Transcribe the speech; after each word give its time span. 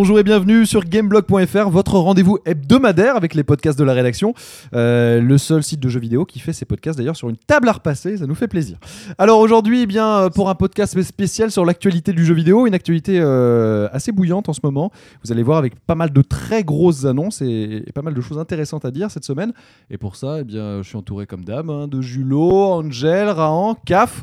Bonjour 0.00 0.20
et 0.20 0.22
bienvenue 0.22 0.64
sur 0.64 0.84
gameblog.fr, 0.84 1.70
votre 1.70 1.98
rendez-vous 1.98 2.38
hebdomadaire 2.46 3.16
avec 3.16 3.34
les 3.34 3.42
podcasts 3.42 3.76
de 3.76 3.82
la 3.82 3.94
rédaction. 3.94 4.32
Euh, 4.72 5.20
le 5.20 5.38
seul 5.38 5.64
site 5.64 5.80
de 5.80 5.88
jeux 5.88 5.98
vidéo 5.98 6.24
qui 6.24 6.38
fait 6.38 6.52
ses 6.52 6.64
podcasts 6.64 6.96
d'ailleurs 6.96 7.16
sur 7.16 7.28
une 7.28 7.36
table 7.36 7.68
à 7.68 7.72
repasser, 7.72 8.16
ça 8.16 8.26
nous 8.28 8.36
fait 8.36 8.46
plaisir. 8.46 8.78
Alors 9.18 9.40
aujourd'hui, 9.40 9.82
eh 9.82 9.86
bien 9.86 10.06
euh, 10.06 10.30
pour 10.30 10.50
un 10.50 10.54
podcast 10.54 11.02
spécial 11.02 11.50
sur 11.50 11.64
l'actualité 11.64 12.12
du 12.12 12.24
jeu 12.24 12.32
vidéo, 12.32 12.68
une 12.68 12.74
actualité 12.74 13.18
euh, 13.20 13.88
assez 13.90 14.12
bouillante 14.12 14.48
en 14.48 14.52
ce 14.52 14.60
moment. 14.62 14.92
Vous 15.24 15.32
allez 15.32 15.42
voir 15.42 15.58
avec 15.58 15.74
pas 15.80 15.96
mal 15.96 16.12
de 16.12 16.22
très 16.22 16.62
grosses 16.62 17.04
annonces 17.04 17.42
et, 17.42 17.84
pas 17.92 18.02
mal 18.02 18.14
de 18.14 18.20
choses 18.20 18.38
intéressantes 18.38 18.84
à 18.84 18.92
dire 18.92 19.10
cette 19.10 19.24
semaine. 19.24 19.52
Et 19.90 19.98
pour 19.98 20.14
ça, 20.14 20.36
eh 20.38 20.44
bien, 20.44 20.80
je 20.80 20.86
suis 20.86 20.96
entouré 20.96 21.26
comme 21.26 21.44
d'hab 21.44 21.68
hein, 21.70 21.88
de 21.88 22.00
Julo, 22.02 22.52
Angel, 22.52 23.30
Rahan, 23.30 23.74
Caf. 23.84 24.22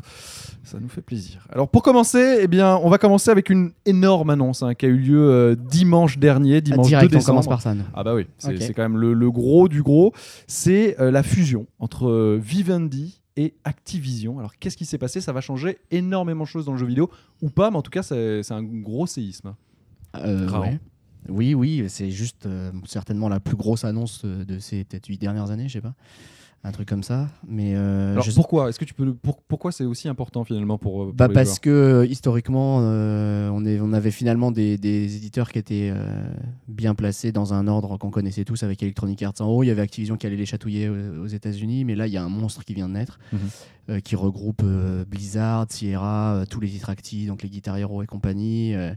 Ça 0.64 0.78
nous 0.80 0.88
fait 0.88 1.02
plaisir. 1.02 1.46
Alors 1.48 1.68
pour 1.68 1.82
commencer, 1.82 2.38
eh 2.40 2.48
bien, 2.48 2.76
on 2.82 2.88
va 2.88 2.98
commencer 2.98 3.30
avec 3.30 3.50
une 3.50 3.70
énorme 3.84 4.30
annonce 4.30 4.64
hein, 4.64 4.74
qui 4.74 4.86
a 4.86 4.88
eu 4.88 4.96
lieu 4.96 5.56
dimanche 5.68 6.18
dernier, 6.18 6.60
dimanche 6.60 6.86
Direct, 6.88 7.10
2 7.10 7.16
on 7.16 7.18
décembre. 7.18 7.32
commence 7.40 7.48
par 7.48 7.62
ça. 7.62 7.74
nous. 7.74 7.84
Ah 7.94 8.04
bah 8.04 8.14
oui, 8.14 8.26
c'est 8.38 8.72
quand 8.74 8.82
même 8.82 8.96
le, 8.98 9.12
le 9.12 9.30
gros 9.30 9.68
du 9.68 9.82
gros. 9.82 10.12
C'est 10.46 10.98
euh, 11.00 11.10
la 11.10 11.22
fusion 11.22 11.66
entre 11.78 12.08
euh, 12.08 12.38
Vivendi 12.42 13.20
et 13.36 13.54
Activision. 13.64 14.38
Alors 14.38 14.56
qu'est-ce 14.58 14.76
qui 14.76 14.84
s'est 14.86 14.98
passé? 14.98 15.20
Ça 15.20 15.32
va 15.32 15.40
changer 15.40 15.78
énormément 15.90 16.44
de 16.44 16.48
choses 16.48 16.64
dans 16.66 16.72
le 16.72 16.78
jeu 16.78 16.86
vidéo 16.86 17.10
ou 17.42 17.50
pas, 17.50 17.70
mais 17.70 17.76
en 17.76 17.82
tout 17.82 17.90
cas 17.90 18.02
c'est 18.02 18.50
un 18.52 18.62
gros 18.62 19.06
séisme. 19.06 19.54
Euh, 20.16 20.48
ouais. 20.60 20.80
Oui, 21.28 21.54
oui, 21.54 21.84
c'est 21.88 22.10
juste 22.10 22.46
euh, 22.46 22.70
certainement 22.86 23.28
la 23.28 23.40
plus 23.40 23.56
grosse 23.56 23.84
annonce 23.84 24.24
de 24.24 24.58
ces 24.58 24.84
peut-être 24.84 25.06
huit 25.08 25.18
dernières 25.20 25.50
années, 25.50 25.68
je 25.68 25.74
sais 25.74 25.80
pas. 25.80 25.94
Un 26.64 26.72
truc 26.72 26.88
comme 26.88 27.04
ça. 27.04 27.28
Mais 27.46 27.74
euh, 27.76 28.12
Alors 28.12 28.24
je 28.24 28.32
pourquoi? 28.32 28.68
Est-ce 28.68 28.78
que 28.80 28.84
tu 28.84 28.92
peux 28.92 29.14
pour- 29.14 29.40
pourquoi 29.42 29.70
c'est 29.70 29.84
aussi 29.84 30.08
important 30.08 30.42
finalement 30.42 30.78
pour, 30.78 31.04
pour 31.04 31.12
bah 31.12 31.28
les 31.28 31.34
parce 31.34 31.60
que 31.60 31.70
euh, 31.70 32.06
historiquement, 32.06 32.78
euh, 32.80 33.48
on, 33.50 33.64
est, 33.64 33.78
on 33.80 33.92
avait 33.92 34.10
finalement 34.10 34.50
des, 34.50 34.76
des 34.76 35.14
éditeurs 35.16 35.52
qui 35.52 35.60
étaient 35.60 35.92
euh, 35.94 36.24
bien 36.66 36.96
placés 36.96 37.30
dans 37.30 37.54
un 37.54 37.68
ordre 37.68 37.96
qu'on 37.98 38.10
connaissait 38.10 38.44
tous 38.44 38.64
avec 38.64 38.82
Electronic 38.82 39.22
Arts 39.22 39.34
en 39.40 39.46
haut. 39.46 39.62
Il 39.62 39.68
y 39.68 39.70
avait 39.70 39.82
Activision 39.82 40.16
qui 40.16 40.26
allait 40.26 40.34
les 40.36 40.46
chatouiller 40.46 40.86
euh, 40.86 41.22
aux 41.22 41.28
États-Unis, 41.28 41.84
mais 41.84 41.94
là 41.94 42.08
il 42.08 42.12
y 42.12 42.16
a 42.16 42.24
un 42.24 42.28
monstre 42.28 42.64
qui 42.64 42.74
vient 42.74 42.88
de 42.88 42.94
naître 42.94 43.20
Mhm. 43.32 43.38
euh, 43.90 44.00
qui 44.00 44.16
regroupe 44.16 44.62
euh, 44.64 45.04
Blizzard, 45.04 45.66
Sierra, 45.70 46.34
euh, 46.38 46.44
tous 46.50 46.58
les 46.58 46.68
titres 46.68 46.90
donc 47.28 47.42
les 47.44 47.48
Guitar 47.48 47.76
Hero 47.76 48.02
et 48.02 48.06
compagnie, 48.06 48.74
euh, 48.74 48.92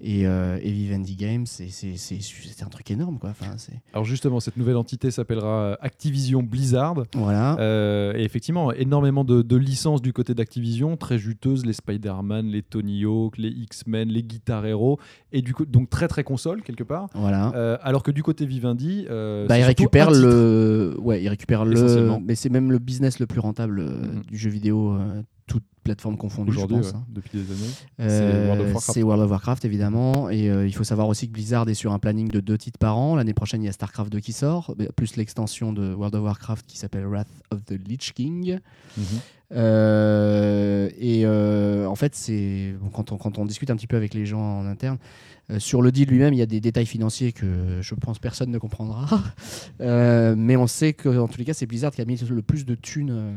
et, 0.00 0.26
euh, 0.26 0.58
et 0.62 0.70
Vivendi 0.70 1.14
Games. 1.16 1.44
C'est- 1.46 1.68
C'est 1.68 1.96
c'est- 1.98 2.20
c'est 2.20 2.64
un 2.64 2.68
truc 2.68 2.90
énorme 2.90 3.18
quoi. 3.18 3.30
Enfin, 3.30 3.52
c'est- 3.58 3.80
Alors 3.92 4.04
justement, 4.06 4.40
cette 4.40 4.56
nouvelle 4.56 4.76
entité 4.78 5.10
s'appellera 5.10 5.48
euh, 5.72 5.76
Activision 5.82 6.42
Blizzard. 6.42 6.91
Voilà. 7.14 7.56
Euh, 7.58 8.12
et 8.16 8.22
effectivement, 8.24 8.72
énormément 8.72 9.24
de, 9.24 9.42
de 9.42 9.56
licences 9.56 10.02
du 10.02 10.12
côté 10.12 10.34
d'Activision, 10.34 10.96
très 10.96 11.18
juteuses, 11.18 11.64
les 11.66 11.72
Spider-Man, 11.72 12.46
les 12.46 12.62
Tony 12.62 13.04
Hawk, 13.04 13.38
les 13.38 13.48
X-Men, 13.48 14.08
les 14.08 14.22
Guitar 14.22 14.64
Hero, 14.66 14.98
et 15.32 15.42
du 15.42 15.54
coup, 15.54 15.64
donc 15.66 15.90
très 15.90 16.08
très 16.08 16.24
console 16.24 16.62
quelque 16.62 16.84
part. 16.84 17.08
Voilà. 17.14 17.52
Euh, 17.54 17.76
alors 17.82 18.02
que 18.02 18.10
du 18.10 18.22
côté 18.22 18.46
Vivendi, 18.46 19.06
euh, 19.10 19.46
Bah, 19.46 19.58
il 19.58 19.64
récupère 19.64 20.10
le, 20.10 20.96
ouais, 21.00 21.22
il 21.22 21.28
récupère 21.28 21.64
le, 21.64 22.18
mais 22.24 22.34
c'est 22.34 22.50
même 22.50 22.70
le 22.72 22.78
business 22.78 23.18
le 23.18 23.26
plus 23.26 23.40
rentable 23.40 23.82
Mhm. 23.82 24.22
du 24.30 24.36
jeu 24.36 24.50
vidéo, 24.50 24.96
euh, 25.52 25.58
toute 25.58 25.64
plateforme 25.84 26.16
confondue, 26.16 26.52
je 26.52 26.58
aujourd'hui, 26.58 26.78
ouais, 26.78 26.94
hein. 26.94 27.04
depuis 27.08 27.30
des 27.38 27.52
années. 27.52 27.72
Euh. 28.00 28.74
C'est 28.78 29.02
World 29.02 29.22
of 29.24 29.30
Warcraft, 29.30 29.64
évidemment. 29.64 30.30
Et 30.30 30.48
euh, 30.48 30.66
il 30.66 30.74
faut 30.74 30.84
savoir 30.84 31.08
aussi 31.08 31.26
que 31.26 31.32
Blizzard 31.32 31.68
est 31.68 31.74
sur 31.74 31.92
un 31.92 31.98
planning 31.98 32.28
de 32.28 32.40
deux 32.40 32.58
titres 32.58 32.78
par 32.78 32.96
an. 32.96 33.16
L'année 33.16 33.34
prochaine, 33.34 33.62
il 33.62 33.66
y 33.66 33.68
a 33.68 33.72
StarCraft 33.72 34.10
2 34.12 34.20
qui 34.20 34.32
sort, 34.32 34.74
plus 34.96 35.16
l'extension 35.16 35.72
de 35.72 35.92
World 35.94 36.14
of 36.14 36.22
Warcraft 36.22 36.66
qui 36.66 36.78
s'appelle 36.78 37.06
Wrath 37.06 37.28
of 37.50 37.64
the 37.64 37.72
Lich 37.72 38.12
King. 38.14 38.58
Mhm. 38.96 39.04
Euh, 39.54 40.88
et 40.98 41.22
euh, 41.24 41.86
en 41.86 41.94
fait, 41.94 42.14
c'est 42.14 42.74
quand, 42.92 43.12
on, 43.12 43.18
quand 43.18 43.38
on 43.38 43.44
discute 43.44 43.70
un 43.70 43.76
petit 43.76 43.86
peu 43.86 43.96
avec 43.96 44.14
les 44.14 44.26
gens 44.26 44.60
en 44.60 44.66
interne, 44.66 44.98
euh, 45.50 45.58
sur 45.58 45.82
le 45.82 45.92
deal 45.92 46.08
lui-même, 46.08 46.32
il 46.32 46.38
y 46.38 46.42
a 46.42 46.46
des 46.46 46.60
détails 46.60 46.86
financiers 46.86 47.32
que 47.32 47.80
je 47.80 47.94
pense 47.94 48.18
personne 48.18 48.50
ne 48.50 48.58
comprendra. 48.58 49.22
Mais 49.80 50.56
on 50.56 50.66
sait 50.66 50.92
que, 50.92 51.08
en 51.08 51.28
tous 51.28 51.38
les 51.38 51.44
cas, 51.44 51.54
c'est 51.54 51.66
Blizzard 51.66 51.92
qui 51.92 52.00
a 52.00 52.04
mis 52.04 52.16
le 52.16 52.42
plus 52.42 52.64
de 52.64 52.74
thunes 52.74 53.36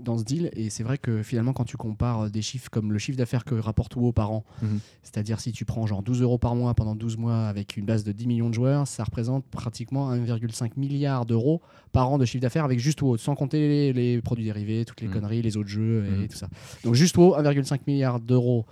dans 0.00 0.16
ce 0.18 0.24
deal. 0.24 0.50
Et 0.54 0.70
c'est 0.70 0.82
vrai 0.82 0.98
que 0.98 1.22
finalement, 1.22 1.52
quand 1.52 1.64
tu 1.64 1.76
compares 1.76 2.30
des 2.30 2.42
chiffres 2.42 2.68
comme 2.70 2.92
le 2.92 2.98
chiffre 2.98 3.18
d'affaires 3.18 3.44
que 3.44 3.54
rapporte 3.54 3.96
WoW 3.96 4.12
par 4.12 4.30
an, 4.32 4.44
Mhm. 4.62 4.80
c'est-à-dire 5.02 5.40
si 5.40 5.52
tu 5.52 5.64
prends 5.64 5.86
genre 5.86 6.02
12 6.02 6.22
euros 6.22 6.38
par 6.38 6.54
mois 6.54 6.74
pendant 6.74 6.94
12 6.94 7.16
mois 7.16 7.46
avec 7.48 7.76
une 7.76 7.84
base 7.86 8.04
de 8.04 8.12
10 8.12 8.26
millions 8.26 8.48
de 8.48 8.54
joueurs, 8.54 8.86
ça 8.86 9.04
représente 9.04 9.44
pratiquement 9.46 10.10
1,5 10.10 10.76
milliard 10.76 11.26
d'euros 11.26 11.60
par 11.92 12.10
an 12.10 12.18
de 12.18 12.24
chiffre 12.24 12.42
d'affaires 12.42 12.64
avec 12.64 12.78
juste 12.78 13.00
WoW, 13.02 13.16
sans 13.16 13.34
compter 13.34 13.58
les, 13.68 13.92
les 13.92 14.22
produits 14.22 14.44
dérivés, 14.44 14.84
toutes 14.84 15.00
les 15.00 15.08
Mhm. 15.08 15.14
conneries, 15.14 15.42
les 15.42 15.56
autres 15.56 15.68
jeux 15.68 16.04
et 16.06 16.10
Mhm. 16.22 16.28
tout 16.28 16.36
ça. 16.36 16.48
Donc 16.84 16.94
juste 16.94 17.16
WoW, 17.16 17.34
1,5 17.36 17.86
milliard 17.86 18.20
d'euros 18.20 18.66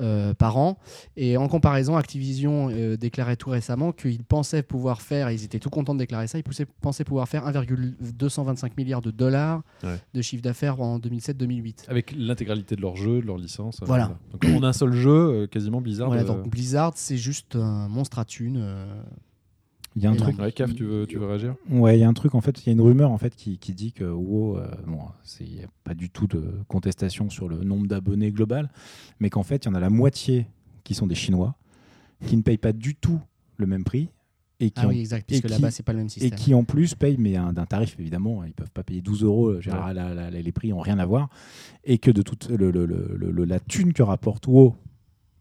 euh, 0.00 0.34
par 0.34 0.56
an. 0.56 0.78
Et 1.16 1.36
en 1.36 1.48
comparaison, 1.48 1.96
Activision 1.96 2.68
euh, 2.70 2.96
déclarait 2.96 3.36
tout 3.36 3.50
récemment 3.50 3.92
qu'ils 3.92 4.22
pensaient 4.24 4.62
pouvoir 4.62 5.00
faire, 5.02 5.28
et 5.28 5.34
ils 5.34 5.44
étaient 5.44 5.58
tout 5.58 5.70
contents 5.70 5.94
de 5.94 5.98
déclarer 6.00 6.26
ça, 6.26 6.38
ils 6.38 6.42
poussaient- 6.42 6.66
pensaient 6.80 7.04
pouvoir 7.04 7.28
faire 7.28 7.46
1,225 7.46 8.76
milliards 8.76 9.02
de 9.02 9.10
dollars 9.10 9.62
Ouais. 9.82 9.98
de 10.14 10.22
chiffre 10.22 10.42
d'affaires 10.42 10.80
en 10.80 10.98
2007-2008. 10.98 11.84
Avec 11.88 12.12
l'intégralité 12.16 12.76
de 12.76 12.80
leur 12.82 12.96
jeu, 12.96 13.20
de 13.20 13.26
leur 13.26 13.38
licence. 13.38 13.80
euh, 13.82 13.86
Voilà. 13.86 14.16
Donc 14.32 14.44
en 14.44 14.62
un 14.62 14.72
seul 14.72 14.92
jeu, 14.92 15.46
quasiment 15.48 15.80
Blizzard. 15.80 16.08
Voilà, 16.08 16.24
donc 16.24 16.48
Blizzard, 16.48 16.92
c'est 16.96 17.16
juste 17.16 17.56
un 17.56 17.88
monstre 17.88 18.18
à 18.18 18.24
thunes. 18.24 18.64
Il 19.96 20.02
y 20.02 20.06
a 20.06 20.10
un 20.10 20.14
Et 20.14 20.18
truc. 20.18 20.38
Ouais, 20.38 20.52
Caf, 20.52 20.74
tu 20.74 20.84
veux, 20.84 21.06
tu 21.06 21.16
veux 21.18 21.26
réagir? 21.26 21.54
Ouais, 21.70 21.96
il 21.96 22.00
y 22.00 22.04
a 22.04 22.08
un 22.08 22.12
truc 22.12 22.34
en 22.34 22.42
fait. 22.42 22.62
Il 22.62 22.66
y 22.66 22.70
a 22.70 22.72
une 22.72 22.82
rumeur 22.82 23.10
en 23.10 23.16
fait 23.18 23.34
qui, 23.34 23.56
qui 23.58 23.72
dit 23.72 23.92
que 23.92 24.04
WoW, 24.04 24.58
euh, 24.58 24.66
bon, 24.86 24.98
c'est 25.22 25.44
il 25.44 25.56
y 25.60 25.62
a 25.64 25.68
pas 25.84 25.94
du 25.94 26.10
tout 26.10 26.26
de 26.26 26.42
contestation 26.68 27.30
sur 27.30 27.48
le 27.48 27.64
nombre 27.64 27.86
d'abonnés 27.86 28.30
global, 28.30 28.70
mais 29.20 29.30
qu'en 29.30 29.42
fait 29.42 29.64
il 29.64 29.68
y 29.68 29.70
en 29.70 29.74
a 29.74 29.80
la 29.80 29.88
moitié 29.90 30.46
qui 30.84 30.94
sont 30.94 31.06
des 31.06 31.14
Chinois, 31.14 31.54
qui 32.26 32.36
ne 32.36 32.42
payent 32.42 32.58
pas 32.58 32.72
du 32.74 32.94
tout 32.94 33.20
le 33.56 33.66
même 33.66 33.84
prix 33.84 34.10
et 34.60 34.68
qui, 34.70 34.80
Ah 34.82 34.86
ont- 34.86 34.90
oui, 34.90 35.00
exact, 35.00 35.22
et 35.22 35.24
puisque 35.40 35.46
qui- 35.46 35.50
là-bas, 35.50 35.70
c'est 35.70 35.82
pas 35.82 35.92
le 35.92 35.98
même 35.98 36.06
et 36.06 36.10
système. 36.10 36.38
qui 36.38 36.52
en 36.54 36.64
plus 36.64 36.94
payent 36.94 37.16
mais 37.18 37.36
un- 37.36 37.52
d'un 37.54 37.64
tarif 37.66 37.96
évidemment. 37.98 38.44
Ils 38.44 38.52
peuvent 38.52 38.70
pas 38.70 38.82
payer 38.82 39.00
12 39.00 39.22
euros. 39.22 39.48
euh, 39.48 39.60
genre, 39.62 39.86
Ouais. 39.86 39.94
la- 39.94 40.14
la- 40.14 40.30
la- 40.30 40.42
les 40.42 40.52
prix 40.52 40.72
ont 40.74 40.80
rien 40.80 40.98
à 40.98 41.06
voir 41.06 41.30
et 41.84 41.96
que 41.96 42.10
de 42.10 42.20
toute 42.20 42.48
le, 42.50 42.70
le- 42.70 42.84
le- 42.84 43.16
le- 43.18 43.30
le- 43.30 43.44
la 43.46 43.60
thune 43.60 43.94
que 43.94 44.02
rapporte 44.02 44.46
WoW 44.46 44.74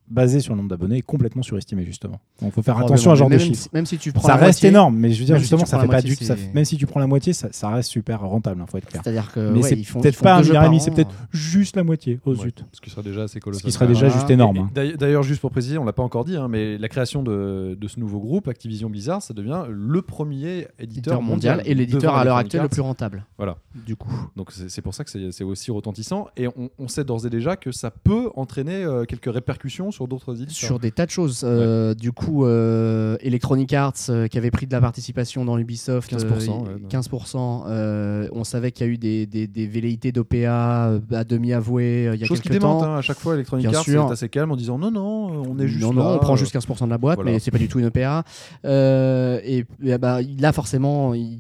basée 0.07 0.39
sur 0.39 0.53
le 0.53 0.57
nombre 0.57 0.69
d'abonnés 0.69 0.97
est 0.97 1.01
complètement 1.01 1.41
surestimée 1.41 1.83
justement. 1.85 2.19
Donc 2.41 2.53
faut 2.53 2.61
faire 2.61 2.77
attention 2.77 3.11
à 3.11 3.15
ce 3.15 3.19
genre 3.19 3.29
de 3.29 3.35
même, 3.35 3.39
chiffres. 3.43 3.63
si, 3.63 3.69
même 3.73 3.85
si 3.85 3.97
tu 3.97 4.11
prends 4.11 4.21
Ça 4.27 4.29
la 4.29 4.45
reste 4.45 4.59
moitié, 4.59 4.69
énorme, 4.69 4.95
mais 4.97 5.11
je 5.11 5.19
veux 5.19 5.25
dire 5.25 5.35
si 5.37 5.41
justement, 5.41 5.63
tu 5.63 5.69
ça 5.69 5.79
fait 5.79 5.87
pas 5.87 5.93
moitié, 5.93 6.15
du 6.15 6.25
ça- 6.25 6.35
même 6.53 6.65
si 6.65 6.77
tu 6.77 6.85
prends 6.85 6.99
la 6.99 7.07
moitié, 7.07 7.33
ça, 7.33 7.47
ça 7.51 7.69
reste 7.69 7.89
super 7.89 8.21
rentable, 8.21 8.61
il 8.65 8.69
faut 8.69 8.77
être 8.77 8.85
clair. 8.87 9.01
C'est-à-dire 9.03 9.31
que 9.31 9.39
Mais 9.51 9.61
ouais, 9.63 9.69
c'est 9.69 9.75
peut-être 9.99 10.21
pas 10.21 10.35
un 10.35 10.41
milliard 10.41 10.71
c'est 10.81 10.91
peut-être 10.91 11.13
juste 11.31 11.75
la 11.75 11.83
moitié. 11.83 12.19
Oh 12.25 12.31
Ouais, 12.31 12.37
zut. 12.43 12.63
Ce 12.71 12.81
qui 12.81 12.89
serait 12.89 13.03
déjà 13.03 13.23
assez 13.23 13.39
Ce 13.39 13.43
colossal. 13.43 13.63
qui 13.65 13.71
serait 13.71 13.87
déjà 13.87 14.09
juste 14.09 14.29
énorme. 14.29 14.57
hein. 14.57 14.69
d'ailleurs- 14.97 15.23
juste 15.23 15.41
pour 15.41 15.51
préciser, 15.51 15.77
on 15.77 15.85
l'a 15.85 15.93
pas 15.93 16.03
encore 16.03 16.25
dit, 16.25 16.35
hein, 16.35 16.47
mais 16.49 16.77
la 16.77 16.87
création 16.89 17.23
de, 17.23 17.75
de 17.79 17.87
ce 17.87 17.99
nouveau 17.99 18.19
groupe, 18.19 18.47
Activision 18.47 18.89
Blizzard, 18.89 19.21
ça 19.21 19.33
devient 19.33 19.63
le 19.69 20.01
premier 20.01 20.67
éditeur 20.79 21.21
mondial, 21.21 21.57
mondial 21.57 21.71
et 21.71 21.73
l'éditeur 21.75 22.15
à 22.15 22.23
l'heure 22.25 22.37
actuelle 22.37 22.61
le 22.63 22.69
plus 22.69 22.81
rentable. 22.81 23.25
Voilà. 23.37 23.57
Du 23.87 23.95
coup, 23.95 24.09
Donc 24.35 24.51
c'est 24.51 24.81
pour 24.81 24.93
ça 24.93 25.03
que 25.03 25.09
c'est 25.31 25.43
aussi 25.43 25.71
retentissant. 25.71 26.27
Et 26.37 26.47
on, 26.47 26.69
on 26.77 26.87
sait 26.87 27.03
d'ores 27.03 27.25
et 27.25 27.29
déjà 27.29 27.55
que 27.55 27.71
ça 27.71 27.89
peut 27.91 28.29
entraîner 28.35 28.83
euh, 28.83 29.05
quelques 29.05 29.31
répercussions 29.33 29.91
sur 29.95 30.07
d'autres 30.07 30.35
éditeurs. 30.41 30.67
sur 30.67 30.79
des 30.79 30.91
tas 30.91 31.05
de 31.05 31.11
choses. 31.11 31.41
Euh, 31.43 31.93
Du 31.95 32.11
coup, 32.11 32.45
euh, 32.45 33.15
Electronic 33.21 33.73
Arts 33.73 33.93
euh, 34.09 34.27
qui 34.27 34.37
avait 34.37 34.51
pris 34.51 34.67
de 34.67 34.71
la 34.73 34.81
participation 34.81 35.45
dans 35.45 35.57
Ubisoft, 35.57 36.11
15%, 36.11 36.23
euh, 36.67 36.73
ouais. 36.75 36.81
15%, 36.89 37.63
euh, 37.67 38.27
on 38.33 38.43
savait 38.43 38.71
qu'il 38.71 38.85
y 38.85 38.89
a 38.89 38.91
eu 38.93 38.97
des, 38.97 39.25
des, 39.25 39.47
des 39.47 39.67
velléités 39.67 40.11
d'OPA 40.11 40.99
à 41.11 41.23
demi 41.23 41.53
avouées 41.53 42.11
il 42.13 42.19
y 42.19 42.23
a 42.23 42.27
Chose 42.27 42.41
qui 42.41 42.49
quelques 42.49 42.61
démente 42.61 42.81
temps. 42.83 42.93
hein, 42.93 42.97
à 42.97 43.01
chaque 43.01 43.17
fois, 43.19 43.35
Electronic 43.35 43.67
Bien 43.69 43.79
Arts 43.79 43.87
est 44.09 44.13
assez 44.13 44.29
calme 44.29 44.51
en 44.51 44.55
disant 44.55 44.77
non, 44.77 44.91
non, 44.91 45.43
on 45.49 45.57
est 45.59 45.67
juste 45.67 45.81
non, 45.83 45.91
là. 45.93 46.03
non, 46.03 46.15
on 46.15 46.19
prend 46.19 46.35
juste 46.35 46.53
15% 46.55 46.85
de 46.85 46.89
la 46.89 46.97
boîte, 46.97 47.15
voilà. 47.17 47.31
mais 47.31 47.39
c'est 47.39 47.51
pas 47.51 47.57
du 47.57 47.67
tout 47.69 47.79
une 47.79 47.85
OPA. 47.85 48.23
Et, 48.65 49.65
et 49.83 49.97
bah, 49.97 50.19
là, 50.39 50.51
forcément, 50.51 51.13
il 51.13 51.39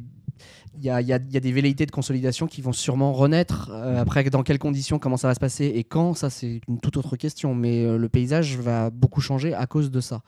il 0.77 0.85
y 0.85 0.89
a, 0.89 1.19
des 1.19 1.51
velléités 1.51 1.85
de 1.85 1.91
consolidation 1.91 2.47
qui 2.47 2.61
vont 2.61 2.73
sûrement 2.73 3.13
renaître. 3.13 3.69
Euh, 3.71 4.01
après, 4.01 4.23
dans 4.25 4.43
quelles 4.43 4.59
conditions, 4.59 4.99
comment 4.99 5.17
ça 5.17 5.27
va 5.27 5.35
se 5.35 5.39
passer 5.39 5.65
et 5.75 5.83
quand, 5.83 6.13
ça 6.13 6.29
c'est 6.29 6.61
une 6.67 6.79
toute 6.79 6.97
autre 6.97 7.15
question. 7.15 7.55
Mais 7.55 7.83
euh, 7.83 7.97
le 7.97 8.09
paysage 8.09 8.57
va 8.57 8.89
beaucoup 8.89 9.21
changer 9.21 9.53
à 9.53 9.65
cause 9.67 9.91
de 9.91 10.01
ça. 10.01 10.21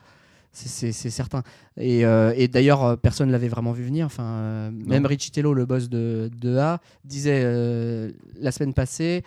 C'est- 0.51 0.91
certain. 0.91 1.43
Et, 1.79 2.03
euh, 2.03 2.33
et 2.35 2.47
d'ailleurs, 2.47 2.83
euh, 2.83 2.95
personne 2.95 3.27
ne 3.27 3.31
l'avait 3.31 3.47
vraiment 3.47 3.71
vu 3.73 3.83
venir. 3.83 4.07
Enfin, 4.07 4.23
euh, 4.23 4.71
même 4.71 5.05
Richitello, 5.05 5.53
le 5.53 5.65
boss 5.67 5.87
de, 5.87 6.31
de 6.41 6.57
A, 6.57 6.79
disait 7.05 7.41
euh, 7.43 8.09
la 8.39 8.51
semaine 8.51 8.73
passée 8.73 9.23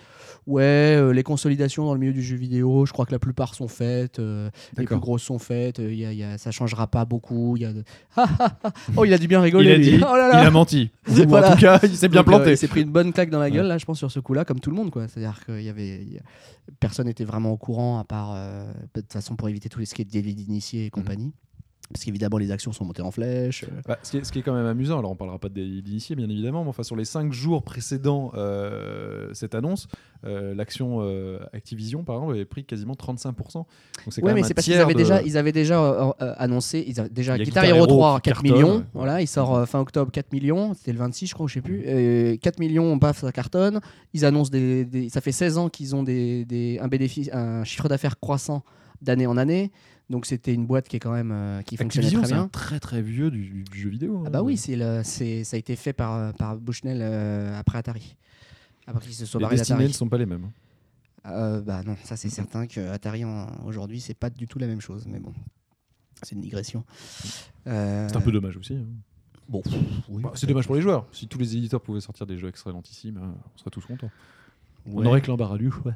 Ouais, 0.49 1.13
les 1.13 1.23
consolidations 1.23 1.85
dans 1.85 1.95
le 1.95 2.01
milieu 2.01 2.13
du 2.13 2.23
jeu 2.23 2.35
vidéo, 2.37 2.85
je 2.87 2.93
crois 2.93 3.07
que 3.07 3.13
la 3.13 3.21
plupart 3.21 3.55
sont 3.55 3.69
faites. 3.69 4.19
les 4.19 4.85
plus 4.85 4.97
grosses 4.97 5.23
sont 5.23 5.39
faites. 5.39 5.79
y 5.79 6.05
a- 6.05 6.13
y 6.13 6.25
a- 6.25 6.39
ça 6.39 6.51
changera 6.51 6.89
pas 6.89 7.05
beaucoup. 7.05 7.57
Il 7.57 7.63
y 7.63 7.67
a 7.67 7.73
de- 7.73 7.85
oh, 8.97 9.05
il 9.05 9.13
a 9.15 9.19
dû 9.19 9.29
bien 9.29 9.41
rigoler. 9.41 9.71
Il 9.71 9.73
a 9.75 9.79
dit, 9.99 10.05
Oh 10.09 10.17
là 10.17 10.29
là. 10.33 10.43
il 10.43 10.47
a 10.47 10.51
menti. 10.51 10.91
Ou 11.09 11.13
Voilà. 11.29 11.51
en 11.51 11.55
tout 11.55 11.61
cas, 11.61 11.79
il 11.83 11.95
s'est 11.97 12.09
bien 12.09 12.25
planté. 12.25 12.51
il 12.53 12.57
s'est 12.59 12.67
pris 12.69 12.83
une 12.83 12.91
bonne 12.91 13.13
claque 13.13 13.31
dans 13.31 13.39
la 13.39 13.51
gueule, 13.51 13.63
Ouais. 13.63 13.69
là, 13.69 13.79
je 13.79 13.85
pense, 13.85 13.99
sur 13.99 14.11
ce 14.11 14.19
coup-là, 14.19 14.45
comme 14.45 14.59
tout 14.59 14.71
le 14.71 14.77
monde. 14.77 14.91
C'est-à-dire 15.09 15.39
qu'il 15.45 15.63
y 15.63 15.69
avait. 15.69 16.01
Personne 16.79 17.07
n'était 17.07 17.25
vraiment 17.25 17.51
au 17.53 17.57
courant, 17.57 17.99
à 17.99 18.05
part. 18.05 18.33
euh, 18.35 18.73
de 18.95 19.01
toute 19.01 19.13
façon, 19.13 19.37
pour 19.37 19.49
éviter 19.49 19.69
tous 19.69 19.81
les 19.81 19.87
skates 19.87 20.09
délits 20.09 20.35
d'initiés 20.35 20.81
Mhm. 20.83 20.87
et 20.87 20.91
compagnie. 20.91 21.33
Parce 21.93 22.05
qu'évidemment, 22.05 22.39
les 22.39 22.53
actions 22.53 22.71
sont 22.73 22.85
montées 22.85 23.03
en 23.03 23.11
flèche. 23.11 23.65
euh. 23.65 23.81
Bah, 23.87 23.99
ce, 24.05 24.13
qui 24.13 24.19
est, 24.19 24.25
ce 24.25 24.31
qui 24.31 24.39
est 24.39 24.43
quand 24.43 24.55
même 24.55 24.67
amusant, 24.67 24.99
alors 25.01 25.11
on 25.11 25.17
parlera 25.17 25.39
pas 25.41 25.49
des- 25.49 25.83
d'initiés 25.83 26.15
bien 26.15 26.29
évidemment, 26.29 26.63
mais 26.63 26.71
enfin 26.71 26.85
sur 26.85 26.95
les 26.95 27.05
5 27.05 27.33
jours 27.33 27.65
précédents 27.65 28.31
euh, 28.37 29.29
cette 29.35 29.55
annonce, 29.57 29.89
euh, 30.25 30.55
l'action 30.55 30.99
euh, 31.01 31.39
Activision 31.53 32.05
par 32.05 32.17
exemple 32.17 32.35
avait 32.35 32.45
pris 32.45 32.65
quasiment 32.65 32.95
35%. 32.95 33.35
Donc 33.55 33.67
c'est 34.11 34.21
quand 34.21 34.27
Ouais, 34.29 34.35
même 34.35 34.43
mais 34.43 34.47
c'est 34.49 34.55
parce 34.55 34.67
qu'ils 34.67 34.75
avaient 34.77 34.93
de- 34.95 34.99
déjà, 34.99 35.21
ils 35.23 35.37
avaient 35.37 35.51
déjà 35.53 36.15
annoncé, 36.39 36.85
ils 36.87 37.01
avaient 37.01 37.09
déjà 37.09 37.37
Il 37.37 37.43
Guitar 37.45 37.65
Guitar 37.65 37.77
Hero 37.77 37.87
Hero 37.87 37.97
3, 37.99 38.21
qui 38.21 38.31
4 38.31 38.43
cartonne, 38.43 38.53
millions. 38.53 38.85
Voilà, 38.95 39.21
il 39.21 39.27
sort 39.27 39.69
fin 39.69 39.81
octobre 39.81 40.13
4 40.13 40.33
millions. 40.33 40.75
C'était 40.75 40.93
le 40.93 40.99
26, 40.99 41.27
je 41.27 41.35
crois, 41.35 41.47
je 41.49 41.55
sais 41.55 41.61
plus. 41.61 41.83
Et 41.87 42.39
4 42.41 42.61
millions, 42.61 42.97
paf, 43.01 43.21
ça 43.21 43.33
cartonne. 43.33 43.81
Ils 44.15 44.25
annoncent 44.25 44.51
des, 44.51 44.85
des- 44.85 45.09
ça 45.09 45.21
fait 45.21 45.33
16 45.33 45.59
ans 45.59 45.69
qu'ils 45.69 45.97
ont 45.97 46.03
des, 46.05 46.45
des- 46.45 46.79
un 46.81 46.87
bénéfice, 46.89 47.31
un 47.33 47.65
chiffre 47.65 47.89
d'affaires 47.89 48.21
croissant 48.21 48.63
d'année 49.03 49.27
en 49.27 49.37
année. 49.37 49.73
Donc 50.11 50.27
c'était 50.27 50.53
une 50.53 50.67
boîte 50.67 50.89
qui 50.89 50.97
est 50.97 51.01
quand 51.01 51.13
même 51.13 51.31
euh, 51.33 51.63
qui 51.63 51.77
fonctionnait 51.77 52.11
très 52.11 52.27
c'est 52.27 52.33
un 52.33 52.37
bien. 52.39 52.49
très 52.49 52.81
très 52.81 53.01
vieux 53.01 53.31
du, 53.31 53.63
du 53.63 53.79
jeu 53.81 53.89
vidéo. 53.91 54.23
Ah 54.25 54.27
hein. 54.27 54.31
bah 54.31 54.43
oui, 54.43 54.57
c'est 54.57 54.77
le- 54.77 55.03
c'est 55.05 55.45
ça 55.45 55.55
a 55.57 55.59
été 55.59 55.77
fait 55.77 55.93
par 55.93 56.35
par 56.35 56.57
Bushnell 56.57 56.99
euh, 57.01 57.57
après 57.59 57.79
Atari. 57.79 58.17
Après 58.89 59.07
qu'ils 59.07 59.15
se 59.15 59.25
soient 59.25 59.39
Les 59.39 59.45
barrés 59.45 59.57
destinées 59.57 59.77
ne 59.79 59.83
d'Atari. 59.85 59.95
sont 59.95 60.09
pas 60.09 60.19
les 60.19 60.27
mêmes. 60.27 60.45
hein. 60.45 60.53
Euh, 61.31 61.61
bah 61.61 61.83
non, 61.87 61.97
ça 62.03 62.17
c'est 62.17 62.29
certain 62.29 62.67
que 62.67 62.81
Atari 62.91 63.25
aujourd'hui 63.65 64.01
c'est 64.01 64.15
pas 64.15 64.31
du 64.31 64.49
tout 64.49 64.59
la 64.59 64.67
même 64.67 64.81
chose, 64.81 65.07
mais 65.07 65.21
bon, 65.21 65.33
c'est 66.23 66.35
une 66.35 66.41
digression. 66.41 66.85
Euh, 67.69 68.09
C'est 68.09 68.17
un 68.17 68.21
peu 68.21 68.33
dommage 68.33 68.57
aussi. 68.57 68.75
hein. 68.75 68.87
bon. 69.49 69.63
oui. 70.09 70.23
Bah, 70.25 70.33
c'est 70.35 70.47
dommage 70.49 70.67
pour 70.67 70.75
les 70.75 70.83
joueurs. 70.83 71.07
Si 71.13 71.29
tous 71.29 71.39
les 71.39 71.57
éditeurs 71.57 71.81
pouvaient 71.83 72.01
sortir 72.01 72.27
des 72.27 72.37
jeux 72.37 72.49
excellentissimes, 72.49 73.21
on 73.23 73.59
serait 73.59 73.71
tous 73.71 73.85
contents. 73.87 74.11
On 74.87 74.97
Ouais. 75.03 75.07
aurait 75.07 75.21
que 75.21 75.29
l'embarras 75.29 75.59
du 75.59 75.71
choix. 75.71 75.95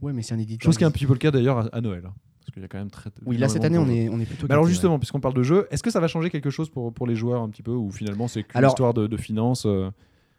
Ouais, 0.00 0.12
mais 0.14 0.22
c'est 0.22 0.32
un 0.34 0.38
éditeur. 0.38 0.64
Chose 0.64 0.78
qui 0.78 0.84
est 0.84 0.86
un 0.86 0.90
petit 0.92 1.04
peu 1.04 1.12
le 1.12 1.18
cas 1.18 1.30
d'ailleurs 1.30 1.58
à, 1.58 1.66
à 1.76 1.80
Noël. 1.82 2.04
hein. 2.06 2.14
Parce 2.50 2.54
qu'il 2.54 2.62
y 2.62 2.64
a 2.64 2.68
quand 2.68 2.78
même 2.78 2.90
très. 2.90 3.10
Oui, 3.26 3.36
là 3.36 3.48
cette 3.48 3.64
année 3.64 3.78
on 3.78 3.88
est 3.88 4.08
on 4.08 4.18
est 4.20 4.26
plutôt. 4.26 4.46
Alors 4.50 4.66
justement, 4.66 4.98
puisqu'on 4.98 5.20
parle 5.20 5.34
de 5.34 5.42
jeux, 5.42 5.66
est-ce 5.70 5.82
que 5.82 5.90
ça 5.90 6.00
va 6.00 6.08
changer 6.08 6.30
quelque 6.30 6.50
chose 6.50 6.68
pour, 6.68 6.92
pour 6.92 7.06
les 7.06 7.14
joueurs 7.16 7.42
un 7.42 7.48
petit 7.48 7.62
peu 7.62 7.70
ou 7.72 7.90
finalement 7.90 8.26
c'est 8.28 8.42
qu'une 8.42 8.66
histoire 8.66 8.92
de, 8.94 9.06
de 9.06 9.16
finances 9.16 9.66
euh, 9.66 9.90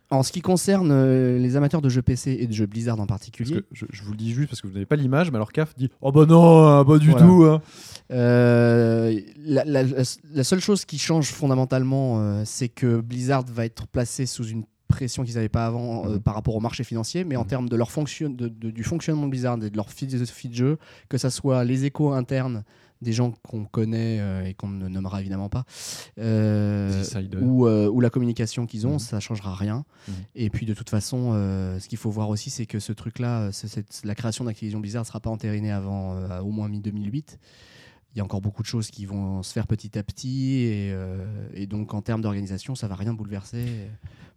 En 0.10 0.24
ce 0.24 0.32
qui 0.34 0.42
concerne 0.42 0.92
euh, 0.92 1.38
les 1.40 1.56
amateurs 1.56 1.82
de 1.82 1.88
jeux 1.90 2.02
PC 2.02 2.36
et 2.40 2.48
de 2.48 2.52
jeux 2.54 2.66
Blizzard 2.66 3.00
en 3.00 3.06
particulier, 3.06 3.62
je, 3.72 3.86
je 3.90 4.04
vous 4.04 4.12
le 4.12 4.18
dis 4.18 4.32
juste 4.34 4.50
parce 4.50 4.60
que 4.62 4.68
vous 4.68 4.74
n'avez 4.74 4.86
pas 4.86 4.98
l'image, 4.98 5.32
mais 5.32 5.38
alors 5.38 5.52
CAF 5.54 5.74
dit 5.76 5.90
Oh 6.02 6.12
bah 6.12 6.26
non, 6.26 6.68
hein, 6.68 6.84
pas 6.84 6.98
du 6.98 7.12
Voilà. 7.12 7.26
tout. 7.26 7.44
hein. 7.46 7.62
euh, 8.12 9.20
la, 9.46 9.64
la- 9.66 9.84
la- 9.84 10.04
la 10.34 10.44
seule 10.44 10.60
chose 10.60 10.86
qui 10.86 10.98
change 10.98 11.28
fondamentalement, 11.32 12.20
euh, 12.20 12.44
c'est 12.46 12.70
que 12.70 13.00
Blizzard 13.02 13.46
va 13.48 13.66
être 13.66 13.88
placé 13.88 14.26
sous 14.26 14.46
une 14.48 14.64
pression 14.92 15.24
qu'ils 15.24 15.36
n'avaient 15.36 15.50
pas 15.50 15.66
avant 15.66 16.06
euh, 16.06 16.10
Mhm. 16.16 16.20
par 16.22 16.36
rapport 16.36 16.56
au 16.56 16.60
marché 16.60 16.84
financier, 16.84 17.24
mais 17.24 17.36
en 17.36 17.42
Mhm. 17.44 17.48
termes 17.48 17.70
de 17.70 17.76
leur 17.76 17.90
fonction, 17.92 18.30
de- 18.30 18.48
de- 18.48 18.70
du 18.72 18.84
fonctionnement 18.84 19.26
de 19.26 19.32
Blizzard 19.32 19.58
et 19.64 19.70
de 19.70 19.76
leur 19.76 19.90
philosophie 19.92 20.50
de 20.50 20.56
jeu, 20.56 20.78
que 21.10 21.18
ça 21.18 21.30
soit 21.30 21.64
les 21.64 21.86
échos 21.86 22.12
internes 22.12 22.64
des 23.02 23.14
gens 23.14 23.32
qu'on 23.50 23.66
connaît 23.66 24.20
euh, 24.20 24.46
et 24.46 24.54
qu'on 24.54 24.68
ne 24.68 24.88
nommera 24.88 25.22
évidemment 25.22 25.50
pas, 25.50 25.64
euh, 26.20 27.04
ou, 27.42 27.66
euh, 27.66 27.90
ou 27.90 28.00
la 28.00 28.10
communication 28.12 28.66
qu'ils 28.68 28.86
ont, 28.86 28.94
Mhm. 28.94 29.00
ça 29.00 29.20
changera 29.20 29.56
rien. 29.56 29.86
Mhm. 30.08 30.14
Et 30.36 30.50
puis 30.52 30.66
de 30.66 30.74
toute 30.74 30.90
façon, 30.90 31.32
ce 31.80 31.88
qu'il 31.88 31.98
faut 31.98 32.12
voir 32.12 32.30
aussi, 32.30 32.50
c'est 32.50 32.66
que 32.66 32.80
ce 32.80 32.94
truc-là, 32.94 33.50
la 34.04 34.16
création 34.16 34.46
d'Activision 34.46 34.80
Blizzard 34.80 35.02
ne 35.04 35.08
sera 35.08 35.20
pas 35.20 35.30
entérinée 35.30 35.72
avant 35.72 36.16
au 36.42 36.52
moins 36.52 36.68
mi-2008. 36.70 37.40
Il 38.14 38.18
y 38.18 38.22
a 38.22 38.24
encore 38.26 38.42
beaucoup 38.42 38.62
de 38.62 38.68
choses 38.68 38.92
qui 38.92 39.06
vont 39.06 39.42
se 39.42 39.54
faire 39.54 39.68
petit 39.68 39.98
à 39.98 40.04
petit 40.04 40.58
et, 40.66 40.94
et 41.54 41.66
donc 41.66 41.94
en 41.94 42.02
termes 42.02 42.22
d'organisation, 42.22 42.76
ça 42.76 42.88
va 42.88 42.96
rien 42.96 43.14
bouleverser 43.14 43.66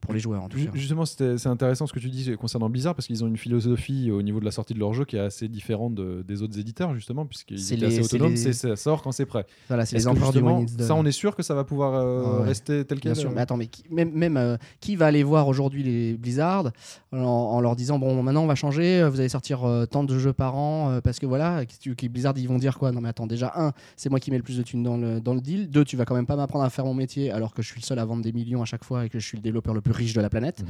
pour 0.01 0.13
les 0.15 0.21
joueurs 0.21 0.43
en 0.43 0.49
tout 0.49 0.59
cas. 0.59 0.71
Justement, 0.75 1.05
c'était- 1.05 1.39
c'est 1.39 1.49
intéressant 1.49 1.87
ce 1.87 1.93
que 1.93 1.99
tu 1.99 2.09
dis 2.11 2.31
concernant 2.37 2.69
Blizzard 2.69 2.95
parce 2.95 3.07
qu'ils 3.07 3.25
ont 3.25 3.27
une 3.27 3.37
philosophie 3.37 4.11
au 4.11 4.23
niveau 4.23 4.41
de 4.41 4.45
la 4.45 4.51
sortie 4.51 4.75
de 4.75 4.79
leur 4.79 4.93
jeu 4.93 5.05
qui 5.05 5.17
est 5.17 5.21
assez 5.21 5.49
différente 5.49 5.95
de- 5.95 6.23
des 6.27 6.43
autres 6.43 6.59
éditeurs 6.59 6.95
justement 6.95 7.25
puisqu'ils 7.27 7.57
les- 7.57 7.85
assez 7.87 8.01
autonomes. 8.05 8.35
les- 8.35 8.53
ça 8.53 8.77
sort 8.77 9.03
quand 9.03 9.13
c'est 9.13 9.27
prêt. 9.27 9.47
Voilà, 9.69 9.87
c'est 9.87 9.97
Est-ce 9.97 10.05
les 10.05 10.09
empereurs 10.09 10.33
du 10.33 10.41
Done. 10.41 10.69
Ça, 10.79 10.95
on 10.95 11.05
est 11.07 11.13
sûr 11.13 11.35
que 11.37 11.43
ça 11.43 11.55
va 11.55 11.65
pouvoir 11.65 11.95
euh, 11.95 12.41
ouais. 12.41 12.45
rester 12.47 12.85
tel 12.85 13.01
quel. 13.01 13.13
Bien 13.13 13.21
sûr, 13.21 13.31
euh 13.31 13.35
mais 13.35 13.41
attends, 13.41 13.57
mais 13.57 13.67
qui, 13.67 13.83
même, 13.91 14.13
même 14.13 14.37
euh, 14.37 14.57
qui 14.81 14.97
va 14.97 15.07
aller 15.07 15.23
voir 15.23 15.49
aujourd'hui 15.49 15.83
les 15.83 16.15
Blizzard 16.15 16.71
en, 17.13 17.17
en 17.19 17.61
leur 17.61 17.77
disant 17.77 17.99
bon 17.99 18.23
maintenant 18.23 18.43
on 18.43 18.47
va 18.47 18.55
changer, 18.55 19.09
vous 19.09 19.21
allez 19.21 19.29
sortir 19.29 19.65
euh, 19.65 19.87
tant 19.87 20.05
de 20.05 20.19
jeux 20.19 20.33
par 20.33 20.57
an 20.57 20.91
euh, 20.91 21.01
parce 21.01 21.19
que 21.19 21.27
voilà, 21.27 21.65
que 21.67 22.07
Blizzard 22.09 22.35
ils 22.37 22.49
vont 22.49 22.59
dire 22.59 22.79
quoi? 22.79 22.93
Non 22.93 23.01
mais 23.01 23.09
attends 23.09 23.27
déjà 23.27 23.53
un, 23.57 23.73
c'est 23.97 24.11
moi 24.11 24.21
qui 24.21 24.31
mets 24.31 24.37
le 24.37 24.43
plus 24.43 24.59
de 24.59 24.63
thunes 24.63 24.83
dans 24.83 24.97
le, 24.97 25.21
dans 25.21 25.35
le 25.35 25.41
deal. 25.41 25.71
Deux, 25.71 25.85
tu 25.85 25.97
vas 25.97 26.05
quand 26.05 26.15
même 26.15 26.27
pas 26.27 26.37
m'apprendre 26.37 26.65
à 26.65 26.71
faire 26.71 26.85
mon 26.85 26.95
métier 26.95 27.31
alors 27.31 27.55
que 27.55 27.63
je 27.63 27.69
suis 27.69 27.81
le 27.81 27.85
seul 27.87 27.99
à 27.99 28.05
vendre 28.05 28.23
des 28.23 28.33
millions 28.33 28.63
à 28.63 28.65
chaque 28.67 28.85
fois 28.85 29.05
et 29.07 29.09
que 29.09 29.19
je 29.19 29.27
suis 29.27 29.37
le 29.39 29.43
développeur 29.43 29.75
le 29.75 29.81
plus 29.81 29.93
riche 29.95 30.13
de 30.15 30.21
la 30.21 30.29
planète. 30.31 30.61
Mhm. 30.63 30.69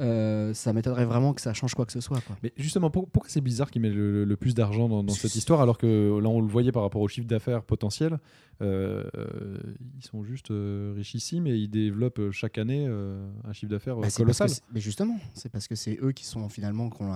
Euh, 0.00 0.54
ça 0.54 0.72
m'étonnerait 0.72 1.04
vraiment 1.04 1.32
que 1.34 1.40
ça 1.40 1.52
change 1.52 1.74
quoi 1.74 1.86
que 1.86 1.92
ce 1.92 2.00
soit. 2.00 2.20
Quoi. 2.22 2.36
Mais 2.42 2.52
justement, 2.56 2.90
pour- 2.90 3.08
pourquoi 3.10 3.30
c'est 3.30 3.40
Blizzard 3.40 3.70
qui 3.70 3.78
met 3.80 3.90
le, 3.90 4.24
le 4.24 4.36
plus 4.36 4.54
d'argent 4.54 4.88
dans, 4.88 5.02
dans 5.02 5.12
cette 5.14 5.34
histoire 5.36 5.60
alors 5.60 5.78
que 5.78 6.18
là 6.20 6.28
on 6.28 6.40
le 6.40 6.46
voyait 6.48 6.72
par 6.72 6.82
rapport 6.82 7.00
au 7.02 7.08
chiffre 7.08 7.26
d'affaires 7.26 7.62
potentiel 7.62 8.18
euh, 8.60 9.04
euh, 9.16 9.58
Ils 9.98 10.04
sont 10.04 10.22
juste 10.24 10.50
euh, 10.50 10.92
richissimes 10.96 11.46
et 11.46 11.54
ils 11.54 11.68
développent 11.68 12.30
chaque 12.30 12.58
année 12.58 12.86
euh, 12.88 13.28
un 13.44 13.52
chiffre 13.52 13.70
d'affaires 13.70 13.96
Bah, 13.96 14.08
colossal. 14.14 14.48
mais 14.72 14.80
justement, 14.80 15.16
c'est 15.34 15.50
parce 15.50 15.68
que 15.68 15.74
c'est 15.74 15.98
eux 16.02 16.12
qui 16.12 16.24
sont 16.24 16.48
finalement, 16.48 16.88
qu'on 16.90 17.12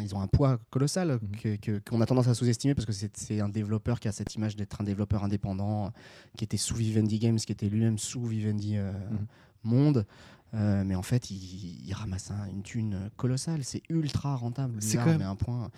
ils 0.00 0.14
ont 0.14 0.20
un 0.20 0.26
poids 0.26 0.58
colossal 0.70 1.18
que- 1.42 1.78
qu'on 1.88 2.00
a 2.00 2.06
tendance 2.06 2.28
à 2.28 2.34
sous-estimer 2.34 2.74
parce 2.74 2.86
que 2.86 2.92
c'est 2.92 3.40
un 3.40 3.48
développeur 3.48 4.00
qui 4.00 4.08
a 4.08 4.12
cette 4.12 4.34
image 4.34 4.56
d'être 4.56 4.80
un 4.80 4.84
développeur 4.84 5.24
indépendant, 5.24 5.92
qui 6.36 6.44
était 6.44 6.56
sous 6.56 6.74
Vivendi 6.76 7.18
Games, 7.18 7.36
qui 7.38 7.52
était 7.52 7.68
lui-même 7.68 7.98
sous 7.98 8.24
Vivendi 8.24 8.76
Mhm. 8.76 9.26
Monde. 9.64 10.06
Euh, 10.54 10.84
mais 10.84 10.94
en 10.94 11.02
fait, 11.02 11.30
il, 11.30 11.86
il 11.86 11.92
ramasse 11.92 12.30
un- 12.30 12.48
une 12.48 12.62
thune 12.62 13.10
colossale. 13.16 13.64
C'est 13.64 13.82
ultra 13.88 14.36
rentable. 14.36 14.76
C'est 14.80 14.96
quand 14.98 15.06
même- 15.06 15.22
un 15.22 15.36
point. 15.36 15.70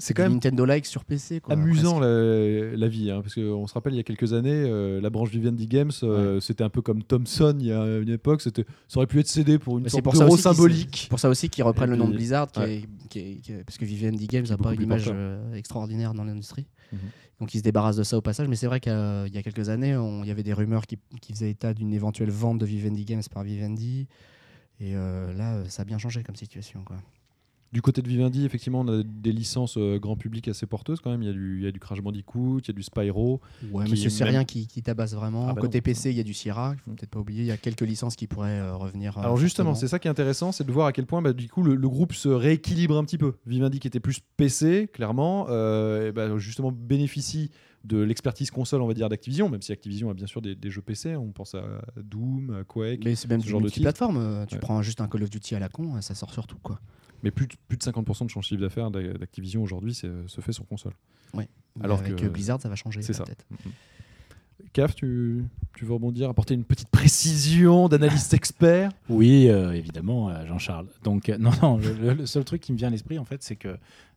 C'est 0.00 0.14
quand 0.14 0.22
même 0.22 0.34
Nintendo-like 0.34 0.86
sur 0.86 1.04
PC. 1.04 1.40
Quoi, 1.40 1.54
amusant 1.54 1.98
la, 1.98 2.76
la 2.76 2.88
vie, 2.88 3.10
hein, 3.10 3.20
parce 3.20 3.34
qu'on 3.34 3.66
se 3.66 3.74
rappelle 3.74 3.94
il 3.94 3.96
y 3.96 4.00
a 4.00 4.04
quelques 4.04 4.32
années, 4.32 4.50
euh, 4.52 5.00
la 5.00 5.10
branche 5.10 5.30
Vivendi 5.30 5.66
Games, 5.66 5.90
euh, 6.04 6.38
c'était 6.38 6.62
un 6.62 6.68
peu 6.68 6.82
comme 6.82 7.02
Thomson 7.02 7.56
il 7.58 7.66
y 7.66 7.72
a 7.72 7.98
une 7.98 8.08
époque, 8.08 8.40
c'était, 8.40 8.64
ça 8.86 8.98
aurait 8.98 9.08
pu 9.08 9.18
être 9.18 9.26
cédé 9.26 9.58
pour 9.58 9.78
une 9.78 9.88
sorte 9.88 10.04
pour 10.04 10.12
d'euro 10.12 10.36
symbolique. 10.36 11.08
Pour 11.10 11.18
ça 11.18 11.28
aussi 11.28 11.48
qu'ils 11.50 11.64
reprennent 11.64 11.88
Et 11.90 11.92
le 11.92 11.98
nom 11.98 12.08
de 12.08 12.14
Blizzard, 12.14 12.50
qui 12.52 12.60
ouais. 12.60 12.76
est- 12.76 12.88
qui 13.08 13.18
est- 13.18 13.34
qui 13.42 13.52
est- 13.52 13.64
parce 13.64 13.76
que 13.76 13.84
Vivendi 13.84 14.26
Games 14.28 14.46
n'a 14.48 14.56
pas 14.56 14.72
une 14.72 14.82
image 14.82 15.10
euh, 15.12 15.52
extraordinaire 15.54 16.14
dans 16.14 16.24
l'industrie. 16.24 16.66
Mhm. 16.92 16.98
Donc 17.40 17.54
ils 17.54 17.58
se 17.58 17.62
débarrassent 17.64 17.96
de 17.96 18.02
ça 18.04 18.16
au 18.16 18.20
passage. 18.20 18.46
Mais 18.48 18.56
c'est 18.56 18.66
vrai 18.68 18.78
qu'il 18.80 18.92
y 18.92 19.38
a 19.38 19.42
quelques 19.42 19.68
années, 19.68 19.96
il 20.22 20.28
y 20.28 20.30
avait 20.30 20.42
des 20.44 20.52
rumeurs 20.52 20.86
qui, 20.86 20.98
qui 21.20 21.32
faisaient 21.32 21.50
état 21.50 21.74
d'une 21.74 21.92
éventuelle 21.92 22.30
vente 22.30 22.58
de 22.58 22.66
Vivendi 22.66 23.04
Games 23.04 23.22
par 23.32 23.42
Vivendi. 23.42 24.06
Et 24.80 24.94
euh, 24.94 25.32
là, 25.34 25.62
ça 25.68 25.82
a 25.82 25.84
bien 25.84 25.98
changé 25.98 26.22
comme 26.22 26.36
situation. 26.36 26.82
Quoi. 26.84 26.96
Du 27.70 27.82
côté 27.82 28.00
de 28.00 28.08
Vivendi, 28.08 28.46
effectivement, 28.46 28.80
on 28.80 28.88
a 28.88 29.02
des 29.02 29.30
licences 29.30 29.76
euh, 29.76 29.98
grand 29.98 30.16
public 30.16 30.48
assez 30.48 30.64
porteuses 30.64 31.00
quand 31.00 31.10
même. 31.10 31.22
Il 31.22 31.26
y 31.26 31.30
a 31.30 31.34
du, 31.34 31.58
il 31.58 31.64
y 31.64 31.66
a 31.66 31.70
du 31.70 31.78
Crash 31.78 32.00
Bandicoot, 32.00 32.60
il 32.64 32.68
y 32.68 32.70
a 32.70 32.72
du 32.72 32.82
Spyro. 32.82 33.42
Ouais, 33.70 33.84
Qui 33.84 33.90
mais 33.90 34.08
c'est 34.08 34.24
même- 34.24 34.32
rien 34.32 34.44
qui, 34.44 34.66
qui 34.66 34.82
tabasse 34.82 35.12
vraiment. 35.14 35.48
Ah 35.48 35.52
bah 35.52 35.60
Côté 35.60 35.78
non. 35.78 35.82
PC, 35.82 36.10
il 36.10 36.16
y 36.16 36.20
a 36.20 36.22
du 36.22 36.32
Sierra, 36.32 36.72
il 36.74 36.78
faut 36.80 36.90
peut-être 36.92 37.10
pas 37.10 37.18
oublier. 37.20 37.42
Il 37.42 37.46
y 37.46 37.50
a 37.50 37.58
quelques 37.58 37.82
licences 37.82 38.16
qui 38.16 38.26
pourraient 38.26 38.58
euh, 38.58 38.74
revenir. 38.74 39.18
euh, 39.18 39.20
Alors 39.20 39.36
justement, 39.36 39.74
c'est 39.74 39.86
ça 39.88 39.98
qui 39.98 40.08
est 40.08 40.10
intéressant, 40.10 40.50
c'est 40.50 40.64
de 40.64 40.72
voir 40.72 40.86
à 40.86 40.92
quel 40.92 41.04
point 41.04 41.20
bah, 41.20 41.34
du 41.34 41.46
coup 41.50 41.62
le, 41.62 41.74
le 41.74 41.88
groupe 41.90 42.14
se 42.14 42.30
rééquilibre 42.30 42.96
un 42.96 43.04
petit 43.04 43.18
peu. 43.18 43.34
Vivendi 43.46 43.80
qui 43.80 43.86
était 43.88 44.00
plus 44.00 44.20
PC, 44.38 44.88
clairement, 44.90 45.46
euh, 45.50 46.08
et 46.08 46.12
bah, 46.12 46.38
justement 46.38 46.72
bénéficie 46.72 47.50
de 47.84 47.98
l'expertise 47.98 48.50
console, 48.50 48.80
on 48.80 48.88
va 48.88 48.94
dire, 48.94 49.10
d'Activision, 49.10 49.50
même 49.50 49.60
si 49.62 49.72
Activision 49.72 50.08
a 50.10 50.14
bien 50.14 50.26
sûr 50.26 50.40
des, 50.40 50.54
des 50.54 50.70
jeux 50.70 50.80
PC. 50.82 51.16
On 51.16 51.32
pense 51.32 51.54
à 51.54 51.62
Doom, 52.02 52.56
à 52.60 52.64
Quake, 52.64 53.00
Mais 53.04 53.14
c'est 53.14 53.28
même 53.28 53.40
ce 53.40 53.44
du 53.44 53.50
genre 53.50 53.60
de 53.60 53.66
multiplateforme. 53.66 54.16
euh, 54.16 54.46
Tu 54.46 54.54
Ouais. 54.54 54.60
prends 54.60 54.80
juste 54.80 55.00
un 55.02 55.06
Call 55.06 55.22
of 55.22 55.30
Duty 55.30 55.54
à 55.54 55.58
la 55.58 55.68
con, 55.68 56.00
ça 56.00 56.14
sort 56.14 56.32
sur 56.32 56.46
tout. 56.46 56.58
Quoi. 56.62 56.80
Mais 57.22 57.30
plus 57.30 57.46
de, 57.46 57.54
plus 57.68 57.76
de 57.76 57.82
50% 57.82 58.26
de 58.26 58.30
son 58.30 58.40
chiffre 58.42 58.60
d'affaires 58.60 58.90
d'A- 58.90 59.14
d'Activision 59.14 59.62
aujourd'hui 59.62 59.94
c'est- 59.94 60.10
se 60.28 60.40
fait 60.40 60.52
sur 60.52 60.66
console. 60.66 60.92
Mais 61.34 61.48
Alors 61.84 61.98
avec 62.00 62.16
que- 62.16 62.24
euh, 62.26 62.28
Blizzard, 62.30 62.60
ça 62.60 62.68
va 62.68 62.74
changer. 62.76 63.02
c'est 63.02 63.12
ça. 63.12 63.24
peut-être. 63.24 63.44
CAF, 64.72 64.94
tu, 64.94 65.44
tu 65.76 65.84
veux 65.84 65.92
rebondir, 65.94 66.28
apporter 66.28 66.54
une 66.54 66.64
petite 66.64 66.88
précision 66.88 67.88
d'analyste 67.88 68.34
expert? 68.34 68.90
Oui, 69.08 69.48
euh, 69.48 69.72
évidemment, 69.72 70.30
euh, 70.30 70.46
Jean-Charles. 70.46 70.86
Donc, 71.04 71.28
euh, 71.28 71.38
non, 71.38 71.50
non, 71.62 71.78
le, 71.78 72.14
le 72.14 72.26
seul 72.26 72.44
truc 72.44 72.60
qui 72.60 72.72
me 72.72 72.76
vient 72.78 72.88
à 72.88 72.90
l'esprit, 72.90 73.18
en 73.18 73.24
fait, 73.24 73.42
c'est 73.42 73.56
que 73.56 73.76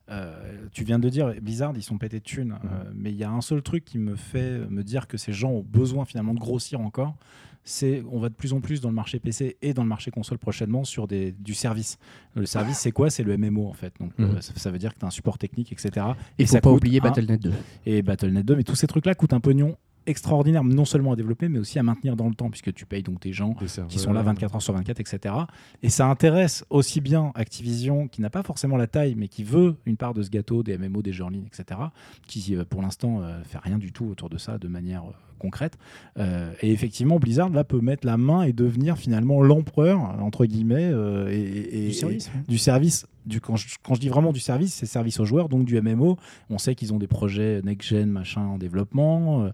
euh, 0.10 0.68
tu 0.74 0.84
viens 0.84 1.00
de 1.00 1.08
dire, 1.10 1.34
Blizzard, 1.42 1.74
ils 1.76 1.84
sont 1.84 1.98
pétés 1.98 2.20
de 2.20 2.24
thunes. 2.24 2.58
euh, 2.66 2.84
mais 2.94 3.12
il 3.12 3.18
y 3.18 3.24
a 3.24 3.32
un 3.32 3.42
seul 3.42 3.62
truc 3.62 3.86
qui 3.86 3.98
me 3.98 4.16
fait 4.16 4.60
me 4.70 4.84
dire 4.84 5.08
que 5.08 5.18
ces 5.18 5.32
gens 5.34 5.52
ont 5.52 5.66
besoin 5.68 6.06
finalement 6.06 6.34
de 6.34 6.40
grossir 6.40 6.82
encore. 6.82 7.16
C'est 7.64 8.04
on 8.12 8.20
va 8.20 8.30
de 8.30 8.34
plus 8.34 8.54
en 8.54 8.60
plus 8.60 8.82
dans 8.82 8.90
le 8.90 8.96
marché 8.96 9.20
PC 9.20 9.56
et 9.62 9.76
dans 9.76 9.84
le 9.84 9.88
marché 9.88 10.10
console 10.10 10.40
prochainement 10.40 10.84
sur 10.84 11.08
des, 11.08 11.32
du 11.32 11.54
service. 11.54 12.00
Le 12.36 12.48
service, 12.48 12.80
c'est 12.80 12.92
quoi? 12.92 13.12
C'est 13.12 13.22
le 13.24 13.38
MMO 13.38 13.68
en 13.68 13.74
fait. 13.74 13.94
Donc, 14.00 14.14
euh, 14.20 14.26
Mhm. 14.34 14.42
ça, 14.42 14.54
ça 14.56 14.72
veut 14.72 14.80
dire 14.80 14.94
que 14.96 15.00
tu 15.00 15.06
as 15.06 15.08
un 15.08 15.12
support 15.12 15.38
technique, 15.38 15.72
etc. 15.72 16.08
Il 16.40 16.44
Et 16.44 16.46
faut 16.48 16.54
ça 16.54 16.62
pas 16.62 16.72
oublier 16.72 17.00
un- 17.00 17.04
Battle.net 17.04 17.40
2. 17.40 17.54
et 17.86 18.02
Battle.net 18.02 18.44
2. 18.46 18.56
Mais 18.56 18.64
tous 18.64 18.74
ces 18.76 18.88
trucs-là 18.88 19.14
coûtent 19.14 19.34
un 19.34 19.40
pognon 19.40 19.78
extraordinaire, 20.08 20.64
non 20.64 20.86
seulement 20.86 21.14
à 21.14 21.16
développer, 21.16 21.50
mais 21.50 21.60
aussi 21.60 21.80
à 21.80 21.84
maintenir 21.84 22.16
dans 22.16 22.28
le 22.28 22.36
temps, 22.36 22.50
puisque 22.50 22.74
tu 22.74 22.86
payes 22.86 23.04
donc 23.04 23.20
tes 23.20 23.34
gens 23.34 23.56
qui 23.90 24.00
sont 24.00 24.14
là 24.14 24.22
24 24.22 24.56
heures 24.56 24.62
sur 24.62 24.74
24, 24.74 25.00
etc. 25.00 25.36
Et 25.84 25.90
ça 25.90 26.08
intéresse 26.08 26.66
aussi 26.70 27.02
bien 27.02 27.32
Activision, 27.36 28.08
qui 28.08 28.22
n'a 28.22 28.30
pas 28.30 28.44
forcément 28.44 28.78
la 28.78 28.88
taille, 28.88 29.16
mais 29.16 29.28
qui 29.28 29.44
veut 29.44 29.76
une 29.86 29.98
part 29.98 30.14
de 30.14 30.22
ce 30.22 30.30
gâteau, 30.30 30.64
des 30.64 30.78
MMO, 30.78 31.02
des 31.02 31.14
jeux 31.14 31.24
en 31.24 31.30
ligne, 31.30 31.46
etc., 31.46 31.80
qui 32.28 32.56
euh, 32.56 32.66
pour 32.66 32.82
l'instant 32.82 33.22
euh, 33.22 33.44
fait 33.44 33.60
rien 33.60 33.78
du 33.78 33.92
tout 33.92 34.06
autour 34.06 34.30
de 34.30 34.38
ça 34.38 34.58
de 34.58 34.68
manière 34.68 35.04
euh, 35.04 35.14
concrètes. 35.42 35.78
Euh, 36.18 36.52
et 36.62 36.72
effectivement, 36.72 37.20
Blizzard 37.20 37.50
là 37.50 37.64
peut 37.64 37.82
mettre 37.82 38.06
la 38.08 38.18
main 38.18 38.44
et 38.44 38.54
devenir 38.54 38.98
finalement 38.98 39.42
l'empereur 39.42 40.00
entre 40.22 40.46
guillemets 40.46 40.90
euh, 40.92 41.30
et, 41.30 41.86
et- 41.86 41.88
Du 41.88 41.94
service, 41.94 42.28
et- 42.28 42.38
ouais. 42.38 42.44
du 42.48 42.58
service. 42.58 43.06
Du, 43.26 43.40
quand, 43.40 43.56
je, 43.56 43.68
quand 43.84 43.94
je 43.94 44.00
dis 44.00 44.10
vraiment 44.10 44.32
du 44.32 44.40
service, 44.40 44.74
c'est 44.74 44.88
service 44.88 45.20
aux 45.20 45.26
joueurs, 45.26 45.48
donc 45.50 45.66
du 45.66 45.80
MMO. 45.80 46.18
On 46.50 46.58
sait 46.58 46.74
qu'ils 46.74 46.92
ont 46.94 46.98
des 46.98 47.08
projets 47.08 47.62
next-gen, 47.64 48.10
machin, 48.10 48.42
en 48.42 48.58
développement. 48.58 49.44
euh, 49.46 49.50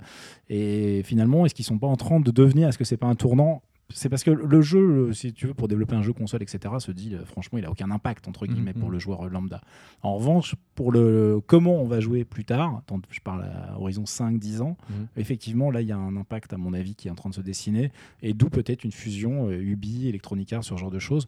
et 0.50 1.02
finalement, 1.04 1.46
est-ce 1.46 1.54
qu'ils 1.56 1.66
sont 1.66 1.78
pas 1.80 1.88
en 1.88 1.98
train 1.98 2.20
de 2.20 2.32
devenir, 2.32 2.68
est-ce 2.70 2.78
que 2.78 2.86
c'est 2.86 2.96
pas 2.98 3.08
un 3.08 3.16
tournant? 3.16 3.62
C'est 3.90 4.10
parce 4.10 4.24
que 4.24 4.32
le 4.32 4.62
jeu, 4.62 5.14
si 5.14 5.32
tu 5.34 5.48
veux, 5.48 5.54
pour 5.54 5.68
développer 5.70 5.96
un 5.96 6.02
jeu 6.02 6.12
console, 6.14 6.44
etc., 6.44 6.74
se 6.80 6.92
dit, 6.92 7.16
franchement, 7.26 7.58
il 7.58 7.66
a 7.66 7.72
aucun 7.72 7.90
impact, 7.92 8.28
entre 8.28 8.46
guillemets, 8.46 8.74
Mhm. 8.74 8.82
pour 8.82 8.90
le 8.90 9.00
joueur 9.00 9.28
lambda. 9.30 9.62
En 10.02 10.16
revanche, 10.16 10.56
pour 10.78 10.92
le 10.92 11.42
comment 11.48 11.82
on 11.82 11.88
va 11.88 12.00
jouer 12.00 12.24
plus 12.24 12.46
tard, 12.46 12.84
tant- 12.86 13.02
je 13.10 13.20
parle 13.20 13.44
à 13.44 13.78
horizon 13.80 14.06
5-10 14.06 14.62
ans, 14.62 14.78
Mhm. 14.92 15.08
effectivement, 15.18 15.72
là, 15.72 15.82
il 15.82 15.88
y 15.88 15.92
a 15.92 15.98
un 15.98 16.16
impact, 16.16 16.54
à 16.54 16.58
mon 16.58 16.72
avis, 16.74 16.94
qui 16.94 17.08
est 17.08 17.12
en 17.12 17.16
train 17.16 17.30
de 17.32 17.36
se 17.36 17.42
dessiner, 17.42 17.92
et 18.22 18.34
d'où 18.34 18.48
peut-être 18.50 18.84
une 18.84 18.92
fusion 18.92 19.50
euh, 19.50 19.60
Ubi, 19.60 20.08
Electronic 20.08 20.54
Arts, 20.54 20.64
ce 20.64 20.76
genre 20.78 20.92
de 20.92 21.00
choses. 21.00 21.26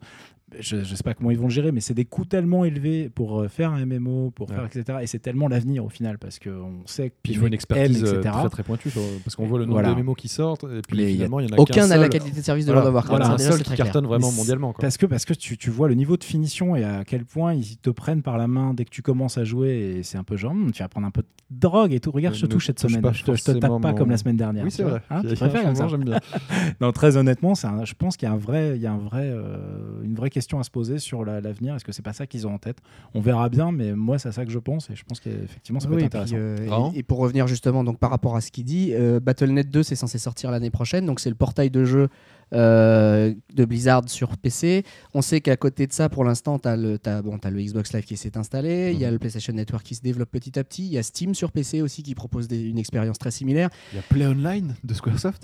Je 0.58 0.74
ne 0.78 0.82
sais 0.84 1.04
pas 1.04 1.14
comment 1.14 1.30
ils 1.30 1.38
vont 1.38 1.44
le 1.44 1.50
gérer, 1.52 1.70
mais 1.70 1.78
c'est 1.80 1.94
des 1.94 2.04
coûts 2.04 2.24
tellement 2.24 2.64
élevés 2.64 3.08
pour 3.08 3.40
euh, 3.40 3.46
faire 3.46 3.70
un 3.70 3.86
MMO, 3.86 4.32
pour 4.32 4.50
Ouais. 4.50 4.56
faire, 4.56 4.64
etc., 4.64 4.98
et 5.00 5.06
c'est 5.06 5.20
tellement 5.20 5.46
l'avenir 5.46 5.84
au 5.84 5.88
final, 5.88 6.18
parce 6.18 6.40
qu'on 6.40 6.80
sait 6.86 7.10
que 7.10 7.14
Puis 7.22 7.32
il 7.32 7.36
les 7.36 7.40
faut 7.40 7.46
une 7.46 7.54
expertise 7.54 8.02
euh, 8.02 8.18
etc. 8.18 8.34
très 8.40 8.48
très 8.48 8.62
pointue 8.64 8.90
parce 9.22 9.36
qu'on 9.36 9.46
voit 9.46 9.60
le 9.60 9.64
nombre 9.66 9.74
Voilà. 9.80 9.94
de 9.94 10.00
MMO 10.02 10.14
qui 10.16 10.26
sortent 10.26 10.64
et 10.64 10.82
puis 10.82 10.96
Les- 10.96 11.04
il 11.04 11.10
y 11.10 11.12
a 11.12 11.14
finalement 11.18 11.38
il 11.38 11.48
y 11.48 11.52
en 11.52 11.56
a 11.56 11.60
Aucun 11.60 11.72
qu'un 11.74 11.86
n'a 11.86 11.98
la 11.98 12.08
qualité 12.08 12.40
de 12.40 12.44
service 12.44 12.66
de 12.66 12.72
Voilà, 12.72 12.90
World 12.90 12.96
of 13.06 13.10
Warcraft. 13.10 13.28
voilà, 13.28 13.34
un 13.48 13.52
seul 13.52 13.58
qui 13.62 13.64
clair. 13.74 13.76
cartonne 13.76 14.06
vraiment 14.06 14.30
Mais 14.32 14.36
mondialement. 14.38 14.72
quoi. 14.72 14.82
Parce 14.82 14.96
que, 14.96 15.06
parce 15.06 15.24
que 15.24 15.34
tu, 15.34 15.56
tu 15.56 15.70
vois 15.70 15.86
le 15.86 15.94
niveau 15.94 16.16
de 16.16 16.24
finition 16.24 16.74
et 16.74 16.82
à 16.82 17.04
quel 17.04 17.24
point 17.24 17.54
ils 17.54 17.76
te 17.76 17.90
prennent 17.90 18.22
par 18.22 18.36
la 18.36 18.48
main 18.48 18.74
dès 18.74 18.84
que 18.84 18.90
tu 18.90 19.02
commences 19.02 19.38
à 19.38 19.39
jouer 19.44 19.96
et 19.98 20.02
c'est 20.02 20.18
un 20.18 20.24
peu 20.24 20.36
genre 20.36 20.52
Hum, 20.52 20.72
tu 20.72 20.82
vas 20.82 20.88
prendre 20.88 21.06
un 21.06 21.10
peu 21.10 21.22
de 21.22 21.26
drogue 21.50 21.92
et 21.92 22.00
tout. 22.00 22.10
Regarde, 22.12 22.34
je 22.36 22.42
te 22.42 22.46
Ne 22.46 22.50
touche 22.52 22.66
cette 22.66 22.78
semaine. 22.78 23.02
je, 23.12 23.24
te, 23.24 23.34
je 23.34 23.42
te 23.44 23.50
tape 23.52 23.80
pas 23.82 23.92
comme 23.92 24.10
la 24.10 24.16
semaine 24.16 24.36
dernière. 24.36 24.64
Oui, 24.64 24.70
c'est 24.70 24.82
vrai. 24.84 25.02
Hein, 25.10 25.22
tu 25.28 25.34
préfères 25.34 25.64
comme 25.64 25.74
ça 25.74 25.88
J'aime 25.88 26.04
bien. 26.04 26.18
Non, 26.80 26.92
très 26.92 27.16
honnêtement, 27.16 27.54
c'est 27.54 27.66
un- 27.66 27.84
je 27.84 27.94
pense 27.94 28.16
qu'il 28.16 28.28
y 28.28 28.30
a, 28.30 28.34
un 28.34 28.38
vrai, 28.38 28.72
il 28.76 28.82
y 28.82 28.86
a 28.86 28.92
un 28.92 28.98
vrai, 28.98 29.24
euh, 29.26 30.02
une 30.02 30.14
vraie 30.14 30.30
question 30.30 30.58
à 30.60 30.62
se 30.62 30.70
poser 30.70 30.98
sur 30.98 31.24
la- 31.24 31.40
l'avenir. 31.40 31.74
Est-ce 31.74 31.84
que 31.84 31.92
c'est 31.92 32.02
pas 32.02 32.12
ça 32.12 32.26
qu'ils 32.26 32.46
ont 32.46 32.54
en 32.54 32.58
tête? 32.58 32.78
On 33.14 33.20
verra 33.20 33.48
bien, 33.48 33.72
mais 33.72 33.92
moi, 33.94 34.18
c'est 34.18 34.28
à 34.28 34.32
ça 34.32 34.44
que 34.44 34.50
je 34.52 34.58
pense 34.58 34.88
et 34.90 34.94
je 34.94 35.04
pense 35.04 35.18
qu'effectivement, 35.20 35.80
ça 35.80 35.88
peut 35.88 35.94
Oui, 35.96 36.02
être 36.04 36.06
et, 36.14 36.24
puis, 36.24 36.34
intéressant. 36.36 36.36
euh, 36.38 36.90
et- 36.94 36.98
et 36.98 37.02
pour 37.02 37.18
revenir 37.18 37.46
justement 37.46 37.82
donc 37.84 37.98
par 37.98 38.10
rapport 38.10 38.36
à 38.36 38.40
ce 38.40 38.50
qu'il 38.50 38.64
dit, 38.64 38.90
euh, 38.92 39.18
Battle.net 39.20 39.70
2 39.70 39.82
c'est 39.82 39.96
censé 39.96 40.18
sortir 40.18 40.50
l'année 40.50 40.70
prochaine, 40.70 41.04
donc 41.06 41.20
c'est 41.20 41.30
le 41.30 41.34
portail 41.36 41.70
de 41.70 41.84
jeu 41.84 42.08
euh, 42.52 43.32
de 43.54 43.64
Blizzard 43.64 44.02
sur 44.08 44.36
PC. 44.36 44.84
On 45.14 45.22
sait 45.22 45.40
qu'à 45.40 45.56
côté 45.56 45.86
de 45.86 45.92
ça, 45.92 46.08
pour 46.08 46.24
l'instant, 46.24 46.58
tu 46.58 46.68
as, 46.68 46.76
le 46.76 46.98
bon, 47.22 47.38
Xbox 47.38 47.92
Live 47.92 48.04
qui 48.04 48.16
s'est 48.16 48.36
installé, 48.36 48.90
il 48.92 48.98
y 49.00 49.04
a 49.04 49.08
Mhm. 49.08 49.12
le 49.14 49.18
PlayStation 49.18 49.52
Network 49.52 49.84
qui 49.84 49.94
se 49.94 50.02
développe 50.02 50.30
petit 50.30 50.58
à 50.58 50.64
petit, 50.64 50.84
il 50.86 50.92
y 50.92 50.98
a 50.98 51.02
Steam 51.02 51.34
sur 51.34 51.52
PC 51.52 51.82
aussi 51.82 52.02
qui 52.02 52.14
propose 52.14 52.48
des- 52.48 52.60
une 52.62 52.78
expérience 52.78 53.18
très 53.18 53.30
similaire. 53.30 53.70
Il 53.92 53.96
y 53.96 53.98
a 53.98 54.02
Play 54.02 54.26
Online 54.26 54.74
de 54.84 54.94
Squaresoft? 54.94 55.42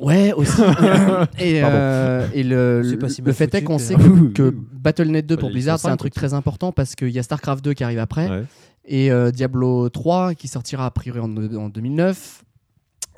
Ouais, 0.00 0.32
aussi. 0.34 0.60
et, 1.38 1.62
euh, 1.64 2.26
et 2.34 2.42
le, 2.42 2.82
si 3.08 3.22
fait 3.32 3.54
est 3.54 3.62
qu'on 3.62 3.78
sait 3.78 3.94
que. 4.34 4.54
Battle.net 4.72 5.26
2 5.26 5.36
Bah, 5.36 5.40
pour 5.40 5.50
Blizzard, 5.50 5.78
c'est 5.78 5.88
un 5.88 5.96
truc 5.96 6.12
très 6.14 6.34
important 6.34 6.70
parce 6.70 6.94
qu'il 6.94 7.08
y 7.10 7.18
a 7.18 7.22
StarCraft 7.22 7.64
2 7.64 7.72
qui 7.74 7.82
arrive 7.82 7.98
après 7.98 8.28
Ouais. 8.28 8.44
et 8.84 9.10
euh, 9.10 9.30
Diablo 9.30 9.88
3 9.88 10.34
qui 10.34 10.48
sortira 10.48 10.86
a 10.86 10.90
priori 10.90 11.18
en, 11.20 11.34
en 11.56 11.68
2009. 11.70 12.44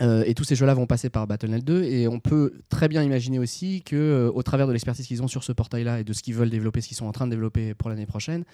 Euh, 0.00 0.22
et 0.26 0.34
tous 0.34 0.44
ces 0.44 0.54
jeux-là 0.54 0.74
vont 0.74 0.86
passer 0.86 1.10
par 1.10 1.26
Battle.net 1.26 1.64
2 1.64 1.82
et 1.82 2.06
on 2.06 2.20
peut 2.20 2.52
très 2.68 2.86
bien 2.88 3.02
imaginer 3.02 3.38
aussi 3.40 3.82
que 3.82 3.96
euh, 3.96 4.30
au 4.32 4.44
travers 4.44 4.68
de 4.68 4.72
l'expertise 4.72 5.06
qu'ils 5.06 5.22
ont 5.24 5.28
sur 5.28 5.42
ce 5.42 5.50
portail-là 5.52 6.00
et 6.00 6.04
de 6.04 6.12
ce 6.12 6.22
qu'ils 6.22 6.34
veulent 6.34 6.50
développer, 6.50 6.80
ce 6.80 6.86
qu'ils 6.88 6.96
sont 6.96 7.06
en 7.06 7.12
train 7.12 7.26
de 7.26 7.30
développer 7.32 7.74
pour 7.74 7.90
l'année 7.90 8.06
prochaine, 8.06 8.44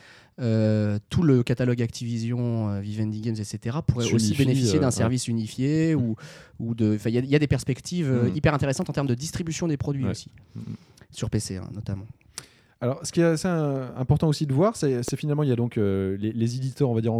euh, 0.40 0.98
tout 1.10 1.22
le 1.22 1.42
catalogue 1.42 1.82
Activision, 1.82 2.70
euh, 2.70 2.80
Vivendi 2.80 3.20
Games, 3.20 3.34
etc. 3.38 3.76
pourrait 3.86 4.10
aussi 4.12 4.34
bénéficier 4.34 4.78
euh, 4.78 4.80
d'un 4.80 4.86
ouais. 4.86 4.90
service 4.92 5.28
unifié 5.28 5.94
ou, 5.94 6.16
ou 6.60 6.74
de. 6.74 6.94
enfin, 6.94 7.10
Il 7.10 7.14
y, 7.14 7.18
a- 7.18 7.22
il 7.22 7.28
y 7.30 7.36
a 7.36 7.38
des 7.38 7.46
perspectives 7.46 8.10
Mm. 8.10 8.36
hyper 8.36 8.54
intéressantes 8.54 8.88
en 8.88 8.92
termes 8.94 9.06
de 9.06 9.14
distribution 9.14 9.68
des 9.68 9.76
produits 9.76 10.04
Ouais. 10.04 10.10
aussi 10.12 10.30
Mm. 10.56 10.60
sur 11.10 11.28
PC 11.28 11.56
hein, 11.58 11.68
notamment. 11.74 12.06
Alors, 12.80 13.00
ce 13.04 13.12
qui 13.12 13.20
est 13.20 13.24
assez 13.24 13.48
important 13.48 14.28
aussi 14.28 14.46
de 14.46 14.52
voir, 14.52 14.76
c'est 14.76 15.16
finalement, 15.16 15.42
il 15.42 15.48
y 15.48 15.52
a 15.52 15.56
donc 15.56 15.78
euh, 15.78 16.16
les, 16.18 16.32
les 16.32 16.56
éditeurs, 16.56 16.90
on 16.90 16.94
va 16.94 17.00
dire, 17.00 17.12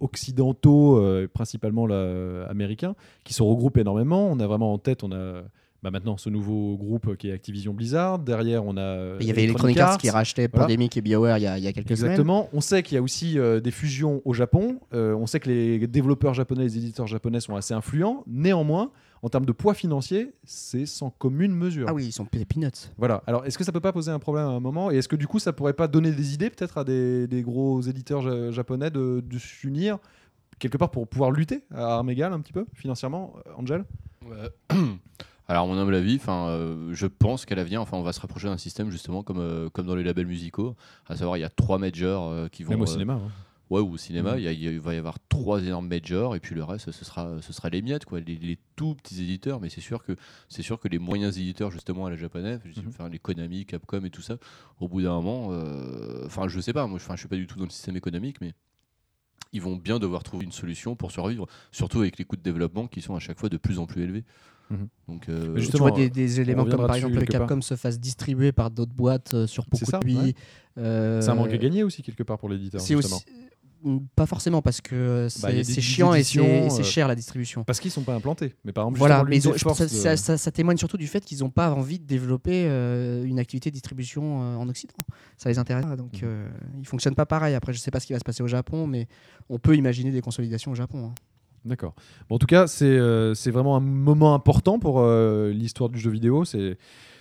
occidentaux, 0.00 0.98
euh, 0.98 1.28
principalement 1.32 1.86
là, 1.86 1.94
euh, 1.96 2.48
américains, 2.48 2.94
qui 3.24 3.34
se 3.34 3.42
regroupent 3.42 3.78
énormément. 3.78 4.28
On 4.30 4.38
a 4.40 4.46
vraiment 4.46 4.72
en 4.72 4.78
tête, 4.78 5.04
on 5.04 5.12
a 5.12 5.42
bah, 5.82 5.90
maintenant 5.90 6.16
ce 6.16 6.30
nouveau 6.30 6.76
groupe 6.76 7.16
qui 7.16 7.28
est 7.28 7.32
Activision 7.32 7.72
Blizzard. 7.74 8.18
Derrière, 8.18 8.64
on 8.64 8.76
a. 8.76 8.80
euh, 8.80 9.18
Il 9.20 9.26
y 9.26 9.30
avait 9.30 9.44
Electronic 9.44 9.78
Arts 9.78 9.98
qui 9.98 10.10
rachetait 10.10 10.48
Voilà. 10.50 10.66
Pandemic 10.66 10.96
et 10.96 11.00
BioWare 11.02 11.38
il 11.38 11.42
y 11.42 11.46
a, 11.46 11.58
il 11.58 11.64
y 11.64 11.68
a 11.68 11.72
quelques 11.72 11.96
semaines. 11.96 12.12
Exactement. 12.12 12.48
On 12.52 12.60
sait 12.60 12.82
qu'il 12.82 12.96
y 12.96 12.98
a 12.98 13.02
aussi 13.02 13.38
euh, 13.38 13.60
des 13.60 13.70
fusions 13.70 14.22
au 14.24 14.32
Japon. 14.32 14.80
On 14.92 15.26
sait 15.26 15.38
que 15.40 15.48
les 15.48 15.86
développeurs 15.86 16.34
japonais, 16.34 16.62
les 16.64 16.78
éditeurs 16.78 17.06
japonais 17.06 17.40
sont 17.40 17.56
assez 17.56 17.74
influents. 17.74 18.24
Néanmoins, 18.26 18.90
en 19.22 19.28
termes 19.28 19.46
de 19.46 19.52
poids 19.52 19.74
financier, 19.74 20.32
c'est 20.44 20.86
sans 20.86 21.10
commune 21.10 21.52
mesure. 21.54 21.86
Ah 21.88 21.94
oui, 21.94 22.06
ils 22.06 22.12
sont 22.12 22.26
des 22.32 22.44
peanuts. 22.44 22.70
Voilà. 22.98 23.22
Alors, 23.26 23.44
est-ce 23.46 23.56
que 23.58 23.64
ça 23.64 23.72
peut 23.72 23.80
pas 23.80 23.92
poser 23.92 24.10
un 24.10 24.18
problème 24.18 24.46
à 24.46 24.50
un 24.50 24.60
moment 24.60 24.90
Et 24.90 24.96
est-ce 24.96 25.08
que 25.08 25.16
du 25.16 25.26
coup, 25.26 25.38
ça 25.38 25.52
pourrait 25.52 25.72
pas 25.72 25.88
donner 25.88 26.12
des 26.12 26.34
idées 26.34 26.50
peut-être 26.50 26.78
à 26.78 26.84
des, 26.84 27.26
des 27.26 27.42
gros 27.42 27.80
éditeurs 27.80 28.22
ja- 28.22 28.50
japonais 28.50 28.90
de, 28.90 29.22
de 29.26 29.38
s'unir 29.38 29.98
quelque 30.58 30.76
part 30.78 30.90
pour 30.90 31.06
pouvoir 31.08 31.30
lutter 31.30 31.64
à 31.74 31.96
armes 31.96 32.10
égales 32.10 32.32
un 32.32 32.40
petit 32.40 32.52
peu 32.52 32.66
financièrement, 32.72 33.34
euh, 33.46 33.52
Angel? 33.56 33.84
Ouais. 34.26 34.48
Alors, 35.48 35.62
à 35.64 35.66
mon 35.66 35.78
humble 35.78 35.94
avis, 35.94 36.16
enfin, 36.16 36.48
euh, 36.48 36.90
je 36.92 37.06
pense 37.06 37.44
qu'à 37.46 37.54
l'avenir, 37.54 37.80
enfin, 37.80 37.96
on 37.96 38.02
va 38.02 38.12
se 38.12 38.20
rapprocher 38.20 38.48
d'un 38.48 38.58
système 38.58 38.90
justement 38.90 39.22
comme, 39.22 39.38
euh, 39.38 39.68
comme 39.70 39.86
dans 39.86 39.94
les 39.94 40.02
labels 40.02 40.26
musicaux, 40.26 40.74
à 41.08 41.14
savoir 41.16 41.36
il 41.36 41.40
y 41.40 41.44
a 41.44 41.48
trois 41.48 41.78
majors 41.78 42.28
euh, 42.30 42.48
qui 42.48 42.64
vont. 42.64 42.70
Même 42.72 42.80
au 42.80 42.84
euh, 42.84 42.86
cinéma. 42.86 43.12
hein. 43.14 43.30
Ouais, 43.68 43.80
ou 43.80 43.94
au 43.94 43.96
cinéma, 43.96 44.34
Mhm. 44.34 44.38
il 44.38 44.44
y 44.44 44.48
a- 44.48 44.52
il 44.52 44.78
va 44.80 44.94
y 44.94 44.96
avoir 44.96 45.16
trois 45.28 45.60
énormes 45.60 45.88
majors 45.88 46.36
et 46.36 46.40
puis 46.40 46.54
le 46.54 46.62
reste, 46.62 46.92
ce 46.92 47.04
sera, 47.04 47.42
ce 47.42 47.52
sera 47.52 47.68
les 47.68 47.82
miettes, 47.82 48.04
quoi, 48.04 48.20
les, 48.20 48.36
les 48.36 48.58
tout 48.76 48.94
petits 48.94 49.20
éditeurs. 49.22 49.60
Mais 49.60 49.70
c'est 49.70 49.80
sûr 49.80 50.04
que 50.04 50.14
c'est 50.48 50.62
sûr 50.62 50.78
que 50.78 50.86
les 50.86 51.00
moyens 51.00 51.36
éditeurs 51.36 51.72
justement 51.72 52.06
à 52.06 52.10
la 52.10 52.16
japonaise, 52.16 52.60
Mhm. 52.64 52.84
enfin, 52.88 53.08
les 53.08 53.18
Konami, 53.18 53.66
Capcom 53.66 54.04
et 54.04 54.10
tout 54.10 54.22
ça, 54.22 54.36
au 54.78 54.86
bout 54.86 55.02
d'un 55.02 55.14
moment, 55.14 55.48
euh, 55.50 56.24
enfin, 56.26 56.46
je 56.46 56.60
sais 56.60 56.72
pas, 56.72 56.86
moi, 56.86 57.00
je- 57.00 57.16
suis 57.16 57.28
pas 57.28 57.34
du 57.36 57.48
tout 57.48 57.58
dans 57.58 57.64
le 57.64 57.70
système 57.70 57.96
économique, 57.96 58.40
mais 58.40 58.52
ils 59.52 59.60
vont 59.60 59.74
bien 59.76 59.98
devoir 59.98 60.22
trouver 60.22 60.44
une 60.44 60.52
solution 60.52 60.94
pour 60.94 61.10
survivre, 61.10 61.46
surtout 61.72 62.00
avec 62.00 62.18
les 62.18 62.24
coûts 62.24 62.36
de 62.36 62.42
développement 62.42 62.86
qui 62.86 63.00
sont 63.02 63.16
à 63.16 63.20
chaque 63.20 63.38
fois 63.40 63.48
de 63.48 63.56
plus 63.56 63.78
en 63.80 63.86
plus 63.86 64.02
élevés. 64.02 64.24
Mhm. 64.70 64.88
Donc, 65.08 65.28
euh, 65.28 65.56
justement, 65.58 65.86
vois 65.88 65.96
des, 65.96 66.10
des 66.10 66.40
éléments 66.40 66.64
comme 66.64 66.86
par 66.86 66.94
exemple 66.96 67.14
part. 67.16 67.24
Capcom 67.26 67.60
se 67.62 67.74
fasse 67.76 67.98
distribuer 68.00 68.52
par 68.52 68.70
d'autres 68.70 68.94
boîtes 68.94 69.34
euh, 69.34 69.46
sur 69.46 69.64
beaucoup 69.66 69.90
de 69.90 69.98
pays. 69.98 70.16
ouais. 70.16 70.34
Euh, 70.78 71.20
C'est 71.20 71.30
un 71.30 71.34
manque 71.36 71.52
à 71.52 71.56
gagner 71.58 71.82
aussi 71.84 72.02
quelque 72.02 72.22
part 72.24 72.38
pour 72.38 72.48
l'éditeur. 72.48 72.80
C'est 72.80 72.94
aussi 72.96 73.14
Mm, 73.14 73.45
pas 74.14 74.26
forcément 74.26 74.62
parce 74.62 74.80
que 74.80 75.26
c'est 75.30 75.42
Bah, 75.42 75.64
c'est 75.64 75.80
chiant 75.80 76.12
et 76.14 76.22
c'est 76.22 76.40
euh, 76.40 76.82
cher 76.82 77.08
la 77.08 77.14
distribution. 77.14 77.64
Parce 77.64 77.80
qu'ils 77.80 77.90
sont 77.90 78.02
pas 78.02 78.14
implantés. 78.14 78.54
Mais 78.64 78.72
par 78.72 78.84
exemple, 78.84 78.98
Voilà, 78.98 79.24
mais 79.24 79.36
ils 79.36 79.48
ont- 79.48 79.54
je 79.54 79.62
pense 79.64 79.80
de- 79.80 79.86
ça, 79.86 80.16
ça- 80.16 80.36
ça 80.36 80.50
témoigne 80.50 80.76
surtout 80.76 80.96
du 80.96 81.06
fait 81.06 81.24
qu'ils 81.24 81.38
n'ont 81.40 81.50
pas 81.50 81.70
envie 81.70 81.98
de 81.98 82.04
développer 82.06 82.64
euh, 82.66 83.24
une 83.24 83.38
activité 83.38 83.70
de 83.70 83.74
distribution 83.74 84.42
euh, 84.42 84.56
en 84.56 84.68
Occident. 84.68 84.94
Ça 85.36 85.48
les 85.48 85.58
intéresse 85.58 85.86
donc 85.96 86.14
Mhm. 86.14 86.20
euh, 86.24 86.48
ils 86.80 86.86
fonctionnent 86.86 87.14
pas 87.14 87.26
pareil. 87.26 87.54
Après, 87.54 87.72
je 87.72 87.78
sais 87.78 87.90
pas 87.90 88.00
ce 88.00 88.06
qui 88.06 88.12
va 88.12 88.18
se 88.18 88.24
passer 88.24 88.42
au 88.42 88.48
Japon, 88.48 88.86
mais 88.86 89.08
on 89.48 89.58
peut 89.58 89.76
imaginer 89.76 90.10
des 90.10 90.20
consolidations 90.20 90.72
au 90.72 90.74
Japon. 90.76 91.06
hein. 91.06 91.14
D'accord. 91.64 91.94
Bon, 92.28 92.36
en 92.36 92.38
tout 92.38 92.46
cas, 92.46 92.68
c'est 92.68 92.84
euh, 92.86 93.34
vraiment 93.46 93.76
un 93.76 93.80
moment 93.80 94.34
important 94.34 94.78
pour 94.78 95.00
euh, 95.00 95.50
l'histoire 95.50 95.90
du 95.90 95.98
jeu 95.98 96.10
vidéo. 96.10 96.44
C'est 96.44 96.78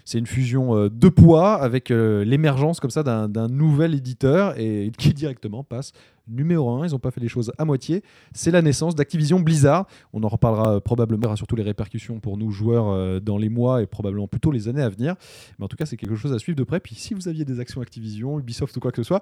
c'est 0.08 0.20
une 0.20 0.28
fusion 0.28 0.76
euh, 0.76 0.88
de 0.88 1.10
poids 1.10 1.56
avec 1.56 1.90
euh, 1.90 2.24
l'émergence 2.24 2.80
comme 2.80 2.92
ça 2.92 3.02
d'un 3.02 3.28
d'un 3.28 3.48
nouvel 3.48 3.96
éditeur 3.96 4.54
et 4.60 4.92
qui 5.00 5.16
directement 5.16 5.64
passe 5.64 5.94
numéro 6.28 6.70
1. 6.82 6.88
Ils 6.88 6.92
n'ont 6.92 7.00
pas 7.00 7.12
fait 7.12 7.22
les 7.22 7.28
choses 7.28 7.52
à 7.58 7.66
moitié. 7.66 8.04
C'est 8.34 8.52
la 8.52 8.62
naissance 8.62 8.96
d'Activision 8.96 9.40
Blizzard. 9.40 9.86
On 10.14 10.24
en 10.24 10.28
reparlera 10.28 10.76
euh, 10.76 10.80
probablement, 10.80 11.36
surtout 11.36 11.56
les 11.56 11.64
répercussions 11.64 12.20
pour 12.20 12.38
nous 12.38 12.52
joueurs 12.52 12.90
euh, 12.90 13.20
dans 13.20 13.38
les 13.38 13.50
mois 13.50 13.82
et 13.82 13.86
probablement 13.86 14.28
plutôt 14.28 14.52
les 14.52 14.68
années 14.68 14.82
à 14.82 14.90
venir. 14.90 15.16
Mais 15.60 15.66
en 15.66 15.68
tout 15.68 15.78
cas, 15.78 15.86
c'est 15.86 15.98
quelque 15.98 16.16
chose 16.16 16.34
à 16.34 16.40
suivre 16.40 16.58
de 16.58 16.64
près. 16.64 16.80
Puis 16.80 16.96
si 16.96 17.14
vous 17.14 17.28
aviez 17.28 17.46
des 17.46 17.60
actions 17.60 17.82
Activision, 17.82 18.40
Ubisoft 18.40 18.76
ou 18.78 18.80
quoi 18.80 18.92
que 18.92 18.98
ce 18.98 19.04
soit, 19.04 19.22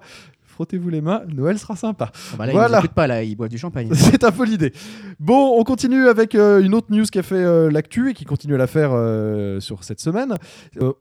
frottez-vous 0.54 0.88
les 0.88 1.00
mains. 1.00 1.22
Noël 1.34 1.58
sera 1.58 1.76
sympa. 1.76 2.12
Ah 2.14 2.36
bah 2.38 2.46
là, 2.46 2.52
Voilà. 2.52 2.80
ils 2.82 2.88
pas, 2.88 3.06
là, 3.06 3.22
ils 3.22 3.34
boivent 3.34 3.50
du 3.50 3.58
champagne. 3.58 3.90
C'est 3.94 4.22
un 4.24 4.30
peu 4.32 4.44
l'idée. 4.44 4.72
Bon, 5.18 5.58
on 5.58 5.64
continue 5.64 6.06
avec 6.08 6.34
euh, 6.34 6.62
une 6.62 6.74
autre 6.74 6.86
news 6.90 7.04
qui 7.04 7.18
a 7.18 7.22
fait 7.22 7.34
euh, 7.34 7.70
l'actu 7.70 8.10
et 8.10 8.14
qui 8.14 8.24
continue 8.24 8.54
à 8.54 8.58
la 8.58 8.66
faire 8.66 8.90
euh, 8.92 9.58
sur 9.60 9.82
cette 9.84 10.00
semaine. 10.00 10.34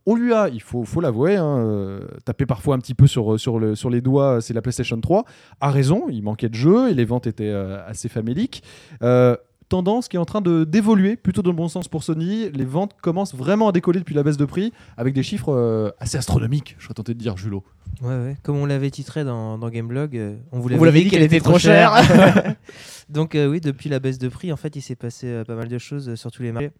On 0.06 0.16
lui 0.16 0.34
a, 0.34 0.50
il 0.50 0.62
faut, 0.62 0.84
faut 0.84 1.02
l'avouer, 1.02 1.36
hein, 1.36 2.00
tapé 2.26 2.46
parfois 2.46 2.76
un 2.76 2.80
petit 2.80 2.96
peu 2.96 3.08
sur, 3.08 3.40
sur, 3.40 3.60
le, 3.60 3.76
sur 3.76 3.90
les 3.90 4.02
doigts, 4.02 4.42
c'est 4.42 4.54
la 4.54 4.62
PlayStation 4.62 5.00
3. 5.00 5.26
A 5.62 5.70
raison, 5.72 5.93
il 6.10 6.24
manquait 6.24 6.50
de 6.50 6.56
jeux 6.56 6.90
et 6.90 6.94
les 6.94 7.06
ventes 7.06 7.28
étaient 7.28 7.50
euh, 7.50 7.86
assez 7.88 8.10
faméliques. 8.10 8.64
Euh, 9.02 9.36
tendance 9.70 10.08
qui 10.08 10.18
est 10.18 10.20
en 10.20 10.26
train 10.26 10.42
de 10.42 10.66
d'évoluer 10.66 11.16
plutôt 11.16 11.42
dans 11.42 11.50
le 11.50 11.56
bon 11.56 11.68
sens 11.68 11.88
pour 11.88 12.04
Sony. 12.04 12.50
Les 12.52 12.66
ventes 12.66 12.96
commencent 13.02 13.34
vraiment 13.34 13.70
à 13.70 13.72
décoller 13.72 14.00
depuis 14.00 14.14
la 14.14 14.22
baisse 14.22 14.38
de 14.38 14.46
prix 14.46 14.72
avec 14.98 15.14
des 15.16 15.24
chiffres 15.24 15.52
euh, 15.52 15.90
assez 16.00 16.18
astronomiques, 16.18 16.76
je 16.78 16.84
serais 16.84 16.94
tenté 16.94 17.14
de 17.14 17.20
dire, 17.20 17.38
Julot. 17.38 17.64
Ouais, 18.02 18.10
ouais. 18.10 18.38
Comme 18.44 18.58
on 18.58 18.66
l'avait 18.66 18.92
titré 18.92 19.24
dans, 19.24 19.58
dans 19.58 19.70
Gameblog, 19.70 20.16
euh, 20.16 20.36
on 20.52 20.60
vous 20.60 20.70
l'avait 20.70 21.04
dit 21.04 21.10
qu'elle 21.10 21.24
était 21.24 21.40
trop 21.40 21.58
chère. 21.58 21.94
Donc 23.10 23.36
euh, 23.36 23.48
oui, 23.48 23.62
depuis 23.62 23.90
la 23.90 24.00
baisse 24.00 24.18
de 24.18 24.30
prix, 24.30 24.52
en 24.54 24.58
fait, 24.58 24.76
il 24.76 24.82
s'est 24.82 24.96
passé 24.96 25.28
euh, 25.28 25.44
pas 25.44 25.56
mal 25.56 25.68
de 25.68 25.78
choses 25.78 26.10
euh, 26.10 26.16
sur 26.16 26.32
tous 26.32 26.44
les 26.44 26.52
marchés. 26.52 26.72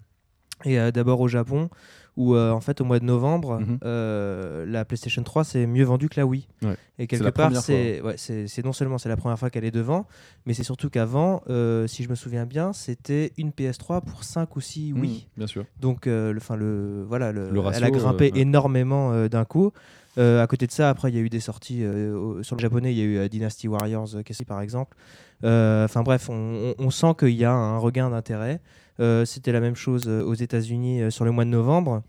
Et 0.66 0.80
euh, 0.80 0.92
d'abord 0.92 1.20
au 1.20 1.28
Japon, 1.28 1.70
où 2.16 2.36
euh, 2.36 2.52
en 2.52 2.62
fait 2.62 2.80
au 2.80 2.86
mois 2.86 3.00
de 3.00 3.06
novembre, 3.06 3.60
Mhm. 3.60 3.80
euh, 3.84 4.66
la 4.68 4.86
PlayStation 4.86 5.24
3 5.24 5.44
s'est 5.44 5.66
mieux 5.66 5.84
vendue 5.84 6.10
que 6.10 6.20
la 6.20 6.26
Wii. 6.26 6.48
Ouais. 6.62 6.76
Et 7.00 7.08
quelque 7.08 7.24
part, 7.30 7.48
première 7.48 7.62
c'est 7.62 8.02
ouais, 8.02 8.16
non 8.64 8.74
seulement 8.74 8.98
c'est 9.00 9.10
la 9.10 9.18
première 9.18 9.40
fois 9.40 9.50
qu'elle 9.50 9.66
est 9.66 9.72
devant, 9.72 10.06
mais 10.46 10.54
c'est 10.54 10.64
surtout 10.64 10.90
qu'avant, 10.92 11.42
euh, 11.50 11.88
si 11.88 12.04
je 12.04 12.10
me 12.10 12.16
souviens 12.16 12.46
bien, 12.46 12.72
c'était 12.72 13.32
une 13.38 13.50
PS3 13.50 14.02
pour 14.02 14.24
5 14.24 14.56
ou 14.56 14.62
6 14.62 14.94
Wii. 14.94 15.26
Mmh, 15.36 15.38
bien 15.38 15.48
sûr. 15.48 15.66
Donc, 15.80 16.06
le, 16.06 16.36
enfin, 16.38 16.56
le, 16.56 17.04
voilà, 17.08 17.32
le, 17.32 17.50
Le 17.50 17.60
ratio, 17.60 17.78
elle 17.78 17.84
a 17.86 17.90
grimpé 17.92 18.32
ouais. 18.32 18.40
énormément 18.40 19.28
d'un 19.28 19.46
coup. 19.46 19.72
À 20.18 20.46
côté 20.48 20.68
de 20.68 20.72
ça, 20.72 20.90
après, 20.90 21.10
il 21.10 21.16
y 21.16 21.18
a 21.18 21.22
eu 21.22 21.30
des 21.30 21.40
sorties 21.40 21.84
au- 21.84 22.44
sur 22.44 22.56
le 22.56 22.62
japonais. 22.62 22.94
Il 22.94 22.98
y 23.00 23.02
a 23.02 23.26
eu 23.26 23.30
Dynasty 23.30 23.68
Warriors, 23.68 24.10
par 24.48 24.62
exemple. 24.62 24.96
Enfin 25.44 26.04
bref, 26.04 26.30
on, 26.30 26.74
on- 26.80 26.86
on 26.86 26.90
sent 26.92 27.16
qu'il 27.18 27.30
y 27.32 27.44
a 27.46 27.52
un 27.52 27.78
regain 27.80 28.10
d'intérêt. 28.12 28.60
Euh, 29.00 29.26
C'était 29.26 29.52
la 29.52 29.60
même 29.60 29.76
chose 29.76 30.08
euh, 30.08 30.24
aux 30.24 30.34
États-Unis 30.34 31.02
euh, 31.02 31.10
sur 31.10 31.26
le 31.26 31.32
mois 31.32 31.46
de 31.46 31.50
novembre, 31.50 32.04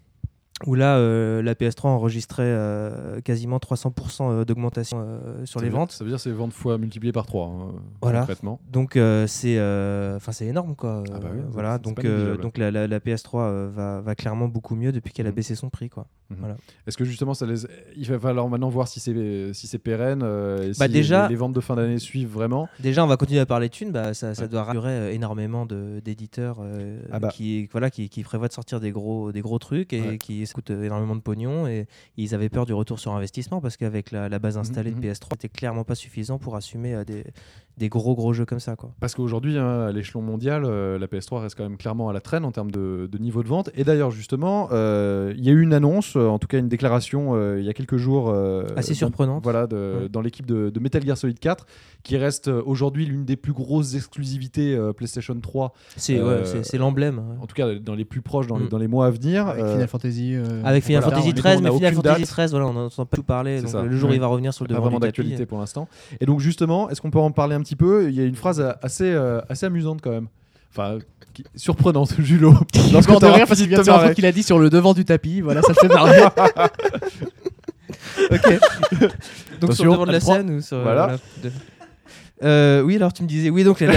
où 0.66 0.76
là, 0.76 0.96
euh, 0.96 1.42
la 1.42 1.54
PS3 1.54 1.88
enregistrait 1.88 2.44
euh, 2.46 3.20
quasiment 3.20 3.58
300% 3.58 4.44
d'augmentation 4.44 4.98
euh, 5.04 5.44
sur 5.44 5.58
Ça 5.60 5.64
les 5.66 5.70
veut- 5.70 5.76
ventes. 5.76 5.92
Ça 5.92 6.04
veut 6.04 6.10
dire 6.10 6.20
c'est 6.20 6.30
ventes 6.30 6.52
fois 6.52 6.78
multiplié 6.78 7.12
par 7.12 7.26
3 7.26 7.72
Voilà. 8.00 8.20
concrètement. 8.20 8.60
Donc 8.70 8.96
c'est 9.26 9.56
c'est 10.32 10.46
énorme 10.46 10.76
quoi. 10.76 11.02
Ah 11.12 11.18
bah 11.18 11.28
oui, 11.34 11.40
voilà 11.50 11.78
donc 11.78 12.00
donc 12.40 12.56
la, 12.56 12.70
la- 12.70 12.86
la 12.86 12.98
PS3 13.00 13.40
euh, 13.40 13.70
va, 13.74 14.00
va 14.00 14.14
clairement 14.14 14.46
beaucoup 14.48 14.76
mieux 14.76 14.92
depuis 14.92 15.12
qu'elle 15.12 15.26
a 15.26 15.30
Mhm. 15.30 15.34
baissé 15.36 15.54
son 15.56 15.70
prix 15.70 15.88
quoi. 15.90 16.06
Est-ce 16.86 16.96
que 16.96 17.04
justement, 17.04 17.34
ça 17.34 17.46
les... 17.46 17.66
il 17.96 18.06
va 18.08 18.18
falloir 18.18 18.48
maintenant 18.48 18.68
voir 18.68 18.88
si 18.88 18.98
c'est 19.00 19.52
si 19.52 19.66
pérenne, 19.78 20.22
et 20.22 20.72
Bah 20.78 20.86
si 20.86 20.92
déjà- 20.92 21.24
les, 21.24 21.30
les 21.30 21.36
ventes 21.36 21.52
de 21.52 21.60
fin 21.60 21.74
d'année 21.76 21.98
suivent 21.98 22.32
vraiment? 22.32 22.68
Déjà 22.80 23.04
on 23.04 23.06
va 23.08 23.16
continuer 23.16 23.40
à 23.40 23.46
parler 23.46 23.68
de 23.68 23.74
thunes, 23.74 23.92
bah, 23.92 24.14
ça, 24.14 24.34
ça 24.34 24.42
Ouais. 24.42 24.48
doit 24.48 24.64
rassurer 24.64 25.14
énormément 25.14 25.66
d'éditeurs 25.66 26.60
Ah 27.12 27.18
bah. 27.20 27.28
qui 27.28 27.66
voilà 27.72 27.90
qui, 27.90 28.08
qui 28.08 28.22
prévoient 28.22 28.48
de 28.48 28.52
sortir 28.52 28.80
des 28.80 28.90
gros 28.92 29.32
des 29.32 29.40
gros 29.42 29.58
trucs 29.58 29.92
et 29.92 30.00
Ouais. 30.00 30.18
qui 30.18 30.46
coûtent 30.54 30.70
euh, 30.70 30.84
énormément 30.84 31.16
de 31.16 31.20
pognon 31.20 31.66
et 31.66 31.86
ils 32.16 32.34
avaient 32.34 32.48
peur 32.48 32.64
du 32.64 32.72
retour 32.72 32.98
sur 32.98 33.12
investissement 33.12 33.60
parce 33.60 33.76
qu'avec 33.76 34.10
la, 34.12 34.28
la 34.30 34.38
base 34.38 34.56
installée 34.56 34.92
mhm. 34.92 35.00
de 35.00 35.08
PS3 35.08 35.26
c'était 35.32 35.48
clairement 35.50 35.84
pas 35.84 35.94
suffisant 35.96 36.38
pour 36.38 36.56
assumer 36.56 36.94
euh, 36.94 37.04
des, 37.04 37.24
des 37.76 37.88
gros 37.88 38.14
gros 38.14 38.32
jeux 38.32 38.44
comme 38.46 38.60
ça 38.60 38.76
quoi. 38.76 38.92
Parce 39.00 39.14
qu'aujourd'hui, 39.14 39.58
hein, 39.58 39.82
à 39.88 39.92
l'échelon 39.92 40.22
mondial, 40.22 40.64
euh, 40.64 40.98
la 40.98 41.06
PS3 41.08 41.40
reste 41.42 41.56
quand 41.56 41.64
même 41.64 41.76
clairement 41.76 42.08
à 42.08 42.12
la 42.12 42.20
traîne 42.20 42.44
en 42.44 42.52
termes 42.52 42.70
de, 42.70 43.08
de 43.10 43.18
niveau 43.18 43.42
de 43.42 43.48
vente. 43.48 43.68
Et 43.74 43.82
d'ailleurs, 43.84 44.12
justement, 44.12 44.68
euh, 44.70 45.34
il 45.36 45.44
y 45.44 45.48
a 45.48 45.52
eu 45.52 45.60
une 45.60 45.74
annonce, 45.74 46.14
en 46.16 46.38
tout 46.38 46.46
cas 46.46 46.58
une 46.58 46.68
déclaration 46.68 47.34
euh, 47.34 47.58
il 47.58 47.66
y 47.66 47.68
a 47.68 47.72
quelques 47.74 47.96
jours. 47.96 48.30
euh, 48.30 48.64
Assez 48.76 48.92
dans- 48.92 48.98
surprenante. 48.98 49.42
Voilà, 49.42 49.66
de- 49.66 49.74
Ouais. 50.02 50.08
dans 50.08 50.20
l'équipe 50.20 50.46
de, 50.46 50.70
de 50.70 50.80
Metal 50.80 51.04
Gear 51.04 51.16
Solid 51.18 51.38
4, 51.38 51.66
qui 52.04 52.16
reste 52.16 52.46
aujourd'hui 52.48 53.06
l'une 53.06 53.24
des 53.24 53.36
plus 53.36 53.52
grosses 53.52 53.94
exclusivités 53.94 54.74
euh, 54.76 54.92
PlayStation 54.92 55.38
3, 55.38 55.72
C'est 55.96 56.18
Euh, 56.18 56.42
ouais, 56.44 56.78
l'emblème. 56.78 57.18
ouais. 57.18 57.36
en 57.42 57.46
tout 57.46 57.54
cas 57.56 57.74
dans 57.74 57.94
les 57.96 58.04
plus 58.04 58.22
proches 58.22 58.46
dans 58.46 58.56
les, 58.58 58.66
Mm. 58.66 58.68
dans 58.68 58.78
les 58.78 58.88
mois 58.88 59.06
à 59.06 59.10
venir. 59.10 59.48
Avec 59.48 59.64
Euh, 59.64 59.72
Final 59.72 59.88
Fantasy. 59.88 60.33
Euh, 60.36 60.62
Avec 60.64 60.84
Final 60.84 61.02
voilà. 61.02 61.16
Fantasy 61.18 61.28
Mais 61.28 61.34
bon, 61.34 61.40
13, 61.40 61.58
on 61.58 61.62
mais, 61.62 61.70
n'a 61.70 61.76
Final 61.76 61.94
Fantasy. 61.94 62.22
13, 62.24 62.50
voilà, 62.52 62.66
on 62.66 62.72
n'entend 62.72 63.06
pas 63.06 63.16
tout 63.16 63.22
parler. 63.22 63.62
Donc 63.62 63.72
le 63.84 63.96
jour 63.96 64.08
où 64.08 64.10
Ouais. 64.10 64.16
il 64.16 64.20
va 64.20 64.26
revenir 64.26 64.52
sur 64.54 64.64
le 64.64 64.68
pas 64.68 64.74
devant 64.74 64.82
vraiment 64.84 64.98
du 64.98 65.06
tapis, 65.06 65.18
d'actualité 65.22 65.46
pour 65.46 65.58
l'instant. 65.58 65.88
Et 66.20 66.26
donc 66.26 66.40
justement, 66.40 66.90
est-ce 66.90 67.00
qu'on 67.00 67.10
peut 67.10 67.18
en 67.18 67.30
parler 67.30 67.54
un 67.54 67.60
petit 67.60 67.76
peu? 67.76 68.08
Il 68.08 68.14
y 68.14 68.20
a 68.20 68.24
une 68.24 68.36
phrase 68.36 68.64
assez, 68.82 69.04
euh, 69.10 69.40
assez 69.48 69.66
amusante 69.66 70.00
quand 70.02 70.10
même. 70.10 70.28
Enfin, 70.70 70.98
qui- 71.32 71.44
surprenante, 71.56 72.14
Julo. 72.20 72.50
Mort 72.52 73.20
de 73.20 73.26
rire 73.26 73.46
qu'il 73.46 73.68
de 73.68 74.12
qu'il 74.14 74.26
a 74.26 74.32
dit 74.32 74.42
sur 74.42 74.58
le 74.58 74.70
devant 74.70 74.92
du 74.94 75.04
tapis. 75.04 75.40
Voilà, 75.40 75.62
ça 75.62 75.74
fait 75.74 75.88
marrer. 75.88 76.22
Ok. 78.30 78.58
donc 79.60 79.72
sur 79.74 79.84
le 79.84 79.90
devant 79.92 80.06
de 80.06 80.12
la 80.12 80.20
scène 80.20 80.50
ou 80.50 80.60
sur. 80.60 80.80
Voilà. 80.80 81.16
Euh, 82.42 82.82
oui, 82.82 82.96
alors 82.96 83.12
tu 83.12 83.22
me 83.22 83.28
disais, 83.28 83.50
oui, 83.50 83.64
donc 83.64 83.80
la- 83.80 83.92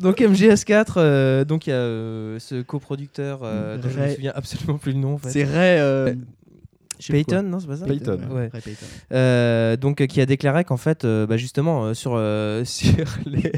donc 0.00 0.18
MGS4, 0.20 0.94
euh, 0.96 1.44
donc 1.44 1.66
il 1.66 1.70
y 1.70 1.72
a 1.72 1.76
euh, 1.76 2.38
ce 2.38 2.62
coproducteur 2.62 3.40
euh, 3.42 3.76
dont 3.78 3.88
je 3.88 3.98
me 4.00 4.08
souviens 4.14 4.32
absolument 4.34 4.78
plus 4.78 4.92
le 4.92 4.98
nom. 4.98 5.14
En 5.14 5.18
fait. 5.18 5.30
C'est 5.30 5.44
Ray. 5.44 5.78
euh, 5.80 6.14
Payton, 7.08 7.42
non, 7.42 7.60
c'est 7.60 7.66
pas 7.66 7.76
ça 7.76 7.86
Payton. 7.86 8.18
Ouais. 8.30 8.48
Ray 8.52 8.62
Payton. 8.62 8.86
Euh, 9.12 9.76
donc 9.76 10.00
euh, 10.00 10.06
qui 10.06 10.20
a 10.20 10.26
déclaré 10.26 10.64
qu'en 10.64 10.78
fait, 10.78 11.04
euh, 11.04 11.26
bah, 11.26 11.36
justement, 11.36 11.84
euh, 11.84 11.94
sur, 11.94 12.12
euh, 12.14 12.64
sur 12.66 13.04
les, 13.26 13.52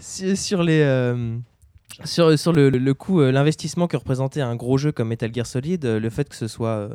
sur, 0.00 0.36
sur 0.36 0.62
les, 0.64 0.80
euh, 0.82 1.36
sur, 2.04 2.36
sur 2.38 2.52
le, 2.52 2.70
le- 2.70 2.78
le 2.78 2.94
coût, 2.94 3.20
euh, 3.20 3.30
l'investissement 3.30 3.86
que 3.86 3.96
représentait 3.96 4.40
un 4.40 4.56
gros 4.56 4.78
jeu 4.78 4.90
comme 4.90 5.08
Metal 5.08 5.32
Gear 5.32 5.46
Solid, 5.46 5.84
euh, 5.84 6.00
le 6.00 6.10
fait 6.10 6.28
que 6.28 6.34
ce 6.34 6.48
soit 6.48 6.68
euh, 6.70 6.88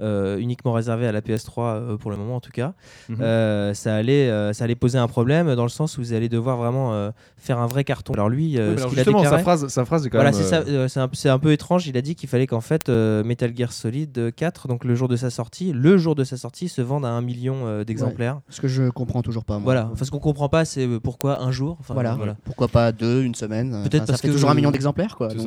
euh, 0.00 0.38
uniquement 0.38 0.72
réservé 0.72 1.06
à 1.06 1.12
la 1.12 1.20
PS3 1.20 1.52
euh, 1.58 1.96
pour 1.96 2.10
le 2.10 2.16
moment 2.16 2.36
en 2.36 2.40
tout 2.40 2.50
cas, 2.50 2.72
Mhm. 3.08 3.18
euh, 3.20 3.74
ça 3.74 3.94
allait, 3.94 4.28
euh, 4.28 4.52
ça 4.52 4.64
allait 4.64 4.74
poser 4.74 4.98
un 4.98 5.06
problème 5.06 5.54
dans 5.54 5.62
le 5.62 5.68
sens 5.68 5.96
où 5.98 6.00
vous 6.00 6.12
allez 6.12 6.28
devoir 6.28 6.56
vraiment 6.56 6.92
euh, 6.94 7.10
faire 7.36 7.58
un 7.58 7.66
vrai 7.66 7.84
carton. 7.84 8.12
Alors 8.14 8.28
lui, 8.28 8.58
euh, 8.58 8.72
Oui, 8.74 8.78
alors 8.78 8.90
justement, 8.94 9.18
déclaré, 9.20 9.36
sa 9.38 9.42
phrase, 9.42 9.68
sa 9.68 9.84
phrase 9.84 10.06
est 10.06 10.10
quand 10.10 10.18
voilà, 10.18 10.32
même. 10.32 10.88
c'est 10.88 11.00
un, 11.00 11.08
c'est 11.12 11.28
un 11.28 11.38
peu 11.38 11.52
étrange. 11.52 11.86
Il 11.86 11.96
a 11.96 12.02
dit 12.02 12.14
qu'il 12.16 12.28
fallait 12.28 12.46
qu'en 12.46 12.60
fait 12.60 12.88
euh, 12.88 13.22
Metal 13.24 13.52
Gear 13.56 13.72
Solid 13.72 14.32
4, 14.34 14.68
donc 14.68 14.84
le 14.84 14.94
jour 14.94 15.08
de 15.08 15.16
sa 15.16 15.30
sortie, 15.30 15.72
le 15.72 15.96
jour 15.96 16.14
de 16.14 16.24
sa 16.24 16.36
sortie, 16.36 16.68
se 16.68 16.82
vende 16.82 17.04
à 17.04 17.10
un 17.10 17.20
million 17.20 17.66
euh, 17.66 17.84
d'exemplaires. 17.84 18.40
Ce 18.48 18.60
que 18.60 18.68
je 18.68 18.88
comprends 18.90 19.22
toujours 19.22 19.44
pas. 19.44 19.54
Moi. 19.54 19.62
Voilà. 19.64 19.88
Enfin, 19.92 20.04
ce 20.04 20.10
qu'on 20.10 20.18
comprend 20.18 20.48
pas, 20.48 20.64
c'est 20.64 20.88
pourquoi 21.02 21.42
un 21.42 21.50
jour. 21.52 21.76
Enfin, 21.80 21.94
Voilà. 21.94 22.14
voilà. 22.14 22.36
Pourquoi 22.44 22.68
pas 22.68 22.90
deux, 22.92 23.22
une 23.22 23.34
semaine 23.34 23.70
Peut-être 23.84 24.02
Enfin, 24.02 24.06
parce 24.06 24.20
fait 24.22 24.28
que 24.28 24.32
toujours 24.32 24.50
un 24.50 24.54
million 24.54 24.70
d'exemplaires, 24.70 25.16
quoi. 25.16 25.28
Donc, 25.28 25.46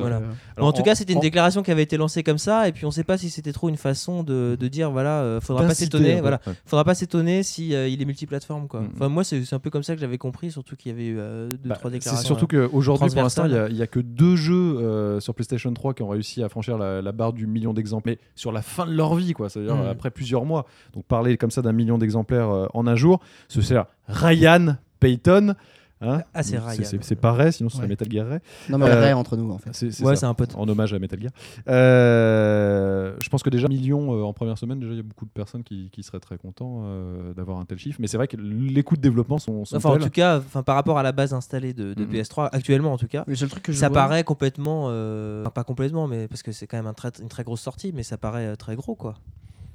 en 0.58 0.72
tout 0.72 0.84
cas, 0.84 0.96
c'était 0.96 1.14
une 1.14 1.20
en- 1.20 1.22
déclaration 1.22 1.64
qui 1.64 1.72
avait 1.72 1.84
été 1.84 1.98
lancée 1.98 2.24
comme 2.24 2.38
ça, 2.38 2.68
et 2.68 2.72
puis 2.72 2.86
on 2.86 2.92
sait 2.92 3.04
pas 3.04 3.18
si 3.18 3.30
c'était 3.30 3.52
trop 3.54 3.70
une 3.70 3.78
façon 3.78 4.24
de, 4.24 4.37
de 4.60 4.68
dire 4.68 4.92
voilà, 4.92 5.22
euh, 5.22 5.42
faudra 5.42 5.64
pas 5.66 5.74
s'étonner, 5.74 6.22
voilà, 6.22 6.40
ouais. 6.46 6.54
faudra 6.66 6.84
pas 6.84 6.96
s'étonner 6.96 7.44
si 7.44 7.74
euh, 7.74 7.88
il 7.88 8.02
est 8.02 8.06
multiplateforme 8.06 8.68
quoi. 8.68 8.82
Mm. 8.82 8.90
Enfin, 8.96 9.10
moi, 9.10 9.24
c'est 9.24 9.44
c'est 9.46 9.56
un 9.56 9.60
peu 9.60 9.70
comme 9.70 9.84
ça 9.84 9.96
que 9.96 10.02
j'avais 10.02 10.18
compris, 10.18 10.52
surtout 10.52 10.76
qu'il 10.76 10.92
y 10.92 10.96
avait 10.96 11.08
eu 11.08 11.18
euh, 11.20 11.50
deux 11.52 11.70
Bah, 11.70 11.76
trois 11.76 11.90
c'est 11.92 11.98
déclarations. 11.98 12.26
surtout 12.26 12.48
qu'aujourd'hui, 12.48 13.10
pour 13.10 13.22
l'instant, 13.24 13.46
il 13.46 13.74
n'y 13.76 13.82
a, 13.82 13.88
que 13.88 14.00
deux 14.00 14.36
jeux 14.36 14.78
euh, 14.80 15.20
sur 15.20 15.34
PlayStation 15.36 15.74
3 15.74 15.94
qui 15.94 16.04
ont 16.04 16.10
réussi 16.10 16.44
à 16.44 16.50
franchir 16.50 16.78
la, 16.78 17.02
la 17.02 17.12
barre 17.12 17.34
du 17.34 17.48
million 17.48 17.74
d'exemplaires 17.74 18.18
sur 18.36 18.52
la 18.52 18.62
fin 18.62 18.86
de 18.86 18.92
leur 18.94 19.16
vie, 19.16 19.34
quoi. 19.34 19.50
C'est-à-dire 19.50 19.76
Mm. 19.76 19.82
euh, 19.82 19.92
après 19.92 20.12
plusieurs 20.12 20.46
mois. 20.46 20.66
Donc 20.94 21.06
parler 21.06 21.38
comme 21.38 21.52
ça 21.52 21.62
d'un 21.62 21.74
million 21.74 21.98
d'exemplaires 21.98 22.50
euh, 22.50 22.68
en 22.74 22.88
un 22.88 22.96
jour, 22.96 23.20
ce 23.48 23.62
c'est 23.62 23.76
Ryan 24.08 24.78
Payton. 25.00 25.56
Hein 26.00 26.22
Ah, 26.34 26.44
c'est 26.44 26.58
Donc, 26.58 26.68
Ryan. 26.68 27.00
C'est 27.02 27.16
pas 27.16 27.32
Ray, 27.34 27.52
sinon 27.52 27.70
ce 27.70 27.78
serait 27.78 27.86
Ouais. 27.86 27.90
Metal 27.90 28.12
Gear 28.12 28.28
Ray. 28.28 28.40
Non, 28.70 28.78
mais 28.78 28.86
Euh, 28.86 29.02
Ray 29.02 29.14
entre 29.14 29.36
nous, 29.36 29.50
en 29.52 29.58
fait. 29.58 29.72
C'est 29.74 30.04
Ouais, 30.04 30.24
un 30.24 30.34
pote. 30.36 30.54
En 30.56 30.68
hommage 30.70 30.94
à 30.94 31.00
Metal 31.00 31.20
Gear. 31.20 31.32
Euh, 31.70 33.16
je 33.20 33.30
pense 33.30 33.44
que 33.44 33.50
déjà 33.50 33.68
million 33.68 34.14
euh, 34.14 34.24
en 34.24 34.34
première 34.34 34.58
semaine, 34.58 34.80
déjà 34.80 34.92
il 34.94 34.98
y 34.98 35.00
a 35.00 35.04
beaucoup 35.04 35.26
de 35.26 35.32
personnes 35.32 35.64
qui, 35.64 35.90
qui 35.92 36.04
seraient 36.04 36.20
très 36.20 36.38
contents 36.38 36.82
euh, 36.86 37.34
d'avoir 37.34 37.60
un 37.60 37.66
tel 37.66 37.78
chiffre. 37.78 37.98
Mais 38.00 38.08
c'est 38.08 38.18
vrai 38.18 38.28
que 38.28 38.38
les 38.38 38.84
coûts 38.84 38.96
de 38.96 39.02
développement 39.02 39.38
sont, 39.38 39.66
sont 39.66 39.78
Enfin, 39.78 39.90
en 39.90 39.98
tout 39.98 40.10
cas, 40.10 40.38
enfin, 40.38 40.64
par 40.64 40.76
rapport 40.76 40.98
à 40.98 41.04
la 41.04 41.12
base 41.12 41.34
installée 41.34 41.74
de, 41.74 41.94
de 41.94 42.04
Mhm. 42.06 42.12
PS3 42.12 42.50
actuellement, 42.52 42.94
en 42.94 42.98
tout 42.98 43.08
cas. 43.08 43.24
Le 43.28 43.36
seul 43.36 43.50
truc 43.50 43.64
que 43.64 43.72
je 43.72 43.78
Ça 43.78 43.90
vois- 43.90 43.96
paraît 43.96 44.24
complètement, 44.24 44.88
euh, 44.90 45.42
enfin, 45.42 45.52
pas 45.52 45.64
complètement, 45.64 46.08
mais 46.08 46.28
parce 46.28 46.44
que 46.44 46.52
c'est 46.52 46.68
quand 46.68 46.78
même 46.78 46.88
un 46.88 46.94
très- 46.94 47.12
une 47.22 47.28
très 47.30 47.44
grosse 47.44 47.62
sortie, 47.62 47.92
mais 47.94 48.04
ça 48.04 48.18
paraît 48.18 48.56
très 48.56 48.76
gros 48.76 48.96
quoi. 48.96 49.16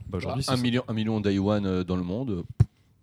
Bah, 0.09 0.19
aujourd'hui, 0.19 0.45
un, 0.49 0.57
c'est- 0.57 0.63
million, 0.63 0.83
un 0.89 0.93
million 0.93 1.21
day 1.21 1.39
one 1.39 1.67
euh, 1.67 1.85
dans 1.85 1.97
le 1.97 2.03
monde. 2.03 2.45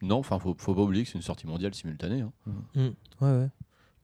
Non, 0.02 0.18
enfin, 0.18 0.40
faut, 0.40 0.56
faut 0.58 0.74
pas 0.76 0.82
oublier 0.82 1.04
que 1.04 1.10
c'est 1.10 1.18
une 1.18 1.22
sortie 1.24 1.46
mondiale 1.48 1.74
simultanée. 1.74 2.22
hein. 2.22 2.32
Ouais, 2.76 2.92
ouais. 3.22 3.48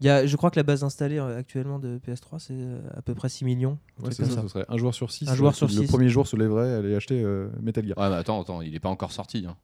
Il 0.01 0.05
y 0.05 0.09
a, 0.09 0.25
je 0.25 0.35
crois 0.35 0.51
que 0.51 0.57
la 0.59 0.63
base 0.63 0.83
installée 0.83 1.19
euh, 1.19 1.37
actuellement 1.39 1.79
de 1.79 1.99
PS3, 2.05 2.37
c'est 2.39 2.53
euh, 2.53 2.81
à 2.97 3.01
peu 3.01 3.15
près 3.15 3.29
6 3.29 3.45
millions. 3.45 3.77
un 4.01 4.03
Ouais, 4.07 4.11
c'est 4.11 4.25
ça, 4.25 4.31
ça. 4.31 4.41
ce 4.41 4.47
serait 4.49 4.65
un 4.67 4.77
joueur 4.77 4.93
sur 4.93 5.09
six. 5.09 5.27
Un 5.29 5.35
joueur 5.35 5.55
sur 5.55 5.67
qui, 5.67 5.75
Le 5.77 5.81
six. 5.83 5.87
premier 5.87 6.09
jour 6.09 6.27
se 6.27 6.35
lèverait, 6.35 6.73
aller 6.73 6.93
acheter 6.95 7.21
euh, 7.23 7.47
Metal 7.61 7.85
Gear. 7.85 7.97
Ouais, 7.97 8.09
mais 8.09 8.15
attends, 8.15 8.41
attends, 8.41 8.61
il 8.61 8.73
n'est 8.73 8.79
pas 8.81 8.89
encore 8.89 9.13
sorti. 9.13 9.45
hein. 9.47 9.55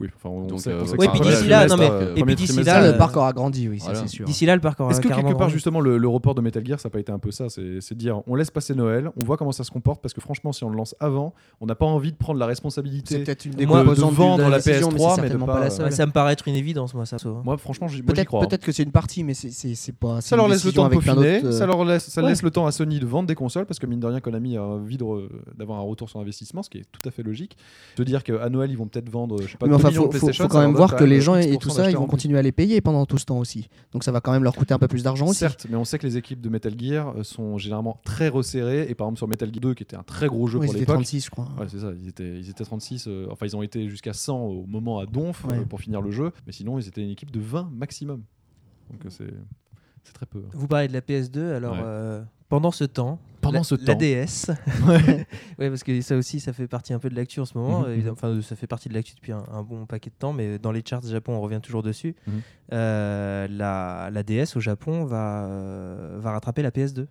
Oui, 0.00 0.08
enfin, 0.16 0.30
on 0.30 0.46
Donc, 0.46 0.60
sait, 0.60 0.70
euh, 0.70 0.80
on 0.82 0.86
sait 0.86 0.96
ouais, 0.96 1.06
que 1.08 1.12
puis 1.12 1.20
c'est 1.22 1.26
un 1.26 1.30
d'ici 1.30 1.36
premier 1.36 1.48
là, 1.50 1.66
trimestre, 1.66 1.76
non, 1.76 1.82
mais- 2.00 2.04
euh, 2.06 2.14
et 2.16 2.24
puis 2.24 2.34
d'ici 2.34 2.56
là, 2.56 2.64
Ça, 2.64 2.82
euh, 2.82 2.92
le 2.92 2.98
parc 2.98 3.16
aura 3.16 3.32
grandi, 3.34 3.68
oui, 3.68 3.78
Voilà. 3.82 4.00
c'est 4.00 4.08
sûr. 4.08 4.24
D'ici 4.24 4.46
là, 4.46 4.54
le 4.54 4.60
parcours 4.60 4.90
Est-ce 4.90 5.00
que 5.00 5.08
quelque 5.08 5.20
part 5.22 5.34
grandi. 5.36 5.52
justement 5.52 5.80
le, 5.80 5.98
le 5.98 6.08
report 6.08 6.34
de 6.34 6.40
Metal 6.40 6.64
Gear 6.66 6.80
ça 6.80 6.88
n'a 6.88 6.92
pas 6.92 7.00
été 7.00 7.12
un 7.12 7.18
peu 7.18 7.30
ça 7.30 7.48
C'est 7.50 7.80
c'est 7.80 7.94
de 7.94 7.98
dire 8.00 8.22
on 8.26 8.34
laisse 8.34 8.50
passer 8.50 8.74
Noël, 8.74 9.10
on 9.20 9.24
voit 9.24 9.36
comment 9.36 9.52
ça 9.52 9.62
se 9.64 9.70
comporte 9.70 10.00
parce 10.00 10.14
que 10.14 10.20
franchement 10.20 10.52
si 10.52 10.64
on 10.64 10.70
le 10.70 10.76
lance 10.76 10.94
avant, 11.00 11.34
on 11.60 11.66
n'a 11.66 11.74
pas 11.74 11.86
envie 11.86 12.12
de 12.12 12.16
prendre 12.16 12.38
la 12.38 12.46
C'est 12.46 12.50
responsabilité. 12.50 13.18
peut-être 13.24 13.44
une 13.44 13.52
de- 13.52 13.56
des 13.58 13.66
de 13.66 13.70
composantes 13.70 14.14
vendre 14.14 14.38
de 14.38 14.42
la 14.50 14.56
mais 14.56 14.62
PS3, 14.62 15.14
c'est 15.16 15.22
mais 15.22 15.28
de 15.30 15.36
pas- 15.36 15.46
pas 15.46 15.60
la 15.60 15.90
ça 15.90 16.06
me 16.06 16.12
paraît 16.12 16.32
être 16.32 16.48
une 16.48 16.56
évidence, 16.56 16.94
moi, 16.94 17.04
ça. 17.06 17.16
Moi 17.44 17.58
franchement 17.58 17.86
moi, 17.88 17.96
Peut-être 18.06 18.26
crois. 18.26 18.42
hein. 18.42 18.46
peut-être 18.46 18.64
que 18.64 18.72
c'est 18.72 18.82
une 18.84 18.92
partie, 18.92 19.22
mais 19.22 19.34
c'est- 19.34 19.50
c'est 19.50 19.74
c'est 19.74 19.92
pas. 19.92 20.20
c'est 20.20 20.30
Ça 20.30 20.36
leur 20.36 20.48
laisse 20.48 20.64
le 20.64 20.72
temps 20.72 20.88
de 20.88 20.94
peaufiner, 20.94 21.44
euh, 21.44 21.52
ça 21.52 21.66
leur 21.66 21.84
laisse, 21.84 22.08
ça 22.08 22.22
laisse 22.22 22.42
le 22.42 22.50
temps 22.50 22.66
à 22.66 22.72
Sony 22.72 23.00
de 23.00 23.06
vendre 23.06 23.26
des 23.28 23.34
consoles 23.34 23.66
parce 23.66 23.78
que 23.78 23.86
mine 23.86 24.00
de 24.00 24.06
rien 24.06 24.20
Konami 24.20 24.56
a 24.56 24.62
envie 24.64 24.96
de 24.96 25.04
d'avoir 25.56 25.78
un 25.78 25.82
retour 25.82 26.08
sur 26.08 26.20
investissement, 26.20 26.62
ce 26.62 26.70
qui 26.70 26.78
est 26.78 26.84
tout 26.90 27.06
à 27.06 27.10
fait 27.10 27.22
logique. 27.22 27.56
De 27.96 28.04
dire 28.04 28.22
qu'à 28.22 28.48
Noël 28.48 28.70
ils 28.70 28.76
vont 28.78 28.86
peut-être 28.86 29.08
vendre, 29.10 29.36
je 29.42 29.48
sais 29.48 29.56
pas, 29.58 29.66
Mais 29.66 29.70
2 29.70 29.76
enfin, 29.76 29.89
millions 29.90 30.02
faut, 30.02 30.08
de 30.08 30.12
faut- 30.14 30.26
PlayStation, 30.26 30.44
faut 30.44 30.48
quand 30.50 30.60
même 30.60 30.74
voir 30.74 30.96
que 30.96 31.04
les 31.04 31.20
gens 31.20 31.36
et 31.36 31.46
10% 31.52 31.58
tout 31.58 31.70
ça, 31.70 31.90
ils 31.90 31.96
vont 31.96 32.06
continuer 32.06 32.38
à 32.38 32.42
les 32.42 32.52
payer 32.52 32.80
pendant 32.80 33.06
tout 33.06 33.18
ce 33.18 33.24
temps 33.24 33.38
aussi. 33.38 33.68
Donc 33.92 34.04
ça 34.04 34.12
va 34.12 34.20
quand 34.20 34.32
même 34.32 34.42
leur 34.44 34.54
coûter 34.54 34.74
un 34.74 34.78
peu 34.78 34.88
plus 34.88 35.02
d'argent 35.02 35.26
aussi. 35.26 35.38
Certes, 35.40 35.66
mais 35.70 35.76
on 35.76 35.84
sait 35.84 35.98
que 35.98 36.06
les 36.06 36.16
équipes 36.16 36.40
de 36.40 36.48
Metal 36.48 36.74
Gear 36.78 37.14
euh, 37.16 37.22
sont 37.22 37.58
généralement 37.58 38.00
très 38.04 38.28
resserrées. 38.28 38.86
Et 38.88 38.94
par 38.94 39.06
exemple, 39.06 39.18
sur 39.18 39.28
Metal 39.28 39.48
Gear 39.52 39.60
2, 39.60 39.74
qui 39.74 39.82
était 39.82 39.96
un 39.96 40.02
très 40.02 40.26
gros 40.28 40.46
jeu 40.46 40.58
Oui, 40.58 40.66
pour 40.66 40.74
l'époque. 40.74 40.94
36, 40.96 41.24
je 41.26 41.30
crois. 41.30 41.48
Ouais, 41.58 41.66
c'est 41.68 41.80
ça, 41.80 41.92
ils 42.00 42.08
étaient, 42.08 42.38
ils 42.38 42.48
étaient 42.50 42.64
36. 42.64 43.06
euh, 43.08 43.26
enfin, 43.30 43.46
ils 43.46 43.56
ont 43.56 43.62
été 43.62 43.88
jusqu'à 43.88 44.12
100 44.12 44.38
au 44.38 44.66
moment 44.66 44.98
à 44.98 45.06
Donf 45.06 45.44
euh, 45.44 45.58
Ouais. 45.58 45.64
pour 45.66 45.80
finir 45.80 46.00
le 46.00 46.10
jeu. 46.10 46.32
Mais 46.46 46.52
sinon, 46.52 46.78
ils 46.78 46.88
étaient 46.88 47.02
une 47.02 47.10
équipe 47.10 47.30
de 47.30 47.40
20 47.40 47.70
maximum. 47.72 48.22
Donc, 48.90 49.04
euh, 49.06 49.10
c'est 49.10 49.32
c'est 50.02 50.14
très 50.14 50.26
peu. 50.26 50.42
Vous 50.52 50.66
parlez 50.66 50.88
de 50.88 50.94
la 50.94 51.02
PS2, 51.02 51.52
alors 51.54 51.74
Ouais. 51.74 51.80
euh, 51.84 52.22
pendant 52.50 52.70
ce 52.72 52.84
temps, 52.84 53.18
Pendant 53.40 53.58
la, 53.60 53.64
ce 53.64 53.74
la 53.76 53.94
Ouais. 54.86 55.26
ouais, 55.58 55.68
parce 55.70 55.82
que 55.82 55.98
ça 56.02 56.16
aussi, 56.16 56.40
ça 56.40 56.52
fait 56.52 56.66
partie 56.68 56.92
un 56.92 56.98
peu 56.98 57.08
de 57.08 57.14
l'actu 57.14 57.40
en 57.40 57.46
ce 57.46 57.56
moment. 57.56 57.80
Mhm. 57.80 57.92
évidemment, 57.92 58.12
Enfin, 58.12 58.42
ça 58.42 58.54
fait 58.56 58.66
partie 58.66 58.90
de 58.90 58.94
l'actu 58.94 59.14
depuis 59.14 59.32
un, 59.32 59.44
un 59.50 59.62
bon 59.62 59.86
paquet 59.86 60.10
de 60.10 60.14
temps, 60.18 60.34
mais 60.34 60.58
dans 60.58 60.72
les 60.72 60.82
charts 60.84 61.06
Japon, 61.06 61.32
on 61.32 61.40
revient 61.40 61.60
toujours 61.62 61.82
dessus. 61.82 62.14
Mhm. 62.26 62.40
Euh, 62.74 63.48
la, 63.50 64.10
la 64.12 64.22
DS 64.22 64.56
au 64.56 64.60
Japon 64.60 65.04
va, 65.06 65.44
euh, 65.46 66.18
va 66.20 66.32
rattraper 66.32 66.60
la 66.62 66.70
PS2. 66.70 67.06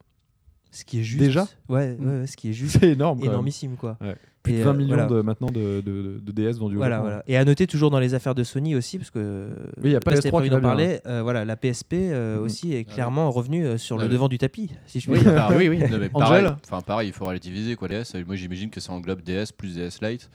Ce 0.72 0.86
qui 0.86 1.00
est 1.00 1.04
juste. 1.04 1.24
Déjà 1.24 1.48
ouais, 1.68 1.98
ouais, 2.00 2.20
ouais, 2.22 2.28
ce 2.28 2.38
qui 2.38 2.50
est 2.50 2.54
juste 2.54 2.78
C'est 2.80 2.90
énorme. 2.90 3.24
énormissime 3.24 3.76
quoi. 3.76 3.98
Plus 4.44 4.54
de 4.54 4.58
Et, 4.60 4.62
20 4.64 4.70
euh, 4.70 4.74
millions 4.74 4.88
voilà. 4.96 5.06
de, 5.08 5.22
maintenant 5.22 5.48
de, 5.48 5.82
de- 5.82 6.22
de 6.24 6.32
DS 6.32 6.58
vendus. 6.60 6.78
Voilà, 6.78 7.02
voilà. 7.02 7.24
Et 7.28 7.36
à 7.36 7.44
noter 7.44 7.68
toujours 7.68 7.90
dans 7.92 8.00
les 8.00 8.14
affaires 8.14 8.36
de 8.36 8.44
Sony 8.46 8.74
aussi, 8.76 8.98
parce 8.98 9.10
que 9.12 9.50
Oui, 9.78 9.90
il 9.90 9.92
y 9.92 9.96
a 9.96 10.00
pas 10.00 10.16
c'était 10.16 10.30
PS3 10.30 10.32
prévu 10.32 10.44
qui 10.46 10.50
d'en 10.52 10.56
va 10.56 10.62
bien, 10.62 10.70
parler. 10.70 11.00
euh, 11.08 11.22
voilà, 11.24 11.44
la 11.44 11.58
PSP 11.58 11.94
euh, 11.94 12.38
Mhm. 12.38 12.44
aussi 12.44 12.74
est 12.74 12.84
clairement 12.86 13.32
revenue 13.32 13.66
euh, 13.66 13.78
sur 13.78 13.98
Ah 13.98 14.02
le 14.04 14.06
oui. 14.08 14.14
devant 14.14 14.28
du 14.30 14.38
tapis, 14.38 14.72
si 14.86 15.00
je 15.02 15.10
puis 15.10 15.18
Oui, 15.20 15.24
dire. 15.26 15.36
pareil. 15.36 15.68
Oui, 15.70 15.78
oui. 15.82 15.90
Non, 15.92 15.98
mais 15.98 16.08
pareil, 16.10 16.46
enfin, 16.64 16.80
pareil, 16.82 17.10
il 17.10 17.14
faut 17.14 17.26
relativiser 17.26 17.76
quoi. 17.76 17.88
DS, 17.90 18.16
moi 18.26 18.36
j'imagine 18.38 18.70
que 18.70 18.80
ça 18.80 18.94
englobe 18.94 19.22
DS 19.24 19.52
plus 19.58 19.76
DS 19.76 20.00
Lite. 20.02 20.30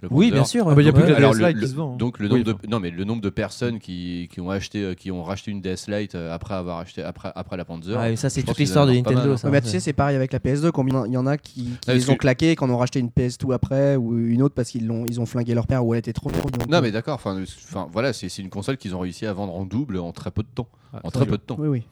Le 0.00 0.08
Oui, 0.12 0.30
bien 0.30 0.44
sûr. 0.44 0.68
Ah 0.68 0.74
bah, 0.74 0.82
y 0.82 0.88
a 0.88 0.92
plus 0.92 1.02
que 1.02 1.08
la 1.08 1.16
Alors, 1.16 1.32
DS 1.34 1.40
le- 1.40 1.48
Lite 1.48 1.58
qui 1.60 1.68
se 1.68 1.74
vend, 1.74 1.94
hein. 1.94 1.96
Donc 1.96 2.18
le 2.20 2.28
nombre 2.28 2.44
de 2.44 2.54
non 2.68 2.78
mais 2.78 2.90
le 2.90 3.04
nombre 3.04 3.20
de 3.20 3.30
personnes 3.30 3.78
qui, 3.80 4.28
qui 4.32 4.40
ont 4.40 4.48
acheté 4.50 4.94
qui 4.96 5.10
ont 5.10 5.24
racheté 5.24 5.50
une 5.50 5.60
DS 5.60 5.88
Lite 5.88 6.14
euh, 6.14 6.32
après 6.32 6.54
avoir 6.54 6.78
acheté 6.78 7.02
après 7.02 7.32
après 7.34 7.56
la 7.56 7.64
Panzer. 7.64 7.98
Mais 8.00 8.14
ça, 8.16 8.30
c'est 8.30 8.42
toute 8.42 8.58
l'histoire 8.58 8.86
de 8.86 8.92
pas 8.92 9.10
mal, 9.10 9.14
Nintendo. 9.14 9.32
hein. 9.32 9.36
ça. 9.36 9.48
Ouais, 9.48 9.52
bah, 9.52 9.60
tu 9.60 9.68
sais, 9.68 9.80
c'est 9.80 9.92
pareil 9.92 10.14
avec 10.16 10.32
la 10.32 10.38
PS2. 10.38 10.70
Combien 10.70 11.04
il 11.06 11.12
y 11.12 11.16
en 11.16 11.26
a 11.26 11.36
qui, 11.36 11.64
qui 11.64 11.78
Ah, 11.90 11.94
les 11.94 12.08
ont 12.10 12.14
que- 12.14 12.18
claqués, 12.18 12.54
qui 12.54 12.62
en 12.64 12.70
ont 12.70 12.78
racheté 12.78 13.00
une 13.00 13.08
PS2 13.10 13.52
après 13.52 13.96
ou 13.96 14.16
une 14.18 14.42
autre 14.42 14.54
parce 14.54 14.70
qu'ils 14.70 14.86
l'ont, 14.86 15.04
ils 15.04 15.20
ont 15.20 15.26
flingué 15.26 15.54
leur 15.54 15.66
père 15.66 15.84
ou 15.84 15.94
elle 15.94 15.98
était 16.00 16.12
trop. 16.12 16.30
trop 16.30 16.48
donc, 16.48 16.68
Non 16.68 16.78
euh, 16.78 16.80
mais 16.82 16.90
d'accord. 16.92 17.14
Enfin, 17.16 17.42
enfin 17.68 17.88
voilà, 17.92 18.12
c'est 18.12 18.28
c'est 18.28 18.42
une 18.42 18.50
console 18.50 18.76
qu'ils 18.76 18.94
ont 18.94 19.00
réussi 19.00 19.26
à 19.26 19.32
vendre 19.32 19.54
en 19.54 19.64
double 19.64 19.98
en 19.98 20.12
très 20.12 20.30
peu 20.30 20.42
de 20.42 20.48
temps. 20.54 20.68
Ah, 20.94 21.00
En 21.02 21.08
c'est 21.08 21.14
très 21.14 21.24
sûr. 21.24 21.30
peu 21.32 21.36
de 21.38 21.42
temps. 21.42 21.56
Oui, 21.58 21.68
oui. 21.68 21.82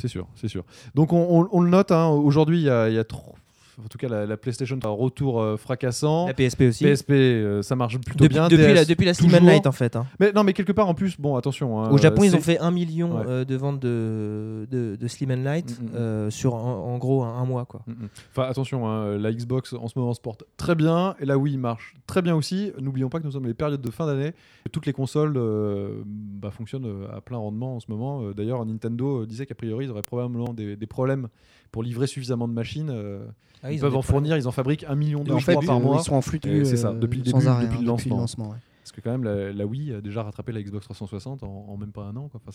C'est 0.00 0.08
sûr, 0.08 0.26
c'est 0.34 0.48
sûr. 0.48 0.64
Donc 0.94 1.12
on, 1.12 1.18
on- 1.42 1.48
on 1.52 1.60
le 1.60 1.68
note, 1.68 1.92
hein, 1.92 2.06
aujourd'hui 2.08 2.58
il 2.60 2.64
y 2.64 2.70
a, 2.70 2.88
il 2.88 2.94
y 2.94 2.98
a 2.98 3.04
trop- 3.04 3.34
En 3.78 3.88
tout 3.88 3.98
cas, 3.98 4.08
la, 4.08 4.26
la 4.26 4.36
PlayStation 4.36 4.78
a 4.82 4.86
un 4.86 4.90
retour 4.90 5.40
euh, 5.40 5.56
fracassant. 5.56 6.26
La 6.26 6.34
PSP 6.34 6.62
aussi. 6.62 6.84
PSP, 6.84 7.10
euh, 7.12 7.62
ça 7.62 7.76
marche 7.76 7.98
plutôt 8.00 8.24
Depuis, 8.24 8.34
bien. 8.34 8.48
depuis 8.48 8.64
DS, 8.64 8.74
la, 8.74 8.84
depuis 8.84 9.04
la 9.06 9.12
and 9.38 9.44
Light 9.44 9.66
en 9.66 9.72
fait. 9.72 9.96
hein. 9.96 10.06
Mais 10.18 10.32
non, 10.32 10.44
mais 10.44 10.52
quelque 10.52 10.72
part 10.72 10.88
en 10.88 10.94
plus, 10.94 11.18
bon, 11.20 11.36
attention. 11.36 11.80
hein, 11.82 11.90
Au 11.90 11.98
Japon, 11.98 12.24
ils 12.24 12.34
ont 12.36 12.40
fait 12.40 12.58
1 12.58 12.70
million 12.70 13.16
Ouais. 13.18 13.24
euh, 13.26 13.44
de 13.44 13.56
ventes 13.56 13.80
de, 13.80 14.66
de, 14.70 14.96
de 14.96 15.08
Slim 15.08 15.30
and 15.30 15.42
Light 15.44 15.78
Mm, 15.80 15.84
mm, 15.84 15.88
mm. 15.88 15.94
euh, 15.96 16.30
sur 16.30 16.54
en, 16.54 16.84
en 16.86 16.98
gros 16.98 17.22
un, 17.22 17.34
un 17.36 17.44
mois. 17.44 17.64
Quoi. 17.64 17.82
Mm. 17.86 17.92
Enfin, 18.32 18.48
attention, 18.48 18.88
hein, 18.88 19.16
la 19.18 19.32
Xbox 19.32 19.72
en 19.72 19.88
ce 19.88 19.98
moment 19.98 20.14
se 20.14 20.20
porte 20.20 20.44
très 20.56 20.74
bien 20.74 21.14
et 21.20 21.24
la 21.26 21.38
Wii 21.38 21.56
marche 21.56 21.94
très 22.06 22.22
bien 22.22 22.34
aussi. 22.34 22.72
N'oublions 22.80 23.08
pas 23.08 23.20
que 23.20 23.24
nous 23.24 23.32
sommes 23.32 23.46
les 23.46 23.54
périodes 23.54 23.80
de 23.80 23.90
fin 23.90 24.06
d'année. 24.06 24.32
Toutes 24.72 24.86
les 24.86 24.92
consoles 24.92 25.38
bah, 26.04 26.50
fonctionnent 26.50 27.06
à 27.14 27.20
plein 27.20 27.38
rendement 27.38 27.76
en 27.76 27.80
ce 27.80 27.86
moment. 27.88 28.30
D'ailleurs, 28.32 28.64
Nintendo 28.64 29.26
disait 29.26 29.46
qu'a 29.46 29.54
priori, 29.54 29.86
ils 29.86 29.90
auraient 29.90 30.02
probablement 30.02 30.52
des, 30.52 30.76
des 30.76 30.86
problèmes 30.86 31.28
pour 31.72 31.82
livrer 31.82 32.06
suffisamment 32.06 32.48
de 32.48 32.52
machines. 32.52 32.90
euh, 32.90 33.26
Ah, 33.62 33.72
ils, 33.72 33.78
peuvent 33.80 33.88
en 33.94 34.00
problèmes. 34.00 34.02
fournir, 34.30 34.36
ils 34.38 34.48
en 34.48 34.52
fabriquent 34.52 34.84
un 34.88 34.94
million 34.96 35.22
de 35.22 35.32
en 35.32 35.38
fait, 35.40 35.54
par 35.66 35.80
mois. 35.80 35.98
ils 36.00 36.04
sont 36.04 36.14
en 36.14 36.22
flux 36.22 36.40
c'est 36.42 36.76
ça, 36.76 36.88
euh, 36.88 36.98
depuis 36.98 37.18
le 37.18 37.24
début- 37.24 37.46
arrêt, 37.46 37.64
depuis 37.66 37.78
hein, 37.78 37.80
le 37.82 37.86
lancement. 37.86 38.48
ouais. 38.50 38.56
Parce 38.82 38.92
que 38.92 39.00
quand 39.02 39.10
même, 39.12 39.22
la, 39.22 39.52
la 39.52 39.66
Wii 39.66 39.92
a 39.94 40.00
déjà 40.00 40.22
rattrapé 40.24 40.50
la 40.50 40.62
Xbox 40.62 40.84
360 40.86 41.44
en, 41.44 41.66
en 41.68 41.76
même 41.76 41.92
pas 41.92 42.02
un 42.04 42.16
an. 42.16 42.28
quoi. 42.28 42.40
Enfin, 42.44 42.50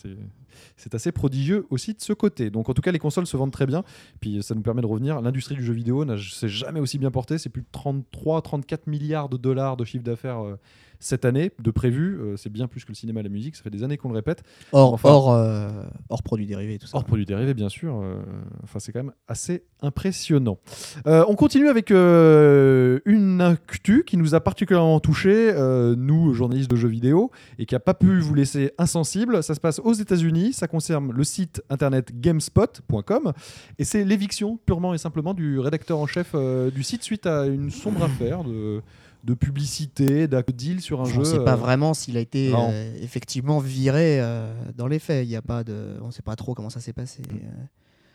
c'est- 0.75 0.93
assez 0.93 1.11
prodigieux 1.13 1.65
aussi 1.69 1.93
de 1.93 2.01
ce 2.01 2.11
côté. 2.11 2.49
Donc 2.49 2.67
en 2.67 2.73
tout 2.73 2.81
cas, 2.81 2.91
les 2.91 2.99
consoles 2.99 3.27
se 3.27 3.37
vendent 3.37 3.51
très 3.53 3.65
bien. 3.67 3.83
Puis 4.19 4.41
ça 4.43 4.53
nous 4.55 4.61
permet 4.61 4.81
de 4.81 4.87
revenir. 4.87 5.21
L'industrie 5.21 5.55
du 5.55 5.63
jeu 5.63 5.73
vidéo 5.73 6.03
n'a 6.03 6.17
s'est 6.17 6.49
jamais 6.49 6.79
aussi 6.81 6.97
bien 6.97 7.11
portée. 7.11 7.37
C'est 7.37 7.49
plus 7.49 7.61
de 7.61 7.67
33-34 7.71 8.79
milliards 8.87 9.29
de 9.29 9.37
dollars 9.37 9.77
de 9.77 9.85
chiffre 9.85 10.03
d'affaires 10.03 10.43
euh, 10.43 10.57
cette 10.99 11.25
année 11.25 11.51
de 11.61 11.71
prévu. 11.71 12.17
Euh, 12.19 12.37
c'est 12.37 12.51
bien 12.51 12.67
plus 12.67 12.83
que 12.83 12.89
le 12.89 12.95
cinéma 12.95 13.19
et 13.19 13.23
la 13.23 13.29
musique. 13.29 13.55
Ça 13.55 13.63
fait 13.63 13.69
des 13.69 13.83
années 13.83 13.97
qu'on 13.97 14.09
le 14.09 14.15
répète. 14.15 14.43
Enfin- 14.71 15.09
hors, 15.09 15.31
euh, 15.33 15.69
hors 16.09 16.23
produits 16.23 16.45
dérivés, 16.47 16.77
tout 16.79 16.87
ça. 16.87 16.97
Hors 16.97 17.03
produits 17.05 17.25
dérivés, 17.25 17.53
bien 17.53 17.69
sûr. 17.69 17.99
Euh, 18.01 18.15
Enfin, 18.63 18.79
c'est 18.79 18.91
quand 18.91 19.03
même 19.03 19.13
assez 19.27 19.63
impressionnant. 19.81 20.57
On 21.05 21.35
continue 21.35 21.67
avec 21.69 21.91
une 21.91 23.41
actu 23.41 24.03
qui 24.05 24.17
nous 24.17 24.35
a 24.35 24.39
particulièrement 24.41 24.99
touché, 24.99 25.51
euh, 25.53 25.95
nous, 25.97 26.33
journalistes 26.33 26.69
de 26.69 26.75
jeux 26.75 26.87
vidéo, 26.87 27.31
et 27.59 27.65
qui 27.65 27.75
n'a 27.75 27.79
pas 27.79 27.93
pu 27.93 28.19
vous 28.19 28.33
laisser 28.33 28.71
insensible. 28.77 29.43
Ça 29.43 29.53
se 29.55 29.59
passe 29.59 29.79
aux 29.79 29.93
États-Unis. 29.93 30.53
Ça 30.53 30.67
concerne 30.67 31.11
le 31.11 31.23
site 31.23 31.61
internet 31.69 32.19
gamespot.com. 32.19 33.33
Et 33.79 33.83
c'est 33.83 34.03
l'éviction 34.03 34.57
purement 34.65 34.93
et 34.93 34.97
simplement 34.97 35.33
du 35.33 35.59
rédacteur 35.59 35.99
en 35.99 36.07
chef 36.07 36.35
du 36.73 36.83
site 36.83 37.03
suite 37.03 37.25
à 37.25 37.45
une 37.45 37.69
sombre 37.71 38.03
affaire 38.03 38.43
de, 38.43 38.81
de 39.25 39.33
publicité, 39.33 40.27
d'acte 40.27 40.51
deal 40.51 40.81
sur 40.81 40.99
un 41.01 41.03
on 41.03 41.05
jeu. 41.05 41.19
ne 41.19 41.23
sait 41.25 41.43
pas 41.43 41.53
euh, 41.53 41.57
vraiment 41.57 41.93
s'il 41.95 42.15
a 42.15 42.19
été 42.19 42.53
euh, 42.55 42.93
effectivement 43.01 43.57
viré 43.59 44.21
euh, 44.21 44.53
dans 44.77 44.87
les 44.87 44.99
faits. 44.99 45.25
Il 45.25 45.31
y 45.31 45.35
a 45.35 45.41
pas 45.41 45.63
de, 45.63 45.97
on 46.01 46.07
ne 46.07 46.11
sait 46.11 46.21
pas 46.21 46.35
trop 46.35 46.53
comment 46.53 46.69
ça 46.69 46.79
s'est 46.79 46.93
passé. 46.93 47.23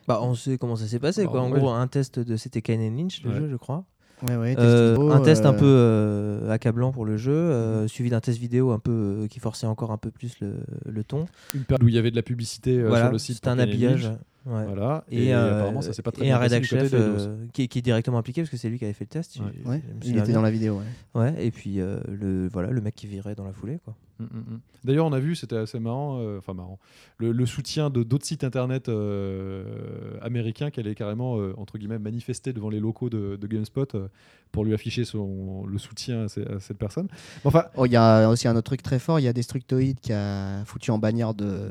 Bah, 0.07 0.19
on 0.23 0.33
sait 0.35 0.57
comment 0.57 0.75
ça 0.75 0.87
s'est 0.87 0.99
passé. 0.99 1.25
Bah, 1.25 1.29
quoi. 1.31 1.41
En 1.41 1.51
ouais. 1.51 1.59
gros, 1.59 1.69
un 1.69 1.87
test 1.87 2.17
de 2.19 2.35
c'était 2.37 2.61
Kane 2.61 2.79
Lynch, 2.95 3.21
le 3.23 3.29
Ouais. 3.31 3.35
jeu, 3.37 3.49
je 3.51 3.55
crois. 3.57 3.83
ouais, 4.23 4.35
ouais, 4.35 4.55
Euh, 4.57 5.11
un 5.11 5.19
test 5.21 5.45
un 5.45 5.53
peu 5.53 5.65
euh, 5.65 6.49
accablant 6.49 6.91
pour 6.91 7.05
le 7.05 7.17
jeu, 7.17 7.31
euh, 7.33 7.87
suivi 7.87 8.09
d'un 8.09 8.19
test 8.21 8.39
vidéo 8.39 8.71
un 8.71 8.79
peu 8.79 8.91
euh, 9.23 9.27
qui 9.27 9.39
forçait 9.39 9.67
encore 9.67 9.91
un 9.91 9.97
peu 9.97 10.11
plus 10.11 10.39
le, 10.39 10.55
le 10.85 11.03
ton. 11.03 11.25
Une 11.53 11.65
période 11.65 11.83
où 11.83 11.87
il 11.89 11.93
y 11.95 11.97
avait 11.97 12.11
de 12.11 12.15
la 12.15 12.23
publicité 12.23 12.77
euh, 12.79 12.87
voilà, 12.87 13.05
sur 13.05 13.11
le 13.13 13.17
site. 13.19 13.35
c'était 13.35 13.49
un 13.49 13.59
habillage. 13.59 14.11
Ouais. 14.45 14.65
Voilà. 14.65 15.03
Et, 15.11 15.25
Et, 15.25 15.33
euh, 15.35 15.57
apparemment, 15.59 15.81
ça 15.81 15.93
s'est 15.93 16.01
pas 16.01 16.11
très 16.11 16.23
et 16.23 16.25
bien 16.25 16.35
un 16.37 16.39
passé 16.39 16.55
rédac 16.55 16.67
chef 16.67 16.91
euh, 16.93 17.45
qui, 17.53 17.63
est- 17.63 17.67
qui 17.67 17.79
est 17.79 17.81
directement 17.83 18.17
impliqué 18.17 18.41
parce 18.41 18.49
que 18.49 18.57
c'est 18.57 18.69
lui 18.69 18.79
qui 18.79 18.85
avait 18.85 18.93
fait 18.93 19.03
le 19.05 19.09
test. 19.09 19.37
Ouais. 19.39 19.45
je- 19.63 19.69
ouais, 19.69 19.81
je 20.01 20.07
me 20.09 20.13
il 20.13 20.17
était 20.17 20.25
bien. 20.27 20.35
dans 20.35 20.41
la 20.41 20.49
vidéo. 20.51 20.79
ouais. 21.13 21.21
Ouais, 21.21 21.45
et 21.45 21.51
puis 21.51 21.79
euh, 21.79 21.99
le, 22.09 22.47
voilà, 22.47 22.69
le 22.71 22.81
mec 22.81 22.95
qui 22.95 23.05
virait 23.07 23.35
dans 23.35 23.45
la 23.45 23.53
foulée. 23.53 23.79
Quoi. 23.85 23.95
Mm, 24.19 24.23
mm, 24.23 24.37
mm. 24.55 24.59
D'ailleurs, 24.83 25.05
on 25.05 25.13
a 25.13 25.19
vu, 25.19 25.35
c'était 25.35 25.57
assez 25.57 25.79
marrant, 25.79 26.19
euh, 26.21 26.39
enfin 26.39 26.53
marrant, 26.55 26.79
le, 27.17 27.31
le 27.31 27.45
soutien 27.45 27.89
de 27.91 28.01
d'autres 28.03 28.25
sites 28.25 28.43
internet 28.43 28.89
euh, 28.89 30.17
américains 30.21 30.71
qui 30.71 30.79
allaient 30.79 30.95
carrément, 30.95 31.37
euh, 31.39 31.53
entre 31.57 31.77
guillemets, 31.77 31.99
manifester 31.99 32.53
devant 32.53 32.69
les 32.69 32.79
locaux 32.79 33.09
de, 33.09 33.35
de 33.35 33.47
GameSpot 33.47 33.85
euh, 33.95 34.07
pour 34.51 34.65
lui 34.65 34.73
afficher 34.73 35.05
son, 35.05 35.65
le 35.65 35.77
soutien 35.77 36.23
à, 36.25 36.27
ces- 36.27 36.43
à 36.45 36.59
cette 36.59 36.77
personne. 36.77 37.07
Enfin, 37.45 37.65
Oh, 37.77 37.85
Il 37.85 37.91
y 37.91 37.95
a 37.95 38.27
aussi 38.27 38.47
un 38.47 38.55
autre 38.55 38.65
truc 38.65 38.81
très 38.83 38.99
fort, 38.99 39.19
il 39.19 39.23
y 39.23 39.27
a 39.27 39.33
Destructoid 39.33 39.95
qui 40.01 40.13
a 40.13 40.63
foutu 40.65 40.91
en 40.91 40.97
bannière 40.97 41.33
de, 41.33 41.69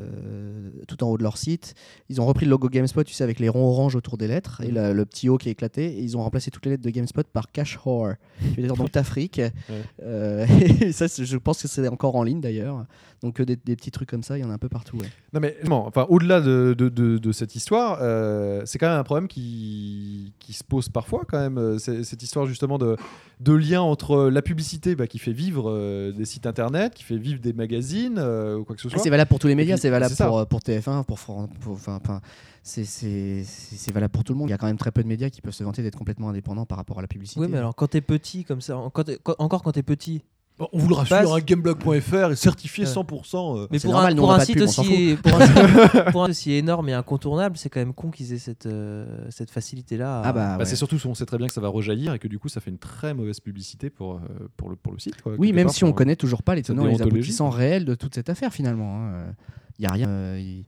tout 0.89 1.03
en 1.05 1.09
haut 1.09 1.19
de 1.19 1.23
leur 1.23 1.37
site. 1.37 1.75
Ils 2.09 2.21
ont 2.21 2.27
repris 2.27 2.47
le 2.47 2.51
logo 2.51 2.60
GameSpot, 2.69 3.03
tu 3.05 3.15
sais, 3.15 3.25
avec 3.25 3.41
les 3.41 3.49
ronds 3.49 3.69
orange 3.69 3.97
autour 3.97 4.17
des 4.19 4.27
lettres 4.29 4.61
et 4.63 4.71
la- 4.71 4.93
le 4.93 5.05
petit 5.07 5.29
O 5.29 5.39
qui 5.39 5.49
est 5.49 5.53
éclaté. 5.53 5.87
Et 5.87 6.01
ils 6.03 6.17
ont 6.17 6.23
remplacé 6.23 6.51
toutes 6.51 6.65
les 6.67 6.73
lettres 6.73 6.83
de 6.85 6.91
GameSpot 6.91 7.23
par 7.33 7.51
Cash 7.53 7.79
Whore. 7.85 8.15
Veux 8.57 8.63
dire 8.63 8.75
donc 8.75 8.91
Tafric. 8.93 9.41
Euh, 10.03 10.47
et 10.81 10.93
ça, 10.93 11.07
je 11.07 11.37
pense 11.37 11.63
que 11.63 11.69
c'est 11.69 11.87
encore 11.89 12.17
en 12.17 12.23
ligne 12.23 12.41
d'ailleurs. 12.41 12.85
Donc 13.23 13.41
euh, 13.41 13.45
des, 13.45 13.57
des 13.57 13.77
petits 13.77 13.91
trucs 13.91 14.09
comme 14.09 14.23
ça, 14.23 14.39
il 14.39 14.41
y 14.41 14.45
en 14.45 14.51
a 14.51 14.55
un 14.55 14.59
peu 14.59 14.69
partout. 14.69 14.97
ouais. 14.97 15.07
Non 15.33 15.41
mais 15.41 15.57
bon, 15.65 15.77
enfin, 15.87 16.07
au-delà 16.09 16.41
de, 16.41 16.75
de- 16.77 16.89
de- 16.89 17.19
de 17.19 17.33
cette 17.33 17.55
histoire, 17.55 17.99
euh, 18.01 18.63
c'est 18.65 18.79
quand 18.79 18.89
même 18.89 18.99
un 18.99 19.05
problème 19.05 19.29
qui, 19.29 20.33
qui 20.39 20.53
se 20.53 20.65
pose 20.65 20.89
parfois 20.89 21.25
quand 21.29 21.39
même. 21.39 21.79
cette 21.79 22.23
histoire 22.23 22.47
justement 22.47 22.79
de, 22.79 22.97
de 23.41 23.53
lien 23.53 23.81
entre 23.83 24.29
la 24.31 24.43
publicité 24.43 24.95
bah, 24.95 25.07
qui 25.07 25.19
fait 25.19 25.33
vivre 25.33 25.71
euh, 25.71 26.13
des 26.13 26.25
sites 26.25 26.47
internet, 26.47 26.95
qui 26.95 27.05
fait 27.05 27.17
vivre 27.19 27.41
des 27.41 27.53
magazines 27.53 28.19
ou 28.19 28.65
quoi 28.65 28.75
que 28.75 28.81
ce 28.83 28.89
Ah, 28.89 28.93
soit. 28.93 29.03
c'est 29.03 29.11
valable 29.11 29.29
pour 29.29 29.39
tous 29.39 29.49
les 29.49 29.55
médias, 29.55 29.77
c'est 29.77 29.91
valable 29.91 30.15
pour, 30.17 30.39
euh, 30.39 30.45
pour 30.47 30.61
TF1, 30.61 31.05
pour, 31.05 31.19
Fran- 31.19 31.49
pour- 31.61 31.75
enfin, 31.75 31.99
enfin, 32.03 32.21
c'est 32.63 33.45
valable 33.93 34.13
pour 34.13 34.25
tout 34.25 34.33
le 34.33 34.39
monde. 34.39 34.49
Il 34.49 34.53
y 34.53 34.55
a 34.55 34.59
quand 34.59 34.67
même 34.67 34.77
très 34.79 34.91
peu 34.93 35.03
de 35.03 35.09
médias 35.09 35.31
qui 35.31 35.41
peuvent 35.41 35.55
se 35.55 35.65
vanter 35.65 35.83
d'être 35.83 35.97
complètement 35.97 36.29
indépendants 36.29 36.67
par 36.67 36.79
rapport 36.79 36.99
à 36.99 37.03
la 37.03 37.09
publicité. 37.09 37.41
Oui, 37.41 37.49
mais 37.51 37.59
alors 37.59 37.75
quand 37.75 37.89
t'es 37.89 38.01
petit 38.01 38.45
comme 38.45 38.61
ça, 38.61 38.79
quand 38.93 39.05
quand- 39.23 39.37
encore 39.39 39.63
quand 39.63 39.73
t'es 39.73 39.83
petit, 39.83 40.23
on 40.73 40.79
vous 40.79 40.89
le 40.91 40.95
rassure, 40.95 41.35
un 41.35 41.41
gameblog.fr 41.41 42.33
est 42.33 42.37
certifié 42.37 42.85
Ouais. 42.85 42.91
100%. 42.91 43.57
euh, 43.57 43.67
mais 43.71 43.79
pour 43.79 43.93
normal, 43.93 44.13
un, 44.13 44.17
pour 44.17 44.43
site 44.43 44.57
pub, 44.59 44.63
aussi, 44.65 45.17
pour 45.23 45.35
un 45.41 45.47
site- 45.47 46.13
pour 46.13 46.23
un 46.23 46.27
site 46.27 46.31
aussi 46.33 46.53
énorme 46.53 46.91
et 46.91 46.93
incontournable, 46.93 47.57
c'est 47.57 47.71
quand 47.71 47.81
même 47.81 47.95
con 47.95 48.11
qu'ils 48.11 48.35
aient 48.35 48.39
cette, 48.39 48.67
euh, 48.67 49.25
cette 49.31 49.51
facilité-là. 49.51 50.19
à- 50.21 50.23
Ah 50.27 50.33
bah, 50.35 50.47
Bah, 50.53 50.59
ouais. 50.59 50.65
C'est 50.67 50.77
surtout, 50.77 50.99
on 51.07 51.15
sait 51.15 51.25
très 51.25 51.39
bien 51.39 51.47
que 51.47 51.55
ça 51.55 51.63
va 51.63 51.69
rejaillir 51.69 52.13
et 52.13 52.19
que 52.19 52.29
du 52.29 52.39
coup, 52.39 52.51
ça 52.51 52.61
fait 52.61 52.71
une 52.71 52.77
très 52.79 53.15
mauvaise 53.15 53.41
publicité 53.41 53.89
pour, 53.89 54.17
euh, 54.17 54.19
pour, 54.59 54.69
le, 54.69 54.77
pour 54.77 54.93
le 54.93 54.99
site. 54.99 55.23
quoi, 55.23 55.33
Oui, 55.39 55.55
même 55.55 55.69
part, 55.69 55.75
si 55.75 55.85
on 55.85 55.89
pour- 55.89 55.97
connaît 55.97 56.17
toujours 56.17 56.43
pas 56.43 56.55
les 56.55 56.63
tenants 56.63 56.87
et 56.87 56.93
les 56.93 57.01
aboutissants 57.03 57.49
réels 57.49 57.87
de 57.87 57.95
toute 57.95 58.15
cette 58.15 58.29
affaire 58.29 58.53
finalement. 58.53 59.11
Il 59.79 59.85
y 59.85 59.87
a 59.87 59.93
rien. 59.93 60.09
euh, 60.11 60.61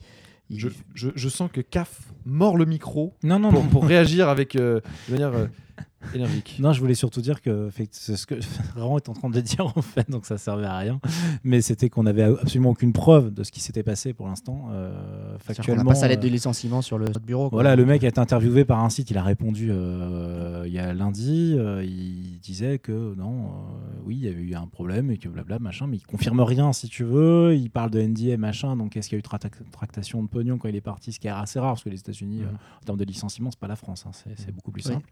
Je, 0.55 0.69
je- 0.95 1.11
je 1.15 1.29
sens 1.29 1.51
que 1.53 1.61
CAF 1.61 2.13
mord 2.27 2.57
le 2.57 2.65
micro 2.65 3.15
Non, 3.23 3.39
non, 3.39 3.51
pour, 3.51 3.63
non. 3.65 3.69
pour 3.71 3.85
réagir 3.87 4.29
avec 4.29 4.57
euh, 4.57 4.81
de 5.09 5.13
manière 5.13 5.33
euh, 5.35 5.47
énergique. 6.15 6.57
Non, 6.61 6.73
je 6.73 6.81
voulais 6.81 6.95
surtout 6.95 7.21
dire 7.21 7.41
que 7.43 7.71
c'est 7.91 8.17
ce 8.17 8.27
que 8.27 8.35
Laurent 8.77 8.97
est 8.99 9.09
en 9.09 9.13
train 9.13 9.31
de 9.31 9.41
dire 9.41 9.67
en 9.77 9.83
fait, 9.83 10.11
donc 10.11 10.27
ça 10.27 10.39
servait 10.39 10.67
à 10.67 10.79
rien. 10.79 11.01
Mais 11.45 11.61
c'était 11.61 11.89
qu'on 11.91 12.07
avait 12.07 12.23
absolument 12.23 12.71
aucune 12.71 12.93
preuve 12.93 13.33
de 13.33 13.45
ce 13.45 13.51
qui 13.53 13.61
s'était 13.61 13.83
passé 13.83 14.13
pour 14.13 14.27
l'instant. 14.29 14.69
Euh, 14.73 15.37
factuellement. 15.39 15.85
n'a 15.85 15.91
pas 15.91 15.95
sa 15.95 16.09
lettre 16.09 16.21
euh, 16.23 16.29
de 16.29 16.33
licenciement 16.33 16.83
sur 16.83 16.99
le 16.99 17.07
bureau. 17.25 17.49
quoi. 17.51 17.57
Voilà, 17.57 17.77
le 17.77 17.85
mec 17.87 18.05
a 18.05 18.09
été 18.09 18.19
interviewé 18.21 18.65
par 18.65 18.83
un 18.85 18.91
site, 18.91 19.11
il 19.11 19.19
a 19.19 19.23
répondu 19.23 19.69
euh, 19.71 20.65
il 20.67 20.73
y 20.73 20.79
a 20.79 20.93
lundi, 20.95 21.55
euh, 21.59 21.85
il 21.85 22.39
disait 22.41 22.79
que 22.79 23.15
non, 23.17 23.47
euh, 23.47 24.01
oui, 24.05 24.17
il 24.17 24.25
y 24.25 24.29
avait 24.29 24.41
eu 24.43 24.55
un 24.55 24.67
problème 24.67 25.11
et 25.11 25.19
que 25.19 25.29
blabla, 25.29 25.59
machin, 25.59 25.87
mais 25.87 25.97
il 25.97 26.07
confirme 26.07 26.41
rien 26.41 26.73
si 26.73 26.89
tu 26.89 27.05
veux, 27.05 27.55
il 27.55 27.71
parle 27.71 27.91
de 27.91 28.01
NDA, 28.01 28.37
machin, 28.37 28.77
donc 28.77 28.97
est-ce 28.97 29.09
qu'il 29.09 29.17
y 29.17 29.19
a 29.19 29.21
eu 29.21 29.23
trac- 29.23 29.51
tractation 29.71 30.23
de 30.23 30.29
pognon 30.29 30.59
quand 30.59 30.69
il 30.69 30.77
est 30.77 30.81
parti, 30.81 31.13
ce 31.13 31.21
qui 31.21 31.27
est 31.27 31.31
assez 31.31 31.59
rare, 31.61 31.73
parce 31.73 31.85
que 31.85 31.91
les 31.91 31.99
États-Unis, 32.01 32.43
euh, 32.43 32.47
en 32.81 32.85
termes 32.85 32.99
de 32.99 33.05
licenciement, 33.05 33.51
c'est 33.51 33.61
pas 33.61 33.69
la 33.69 33.77
France, 33.77 34.05
hein, 34.07 34.11
c'est 34.13 34.39
c'est 34.39 34.53
beaucoup 34.55 34.71
plus 34.71 34.87
Oui. 34.87 34.93
simple. 34.95 35.09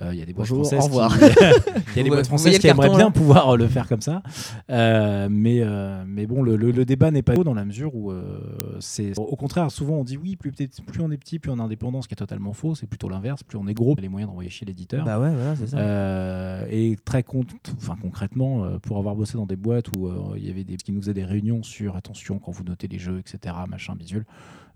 Euh, 0.00 0.12
Il 0.12 0.18
y 0.18 0.22
a 0.22 0.26
des 0.26 0.31
des 0.32 0.36
boîtes 0.36 0.48
Bonjour, 0.48 0.66
françaises. 0.66 0.80
au 0.80 0.86
revoir. 0.88 1.18
qui- 1.18 1.24
Il 1.94 1.96
y 1.98 2.00
a 2.00 2.02
des 2.04 2.08
boîtes 2.10 2.26
françaises 2.26 2.58
qui 2.58 2.66
aimeraient 2.66 2.86
carton, 2.88 2.96
bien 2.98 3.10
pouvoir 3.10 3.56
le 3.56 3.66
faire 3.68 3.86
comme 3.88 4.00
ça. 4.00 4.22
Euh, 4.70 5.28
mais, 5.30 5.60
euh, 5.60 6.04
mais 6.06 6.26
bon, 6.26 6.42
le, 6.42 6.56
le- 6.56 6.70
le 6.70 6.84
débat 6.84 7.10
n'est 7.10 7.22
pas 7.22 7.34
dans 7.34 7.54
la 7.54 7.64
mesure 7.64 7.94
où 7.94 8.10
euh, 8.10 8.40
c'est. 8.80 9.18
Au 9.18 9.36
contraire, 9.36 9.70
souvent 9.70 9.94
on 9.96 10.04
dit 10.04 10.16
oui, 10.16 10.36
plus, 10.36 10.52
plus 10.52 11.00
on 11.02 11.10
est 11.10 11.16
petit, 11.16 11.38
plus 11.38 11.50
on 11.50 11.58
est 11.58 11.62
indépendant, 11.62 12.02
ce 12.02 12.08
qui 12.08 12.14
est 12.14 12.16
totalement 12.16 12.52
faux. 12.52 12.74
C'est 12.74 12.86
plutôt 12.86 13.08
l'inverse. 13.08 13.42
Plus 13.42 13.58
on 13.58 13.66
est 13.66 13.74
gros, 13.74 13.94
les 14.00 14.08
moyens 14.08 14.28
d'envoyer 14.30 14.50
chez 14.50 14.64
l'éditeur. 14.64 15.04
Bah 15.04 15.18
ouais, 15.20 15.30
voilà, 15.34 15.56
c'est 15.56 15.66
ça. 15.68 15.78
Euh, 15.78 16.66
et 16.70 16.96
très 17.04 17.22
con- 17.22 17.44
enfin, 17.76 17.96
concrètement, 18.00 18.64
euh, 18.64 18.78
pour 18.78 18.98
avoir 18.98 19.14
bossé 19.14 19.34
dans 19.36 19.46
des 19.46 19.56
boîtes 19.56 19.88
où 19.94 20.06
euh, 20.06 20.34
il 20.36 20.46
y 20.46 20.50
avait 20.50 20.64
des 20.64 20.76
qui 20.76 20.92
nous 20.92 21.00
faisaient 21.00 21.14
des 21.14 21.24
réunions 21.24 21.62
sur 21.62 21.96
attention 21.96 22.38
quand 22.38 22.52
vous 22.52 22.64
notez 22.64 22.88
les 22.88 22.98
jeux, 22.98 23.18
etc., 23.18 23.54
machin, 23.68 23.94
bidule, 23.94 24.24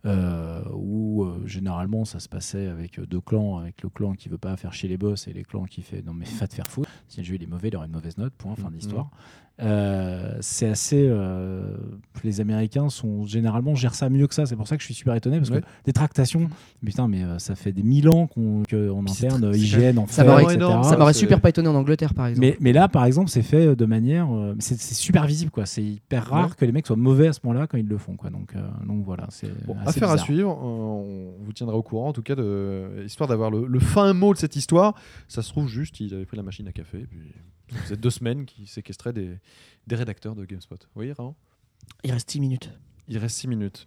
euh, 0.05 0.63
où 0.73 1.25
euh, 1.25 1.47
généralement 1.47 2.05
ça 2.05 2.21
se 2.21 2.29
passait 2.29 2.67
avec 2.67 3.01
deux 3.01 3.21
clans, 3.21 3.59
avec 3.59 3.83
le 3.83 3.89
clan 3.89 4.13
qui 4.13 4.29
veut 4.29 4.39
pas 4.39 4.57
faire 4.57 4.73
chier 4.73 4.89
les 4.89 4.99
boss 4.99 5.27
et 5.27 5.33
les 5.33 5.45
clans 5.45 5.65
qui 5.65 5.83
fait 5.83 6.03
non 6.03 6.13
mais 6.13 6.27
va 6.27 6.47
te 6.47 6.55
faire 6.55 6.67
foutre. 6.67 6.91
Si 7.09 7.21
le 7.21 7.25
jeu 7.25 7.35
il 7.37 7.43
est 7.43 7.47
mauvais, 7.47 7.69
il 7.69 7.77
aura 7.77 7.87
une 7.87 7.93
mauvaise 7.93 8.19
note. 8.19 8.35
Point, 8.35 8.57
fin 8.57 8.71
de 8.71 8.77
l'histoire. 8.77 9.11
Euh, 9.63 10.37
c'est 10.41 10.69
assez. 10.69 11.07
euh, 11.09 11.63
les 12.25 12.41
Américains 12.43 12.91
sont 12.91 13.25
généralement 13.25 13.75
gèrent 13.75 13.95
ça 13.95 14.11
mieux 14.11 14.27
que 14.27 14.35
ça. 14.35 14.45
C'est 14.45 14.57
pour 14.57 14.69
ça 14.69 14.77
que 14.77 14.83
je 14.83 14.87
suis 14.87 14.95
super 14.95 15.15
étonné 15.15 15.39
parce 15.39 15.49
Ouais. 15.51 15.61
que 15.63 15.67
des 15.87 15.93
tractations, 15.95 16.51
putain, 16.85 17.09
mais 17.09 17.23
euh, 17.23 17.39
ça 17.39 17.55
fait 17.55 17.73
des 17.73 17.83
mille 17.83 18.09
ans 18.11 18.27
qu'on 18.27 18.63
interne, 19.09 19.51
IGN, 19.55 19.99
en 19.99 20.07
Ça 20.07 20.25
fait, 20.25 20.29
m'aurait- 20.29 20.43
etc. 20.43 20.57
énorme, 20.57 20.85
Ça 20.85 20.97
m'aurait 20.99 21.15
super 21.15 21.41
pas 21.41 21.49
étonné 21.49 21.69
en 21.69 21.75
Angleterre, 21.75 22.13
par 22.13 22.27
exemple. 22.27 22.47
Mais, 22.47 22.57
mais 22.61 22.73
là, 22.75 22.89
par 22.89 23.05
exemple, 23.07 23.31
c'est 23.31 23.43
fait 23.43 23.75
de 23.75 23.85
manière. 23.87 24.31
euh, 24.31 24.55
c'est 24.59 24.79
super 24.81 25.27
visible, 25.27 25.51
quoi. 25.51 25.65
C'est 25.65 25.83
hyper 25.83 26.27
rare 26.27 26.49
Ouais. 26.49 26.53
que 26.59 26.65
les 26.67 26.73
mecs 26.73 26.87
soient 26.87 26.97
mauvais 26.97 27.29
à 27.29 27.33
ce 27.33 27.41
moment-là 27.45 27.67
quand 27.67 27.79
ils 27.79 27.89
le 27.89 27.97
font, 27.99 28.17
quoi. 28.17 28.29
Donc, 28.31 28.55
euh, 28.55 28.61
donc 28.87 29.05
voilà, 29.05 29.27
c'est. 29.31 29.49
Bon, 29.67 29.77
affaire 29.87 30.11
à 30.11 30.19
suivre. 30.19 30.51
euh, 30.51 30.65
on 30.67 31.33
vous 31.45 31.53
tiendra 31.55 31.77
au 31.77 31.83
courant, 31.83 32.09
en 32.09 32.13
tout 32.13 32.23
cas, 32.23 32.35
de, 32.35 33.05
histoire 33.07 33.29
d'avoir 33.29 33.51
le, 33.51 33.67
le 33.67 33.79
fin 33.79 34.13
mot 34.13 34.35
de 34.35 34.39
cette 34.39 34.57
histoire. 34.57 34.95
Ça 35.29 35.41
se 35.43 35.49
trouve 35.51 35.69
juste, 35.69 35.99
ils 36.01 36.13
avaient 36.13 36.27
pris 36.27 36.37
la 36.37 36.43
machine 36.43 36.67
à 36.69 36.73
café, 36.73 36.99
et 36.99 37.07
puis 37.07 37.19
faisait 37.75 37.97
deux 37.97 38.11
semaines 38.11 38.45
qu'ils 38.47 38.69
séquestraient 38.69 39.13
des, 39.13 39.39
des 39.87 39.97
rédacteurs 39.97 40.35
de 40.35 40.45
GameSpot. 40.45 40.79
Oui, 40.95 41.13
Raon? 41.13 41.35
Il 42.05 42.13
reste 42.13 42.31
6 42.31 42.41
minutes. 42.41 42.71
Il 43.09 43.19
reste 43.19 43.37
6 43.37 43.49
minutes. 43.49 43.87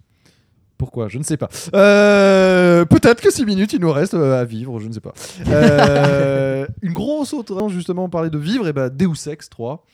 Pourquoi? 0.78 1.08
Je 1.08 1.18
ne 1.18 1.22
sais 1.22 1.36
pas. 1.36 1.48
Euh, 1.74 2.84
Peut-être 2.86 3.20
que 3.20 3.30
6 3.30 3.44
minutes, 3.44 3.72
il 3.74 3.80
nous 3.80 3.92
reste 3.92 4.14
euh, 4.14 4.40
à 4.40 4.44
vivre, 4.44 4.80
je 4.80 4.88
ne 4.88 4.92
sais 4.92 5.00
pas. 5.00 5.12
Euh, 5.46 6.66
une 6.82 6.92
grosse 6.92 7.34
autre, 7.34 7.68
justement, 7.68 8.04
on 8.04 8.08
parlait 8.08 8.30
de 8.30 8.38
vivre, 8.38 8.66
et 8.66 8.72
ben 8.72 8.88
Deus 8.88 9.28
Ex 9.28 9.50
3 9.50 9.84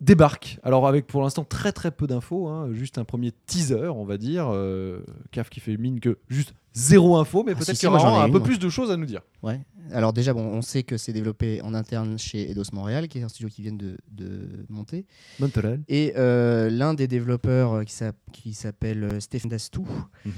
débarque. 0.00 0.58
Alors 0.62 0.86
avec 0.86 1.06
pour 1.06 1.22
l'instant 1.22 1.44
très 1.44 1.72
très 1.72 1.90
peu 1.90 2.06
d'infos, 2.06 2.48
hein, 2.48 2.68
juste 2.72 2.98
un 2.98 3.04
premier 3.04 3.32
teaser, 3.46 3.88
on 3.94 4.04
va 4.04 4.18
dire. 4.18 4.48
Euh, 4.52 5.00
CAF 5.32 5.48
qui 5.50 5.60
fait 5.60 5.76
mine 5.76 6.00
que 6.00 6.18
juste 6.28 6.54
zéro 6.74 7.16
info, 7.16 7.42
mais 7.44 7.52
Ah, 7.52 7.54
peut-être 7.54 7.70
si, 7.70 7.76
si, 7.76 7.80
qu'il 7.86 7.88
y 7.90 7.92
aura 7.92 8.24
un 8.24 8.30
peu 8.30 8.40
plus 8.40 8.58
de 8.58 8.68
choses 8.68 8.90
à 8.90 8.96
nous 8.96 9.06
dire. 9.06 9.22
Ouais. 9.42 9.60
Alors 9.92 10.12
déjà, 10.12 10.32
bon, 10.32 10.42
on 10.46 10.62
sait 10.62 10.82
que 10.82 10.96
c'est 10.96 11.12
développé 11.12 11.60
en 11.62 11.74
interne 11.74 12.18
chez 12.18 12.50
Eidos 12.50 12.64
Montréal, 12.72 13.06
qui 13.08 13.18
est 13.18 13.22
un 13.22 13.28
studio 13.28 13.48
qui 13.48 13.62
vient 13.62 13.72
de, 13.72 13.98
de 14.10 14.64
monter. 14.68 15.04
Montréal. 15.38 15.82
Et 15.88 16.14
euh, 16.16 16.70
l'un 16.70 16.94
des 16.94 17.06
développeurs 17.06 17.72
euh, 17.74 17.84
qui 17.84 17.92
s'app- 17.92 18.16
qui 18.32 18.54
s'appelle 18.54 19.04
euh, 19.04 19.20
Stéphane 19.20 19.50
Dastou 19.50 19.86
Mhm. 20.24 20.32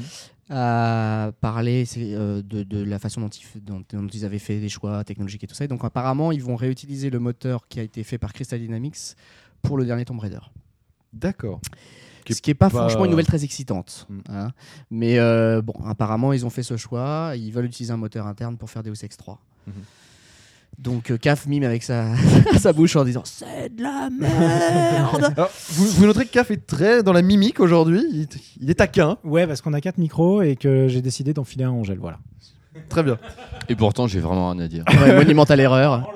a 0.50 1.32
parlé 1.40 1.84
euh, 1.96 2.42
de, 2.42 2.62
de 2.62 2.82
la 2.82 2.98
façon 2.98 3.20
dont 3.20 3.28
ils, 3.28 3.42
f- 3.44 3.60
dont, 3.62 3.82
dont 3.92 4.06
ils 4.08 4.24
avaient 4.24 4.38
fait 4.38 4.60
des 4.60 4.68
choix 4.68 5.02
technologiques 5.04 5.44
et 5.44 5.46
tout 5.46 5.54
ça. 5.54 5.64
Et 5.64 5.68
donc 5.68 5.84
apparemment, 5.84 6.32
ils 6.32 6.42
vont 6.42 6.56
réutiliser 6.56 7.10
le 7.10 7.18
moteur 7.18 7.68
qui 7.68 7.80
a 7.80 7.82
été 7.82 8.02
fait 8.04 8.18
par 8.18 8.32
Crystal 8.32 8.58
Dynamics 8.60 9.14
pour 9.62 9.76
le 9.76 9.84
dernier 9.86 10.04
Tomb 10.04 10.18
Raider. 10.18 10.40
D'accord. 11.12 11.60
Qui 12.26 12.34
Ce 12.34 12.42
qui 12.42 12.50
n'est 12.50 12.54
pas, 12.54 12.68
pas- 12.68 12.80
franchement 12.80 13.04
une 13.04 13.12
nouvelle 13.12 13.26
très 13.26 13.44
excitante. 13.44 14.06
Mm. 14.10 14.18
hein. 14.30 14.48
Mais 14.90 15.18
euh, 15.18 15.62
bon, 15.62 15.74
apparemment, 15.86 16.32
ils 16.32 16.44
ont 16.44 16.50
fait 16.50 16.62
ce 16.64 16.76
choix. 16.76 17.32
Ils 17.36 17.52
veulent 17.52 17.64
utiliser 17.66 17.92
un 17.92 17.96
moteur 17.96 18.26
interne 18.26 18.56
pour 18.58 18.68
faire 18.68 18.82
Deus 18.82 19.02
Ex 19.02 19.16
3. 19.16 19.40
Mhm. 19.68 19.72
Donc 20.78 21.10
euh, 21.10 21.16
CAF 21.16 21.46
mime 21.46 21.62
avec 21.62 21.82
sa, 21.82 22.14
sa 22.58 22.74
bouche 22.74 22.96
en 22.96 23.04
disant 23.04 23.22
c'est 23.24 23.74
de 23.74 23.82
la 23.82 24.10
merde. 24.10 25.32
Alors, 25.34 25.50
vous, 25.70 25.86
vous 25.86 26.04
noterez 26.06 26.26
que 26.26 26.32
CAF 26.32 26.50
est 26.50 26.66
très 26.66 27.02
dans 27.02 27.14
la 27.14 27.22
mimique 27.22 27.60
aujourd'hui. 27.60 28.04
Il, 28.12 28.26
il 28.60 28.68
est 28.70 28.74
taquin. 28.74 29.16
Ouais, 29.24 29.46
parce 29.46 29.62
qu'on 29.62 29.72
a 29.72 29.80
quatre 29.80 29.96
micros 29.96 30.42
et 30.42 30.54
que 30.56 30.86
j'ai 30.88 31.00
décidé 31.00 31.32
d'enfiler 31.32 31.64
un 31.64 31.70
Angèle, 31.70 31.98
voilà. 31.98 32.18
Très 32.88 33.02
bien. 33.02 33.18
Et 33.68 33.74
pourtant, 33.74 34.06
j'ai 34.06 34.20
vraiment 34.20 34.50
rien 34.50 34.60
à 34.60 34.68
dire. 34.68 34.84
Ouais, 34.88 35.14
monumentale 35.16 35.60
erreur. 35.60 36.08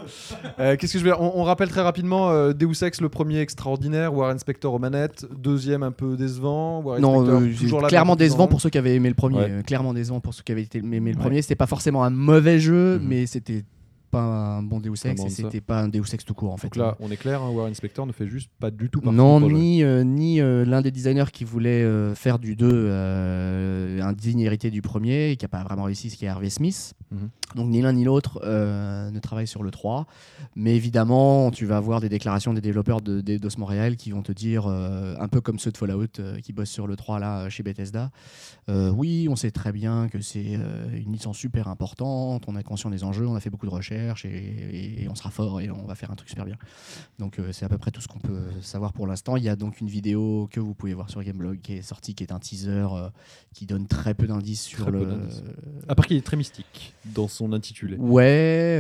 Euh, 0.59 0.77
Qu'est-ce 0.77 0.93
que 0.95 0.99
je 0.99 1.05
vais 1.05 1.11
dire 1.11 1.21
on, 1.21 1.33
on 1.41 1.43
rappelle 1.45 1.69
très 1.69 1.81
rapidement 1.83 2.31
euh, 2.31 2.53
Deus 2.53 2.83
Ex, 2.85 3.01
le 3.01 3.09
premier 3.09 3.41
extraordinaire, 3.41 4.15
War 4.15 4.31
Inspector 4.31 4.73
aux 4.73 4.79
manettes, 4.79 5.27
deuxième 5.37 5.83
un 5.83 5.91
peu 5.91 6.17
décevant, 6.17 6.83
Non, 6.99 7.27
euh, 7.27 7.49
toujours 7.59 7.83
clairement 7.87 8.17
décevant 8.17 8.47
pour 8.47 8.61
ceux 8.61 8.71
qui 8.71 8.79
avaient 8.79 8.95
aimé 8.95 9.09
le 9.09 9.15
premier. 9.15 9.37
Ouais. 9.39 9.51
Euh, 9.51 9.63
clairement 9.63 9.93
décevant 9.95 10.21
pour 10.21 10.35
ceux 10.35 10.43
qui 10.43 10.53
avaient 10.53 10.69
aimé 10.75 10.99
le 11.01 11.07
Ouais. 11.07 11.13
premier. 11.23 11.43
C'était 11.43 11.55
pas 11.57 11.67
forcément 11.67 12.05
un 12.05 12.11
mauvais 12.11 12.61
jeu, 12.61 12.99
Mhm. 12.99 13.07
mais 13.09 13.27
c'était 13.27 13.65
pas 14.11 14.23
un 14.23 14.63
bon 14.63 14.81
Deus 14.81 14.93
Ex 15.05 15.25
et 15.25 15.29
c'était 15.31 15.61
pas 15.61 15.81
un 15.81 15.89
Deus 15.89 16.13
Ex 16.13 16.25
tout 16.25 16.35
court 16.35 16.53
en 16.53 16.57
fait. 16.57 16.69
Donc 16.69 16.77
là, 16.77 16.97
on 17.01 17.11
est 17.11 17.17
clair, 17.17 17.43
hein, 17.43 17.51
War 17.51 17.67
Inspector 17.67 18.07
ne 18.07 18.13
fait 18.13 18.27
juste 18.27 18.51
pas 18.59 18.71
du 18.71 18.91
tout 18.91 19.01
partie 19.01 19.17
Non, 19.17 19.41
du 19.41 19.53
ni, 19.55 19.83
euh, 19.83 20.05
ni 20.05 20.41
euh, 20.41 20.65
l'un 20.65 20.83
des 20.83 20.91
designers 20.91 21.31
qui 21.33 21.45
voulait 21.45 21.83
euh, 21.83 22.15
faire 22.15 22.39
du 22.39 22.57
2 22.57 22.69
euh, 22.71 24.01
un 24.03 24.13
digne 24.13 24.41
héritier 24.41 24.71
du 24.71 24.83
premier 24.83 25.31
et 25.31 25.37
qui 25.37 25.45
n'a 25.45 25.49
pas 25.49 25.63
vraiment 25.63 25.85
réussi, 25.85 26.11
ce 26.11 26.17
qui 26.17 26.25
est 26.25 26.29
Harvey 26.29 26.51
Smith. 26.51 26.95
Mhm. 27.11 27.29
Donc 27.57 27.69
ni 27.69 27.83
l'un 27.83 27.93
ni 27.93 28.05
l'autre 28.05 28.41
euh, 28.45 29.11
ne 29.11 29.19
travaille 29.19 29.47
sur 29.47 29.63
le 29.63 29.71
3. 29.71 30.07
Mais 30.55 30.77
évidemment, 30.77 31.51
tu 31.51 31.67
vas 31.67 31.77
avoir 31.77 32.01
des 32.01 32.09
déclarations 32.09 32.55
des 32.55 32.61
développeurs 32.61 33.01
de, 33.01 33.21
des 33.21 33.39
DOS 33.39 33.59
Montréal 33.59 33.97
qui 33.97 34.11
vont 34.13 34.23
te 34.23 34.33
dire, 34.33 34.67
euh, 34.67 35.15
un 35.19 35.29
peu 35.29 35.41
comme 35.41 35.59
ceux 35.59 35.73
de 35.73 35.77
Fallout 35.77 36.07
euh, 36.19 36.39
qui 36.41 36.53
bossent 36.53 36.71
sur 36.71 36.87
le 36.87 36.97
3 36.97 37.19
là 37.19 37.49
chez 37.49 37.63
Bethesda, 37.63 38.11
euh, 38.69 38.91
oui, 38.91 39.27
on 39.29 39.37
sait 39.37 39.51
très 39.51 39.73
bien 39.73 40.09
que 40.09 40.21
c'est 40.21 40.57
euh, 40.57 40.87
une 40.97 41.13
licence 41.13 41.37
super 41.37 41.69
importante, 41.69 42.45
on 42.47 42.57
est 42.57 42.63
conscient 42.63 42.91
des 42.91 43.03
enjeux, 43.03 43.27
on 43.27 43.35
a 43.35 43.41
fait 43.41 43.51
beaucoup 43.51 43.67
de 43.67 43.73
recherches 43.73 44.00
et, 44.25 44.29
et- 44.29 45.03
et 45.03 45.09
on 45.09 45.15
sera 45.15 45.31
fort 45.31 45.61
et 45.61 45.71
on 45.71 45.85
va 45.87 45.95
faire 45.95 46.11
un 46.11 46.15
truc 46.17 46.29
super 46.29 46.45
bien. 46.45 46.57
Donc 47.19 47.39
euh, 47.39 47.53
c'est 47.53 47.65
à 47.65 47.69
peu 47.69 47.79
près 47.79 47.91
tout 47.91 48.01
ce 48.01 48.09
qu'on 48.09 48.19
peut 48.19 48.41
savoir 48.63 48.93
pour 48.93 49.07
l'instant. 49.07 49.37
Il 49.37 49.45
y 49.45 49.49
a 49.49 49.57
donc 49.57 49.81
une 49.81 49.89
vidéo 49.89 50.49
que 50.51 50.61
vous 50.61 50.75
pouvez 50.75 50.95
voir 50.95 51.11
sur 51.11 51.23
Gameblog 51.23 51.61
qui 51.61 51.75
est 51.75 51.83
sortie, 51.83 52.15
qui 52.15 52.23
est 52.25 52.33
un 52.33 52.39
teaser 52.39 52.71
euh, 52.93 53.09
qui 53.55 53.67
donne 53.67 53.87
très 53.87 54.15
peu 54.15 54.27
d'indices 54.27 54.63
sur 54.63 54.83
Très 54.83 54.91
le. 54.93 55.07
À 55.89 55.95
part 55.95 56.07
qu'il 56.07 56.17
est 56.17 56.25
très 56.25 56.37
mystique 56.37 56.95
dans 57.15 57.29
son 57.29 57.53
intitulé. 57.53 57.97
Ouais. 57.97 58.79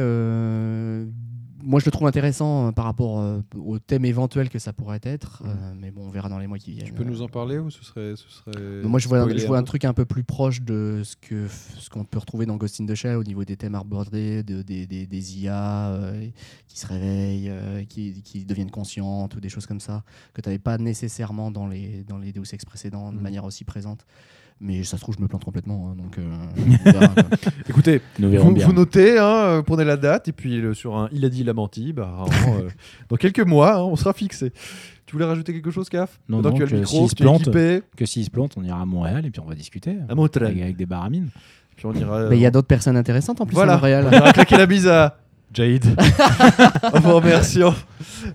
Moi, 1.62 1.80
je 1.80 1.84
le 1.84 1.90
trouve 1.90 2.06
intéressant 2.08 2.68
euh, 2.68 2.72
par 2.72 2.84
rapport 2.84 3.20
euh, 3.20 3.40
au 3.56 3.78
thème 3.78 4.04
éventuel 4.04 4.48
que 4.48 4.58
ça 4.58 4.72
pourrait 4.72 5.00
être, 5.02 5.42
euh, 5.46 5.72
mais 5.76 5.90
bon, 5.90 6.06
on 6.06 6.10
verra 6.10 6.28
dans 6.28 6.38
les 6.38 6.46
mois 6.46 6.58
qui 6.58 6.72
viennent. 6.72 6.86
Tu 6.86 6.92
peux 6.92 7.04
nous 7.04 7.22
en 7.22 7.28
parler 7.28 7.58
ou 7.58 7.70
ce 7.70 7.84
serait, 7.84 8.14
ce 8.16 8.28
serait 8.30 8.82
moi, 8.82 8.98
je 8.98 9.08
vois, 9.08 9.20
spoiler 9.20 9.38
je 9.38 9.46
vois 9.46 9.58
un 9.58 9.62
truc 9.62 9.84
un 9.84 9.92
peu 9.92 10.04
plus 10.04 10.24
proche 10.24 10.62
de 10.62 11.02
ce 11.04 11.16
que 11.16 11.46
ce 11.48 11.88
qu'on 11.90 12.04
peut 12.04 12.18
retrouver 12.18 12.46
dans 12.46 12.56
Ghost 12.56 12.80
in 12.80 12.86
the 12.86 12.94
Shell 12.94 13.16
au 13.16 13.24
niveau 13.24 13.44
des 13.44 13.56
thèmes 13.56 13.74
abordés, 13.74 14.42
de, 14.42 14.62
des, 14.62 14.86
des, 14.86 15.06
des 15.06 15.38
IA 15.40 16.00
qui 16.66 16.78
se 16.78 16.86
réveillent, 16.86 17.52
qui, 17.88 18.22
qui 18.22 18.44
deviennent 18.44 18.70
conscientes 18.70 19.34
ou 19.36 19.40
des 19.40 19.48
choses 19.48 19.66
comme 19.66 19.80
ça 19.80 20.02
que 20.34 20.40
tu 20.40 20.48
n'avais 20.48 20.58
pas 20.58 20.78
nécessairement 20.78 21.50
dans 21.50 21.66
les, 21.66 22.04
dans 22.04 22.18
les 22.18 22.32
Deus 22.32 22.52
Ex 22.52 22.64
précédents 22.64 23.10
de 23.12 23.16
Mhm. 23.16 23.22
manière 23.22 23.44
aussi 23.44 23.64
présente. 23.64 24.06
Mais 24.62 24.84
ça 24.84 24.96
se 24.98 25.02
trouve, 25.02 25.14
je 25.16 25.22
me 25.22 25.28
plante 25.28 25.44
complètement. 25.44 25.90
hein, 25.90 25.96
donc, 25.96 26.18
euh, 26.18 26.22
verra. 26.92 27.14
Écoutez, 27.68 28.02
Nous 28.18 28.30
vous, 28.38 28.52
bien. 28.52 28.66
vous 28.66 28.72
notez, 28.74 29.18
hein, 29.18 29.24
euh, 29.24 29.62
prenez 29.62 29.84
la 29.84 29.96
date, 29.96 30.28
et 30.28 30.32
puis 30.32 30.60
le- 30.60 30.74
sur 30.74 30.96
un 30.96 31.08
Il 31.12 31.24
a 31.24 31.28
dit, 31.30 31.40
il 31.40 31.48
a 31.48 31.54
menti, 31.54 31.92
bah, 31.94 32.24
vraiment, 32.26 32.58
euh, 32.58 32.68
dans 33.08 33.16
quelques 33.16 33.40
mois, 33.40 33.76
hein, 33.76 33.82
on 33.84 33.96
sera 33.96 34.12
fixé. 34.12 34.52
Tu 35.06 35.12
voulais 35.14 35.24
rajouter 35.24 35.52
quelque 35.54 35.70
chose, 35.70 35.88
CAF? 35.88 36.20
Non, 36.28 36.42
non, 36.42 36.52
que 36.52 36.64
que 36.64 36.84
s'il 36.84 37.02
que 37.04 37.08
se 37.08 37.14
plante, 37.16 37.48
Que 37.96 38.04
s'il 38.06 38.24
se 38.24 38.30
plante, 38.30 38.52
on 38.56 38.62
ira 38.62 38.80
à 38.80 38.84
Montréal 38.84 39.24
et 39.26 39.30
puis 39.30 39.40
on 39.40 39.46
va 39.46 39.54
discuter. 39.54 39.96
à 40.08 40.14
Montréal. 40.14 40.46
Avec, 40.50 40.62
avec 40.62 40.76
des 40.76 40.86
baramines. 40.86 41.30
Puis 41.76 41.86
on 41.86 41.92
ira. 41.94 42.28
Mais 42.28 42.36
il 42.36 42.42
y 42.42 42.46
a 42.46 42.50
d'autres 42.50 42.68
personnes 42.68 42.96
intéressantes 42.98 43.40
en 43.40 43.46
plus 43.46 43.54
Voilà. 43.54 43.72
à 43.72 43.76
Montréal. 43.76 44.06
On 44.08 44.12
ira 44.12 44.32
claquer 44.32 44.56
la 44.58 44.66
bise 44.66 44.86
à 44.86 45.16
Jade. 45.52 45.84
en 46.92 47.00
vous 47.00 47.14
remerciant. 47.14 47.74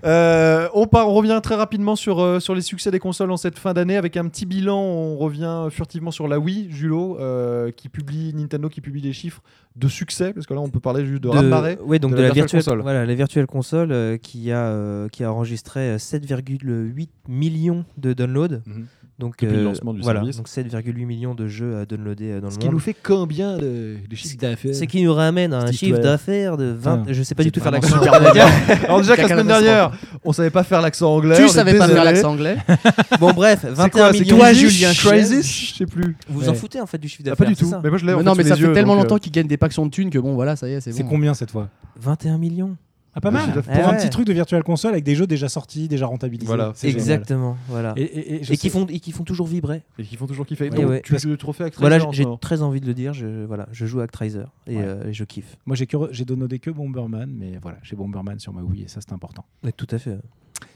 Euh, 0.04 0.68
on, 0.74 0.88
part, 0.88 1.10
on 1.10 1.14
revient 1.14 1.40
très 1.42 1.56
rapidement 1.56 1.96
sur, 1.96 2.20
euh, 2.20 2.40
sur 2.40 2.56
les 2.56 2.62
succès 2.62 2.92
des 2.92 3.00
consoles 3.00 3.32
en 3.32 3.38
cette 3.38 3.58
fin 3.58 3.74
d'année 3.74 3.98
avec 3.98 4.18
un 4.18 4.28
petit 4.28 4.46
bilan. 4.46 4.80
On 4.80 5.18
revient 5.18 5.68
furtivement 5.70 6.12
sur 6.12 6.28
la 6.28 6.40
Wii, 6.40 6.72
Julo, 6.72 7.18
euh, 7.20 7.72
qui 7.72 7.90
publie 7.90 8.34
Nintendo 8.34 8.70
qui 8.70 8.82
publie 8.82 9.02
les 9.02 9.14
chiffres 9.14 9.42
de 9.76 9.88
succès, 9.88 10.34
parce 10.34 10.46
que 10.48 10.54
là 10.54 10.62
on 10.62 10.70
peut 10.70 10.80
parler 10.80 11.06
juste 11.06 11.24
de, 11.24 11.30
de 11.30 11.84
ouais, 11.84 12.00
donc 12.00 12.12
de 12.12 12.18
de, 12.18 12.22
la 12.22 12.30
virtuelle 12.30 12.64
Console. 12.64 12.82
Voilà, 12.82 13.06
la 13.06 13.16
virtuelle 13.16 13.48
console 13.48 13.92
euh, 13.92 14.18
qui 14.18 14.52
a 14.52 15.08
qui 15.12 15.24
a 15.24 15.32
enregistré 15.32 15.92
euh, 15.92 15.98
7,8 15.98 17.10
millions 17.28 17.86
de 17.98 18.14
downloads. 18.14 18.62
Mhm. 18.66 18.86
Donc 19.18 19.36
Depuis 19.40 19.48
le 19.48 19.62
euh, 19.62 19.64
lancement 19.64 19.94
du 19.94 20.02
voilà, 20.02 20.20
service. 20.20 20.36
donc 20.36 20.50
7,8 20.50 21.06
millions 21.06 21.36
de 21.36 21.48
jeux 21.48 21.78
à 21.78 21.86
downloader 21.86 22.32
euh, 22.32 22.42
dans 22.42 22.50
Ce 22.50 22.56
le 22.56 22.60
qui 22.60 22.66
monde. 22.66 22.74
nous 22.74 22.80
fait 22.82 22.94
combien 23.02 23.56
de, 23.56 23.96
de 24.10 24.16
chiffres 24.16 24.36
d'affaires 24.38 24.76
C'est 24.76 24.88
qui 24.88 25.02
nous 25.04 25.14
ramène 25.14 25.54
à 25.54 25.60
un 25.60 25.72
chiffre 25.72 26.00
d'affaires 26.00 26.58
de 26.58 26.66
20. 26.66 26.98
Putain, 26.98 27.14
je 27.14 27.24
sais 27.24 27.34
pas 27.34 27.44
du 27.44 27.48
c'est 27.48 27.52
tout 27.54 27.62
faire 27.62 27.72
l'accent. 27.72 27.98
super 27.98 28.14
Alors 28.86 29.00
déjà 29.00 29.16
que 29.16 29.22
la 29.22 29.28
semaine 29.30 29.48
dernière, 29.48 29.92
on 30.26 30.34
savait 30.34 30.50
pas 30.50 30.64
faire 30.66 30.82
l'accent 30.82 31.16
anglais. 31.16 31.38
Tu 31.38 31.48
savais 31.48 31.78
pas 31.78 31.88
faire 31.88 32.04
l'accent 32.04 32.32
anglais 32.32 32.58
bon 33.22 33.32
bref, 33.32 33.60
C'est 33.62 33.70
21 33.70 33.90
quoi, 33.90 34.12
c'est 34.14 34.20
millions. 34.20 34.38
Toi, 34.38 34.52
Julien 34.54 34.94
Crisis 34.94 35.70
Je 35.70 35.76
sais 35.76 35.86
plus. 35.86 36.18
Vous 36.28 36.50
en 36.50 36.54
foutez 36.54 36.82
en 36.82 36.86
fait 36.86 36.98
du 36.98 37.08
chiffre 37.08 37.24
Ah, 37.26 37.30
d'affaires 37.30 37.46
pas 37.48 37.54
du 37.54 37.56
c'est 37.56 37.64
tout. 37.64 37.76
Mais 37.82 37.90
moi 37.90 37.98
je 37.98 38.06
l'ai 38.06 38.14
en 38.14 38.22
Non, 38.22 38.36
mais 38.36 38.44
ça 38.44 38.58
fait 38.58 38.74
tellement 38.74 38.96
donc, 38.96 39.04
longtemps 39.04 39.16
euh, 39.16 39.20
qu'ils 39.20 39.32
gagnent 39.32 39.48
des 39.48 39.56
packs 39.58 39.76
de 39.80 39.90
thunes 39.90 40.10
que 40.10 40.20
bon, 40.20 40.34
voilà, 40.34 40.58
ça 40.58 40.68
y 40.68 40.74
est, 40.74 40.82
c'est 40.82 40.92
C'est 40.92 41.04
bon. 41.04 41.10
combien 41.10 41.34
cette 41.34 41.52
fois 41.52 41.70
21 42.02 42.38
millions. 42.38 42.76
Ah, 43.18 43.22
pas 43.22 43.32
mal. 43.32 43.58
Of 43.58 43.66
Pour 43.66 43.74
Eh 43.76 43.82
un 43.82 43.94
petit 43.96 44.10
truc 44.10 44.28
de 44.28 44.34
Virtual 44.34 44.62
Console 44.64 44.92
avec 44.92 45.06
des 45.06 45.16
jeux 45.16 45.26
déjà 45.26 45.48
sortis, 45.48 45.88
déjà 45.88 46.06
rentabilisés. 46.06 46.48
Voilà. 46.48 46.74
Exactement, 46.84 47.56
voilà. 47.70 47.94
Et, 47.96 48.02
Et, 48.02 48.20
et- 48.20 48.36
et 48.42 48.44
je 48.44 48.54
qui 48.54 48.70
font, 48.70 48.86
et 48.88 49.00
qui 49.00 49.12
font 49.14 49.24
toujours 49.24 49.48
vibrer. 49.48 49.84
Et 49.98 50.04
qui 50.04 50.18
font 50.18 50.28
toujours 50.28 50.46
kiffer. 50.46 50.70
Ouais, 50.70 50.76
Donc, 50.76 50.90
ouais. 50.90 51.02
Tu 51.02 51.14
le 51.28 51.38
trophée 51.38 51.64
avec 51.64 51.78
Voilà, 51.80 52.00
j'ai 52.12 52.26
très 52.42 52.62
envie 52.62 52.82
de 52.82 52.86
le 52.86 52.94
dire. 52.94 53.14
Je, 53.14 53.46
voilà, 53.46 53.68
je 53.72 53.86
joue 53.86 54.02
Actraiser 54.02 54.44
et, 54.68 54.76
Ouais. 54.78 54.84
euh, 54.84 55.08
et 55.08 55.14
je 55.14 55.24
kiffe. 55.24 55.56
Moi, 55.66 55.76
j'ai 55.78 56.26
downloadé 56.26 56.60
que 56.60 56.70
Bomberman, 56.70 57.32
mais 57.34 57.58
voilà, 57.62 57.78
j'ai 57.84 57.96
Bomberman 57.96 58.38
sur 58.40 58.52
ma 58.54 58.62
Wii 58.62 58.84
et 58.84 58.88
ça, 58.90 59.00
c'est 59.00 59.14
important. 59.14 59.46
Mais 59.64 59.72
tout 59.72 59.88
à 59.92 59.98
fait. 59.98 60.18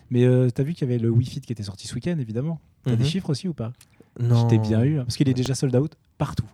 Mais 0.09 0.23
euh, 0.23 0.49
t'as 0.49 0.63
vu 0.63 0.73
qu'il 0.73 0.87
y 0.87 0.91
avait 0.91 0.99
le 1.01 1.09
Wii 1.09 1.27
Fit 1.27 1.41
qui 1.41 1.51
était 1.51 1.63
sorti 1.63 1.87
ce 1.87 1.93
week-end, 1.95 2.15
évidemment. 2.19 2.59
T'as 2.85 2.91
Mhm. 2.91 2.97
des 2.97 3.03
chiffres 3.05 3.29
aussi 3.29 3.47
ou 3.49 3.53
pas? 3.53 3.73
Non. 4.19 4.47
J'étais 4.49 4.57
bien 4.61 4.81
eu, 4.83 4.97
hein, 4.99 5.03
parce 5.05 5.17
qu'il 5.17 5.27
est 5.29 5.33
déjà 5.33 5.53
sold 5.55 5.75
out 5.75 5.91
partout. 6.17 6.45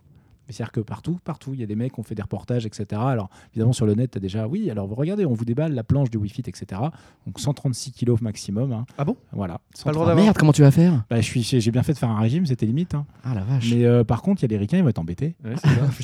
Mais 0.48 0.52
c'est-à-dire 0.54 0.72
que 0.72 0.80
partout, 0.80 1.18
partout, 1.24 1.54
il 1.54 1.60
y 1.60 1.62
a 1.62 1.66
des 1.66 1.74
mecs 1.76 1.92
qui 1.94 2.00
ont 2.00 2.04
fait 2.04 2.14
des 2.14 2.22
reportages, 2.22 2.66
etc. 2.66 2.84
Alors, 3.04 3.28
évidemment, 3.52 3.72
sur 3.72 3.86
le 3.86 3.94
net, 3.94 4.10
tu 4.12 4.18
as 4.18 4.20
déjà, 4.20 4.46
oui, 4.46 4.70
alors 4.70 4.88
regardez, 4.88 5.26
on 5.26 5.34
vous 5.34 5.44
déballe 5.44 5.72
la 5.74 5.82
planche 5.84 6.10
du 6.10 6.18
Wii 6.18 6.30
Fit, 6.30 6.42
etc. 6.46 6.80
Donc 7.26 7.40
136 7.40 7.92
kilos 7.92 8.20
maximum. 8.20 8.72
hein. 8.72 8.86
Ah 8.98 9.04
bon? 9.04 9.16
Voilà. 9.32 9.54
Pas 9.54 9.90
le 9.90 9.94
droit 9.94 10.04
130. 10.04 10.06
D'avoir. 10.06 10.24
merde, 10.24 10.36
comment 10.38 10.52
tu 10.52 10.62
vas 10.62 10.70
faire? 10.70 11.04
Bah, 11.10 11.16
je 11.20 11.26
suis, 11.26 11.42
j'ai 11.42 11.70
bien 11.70 11.82
fait 11.82 11.92
de 11.92 11.98
faire 11.98 12.10
un 12.10 12.20
régime, 12.20 12.46
c'était 12.46 12.66
limite. 12.66 12.94
hein. 12.94 13.06
Ah 13.24 13.34
la 13.34 13.42
vache. 13.42 13.72
Mais 13.72 13.84
euh, 13.84 14.04
par 14.04 14.22
contre, 14.22 14.42
il 14.42 14.50
y 14.50 14.54
a 14.54 14.56
les 14.56 14.58
ricains, 14.58 14.78
ils 14.78 14.82
vont 14.82 14.88
être 14.88 14.98
embêtés. 14.98 15.34
Ouais, 15.44 15.54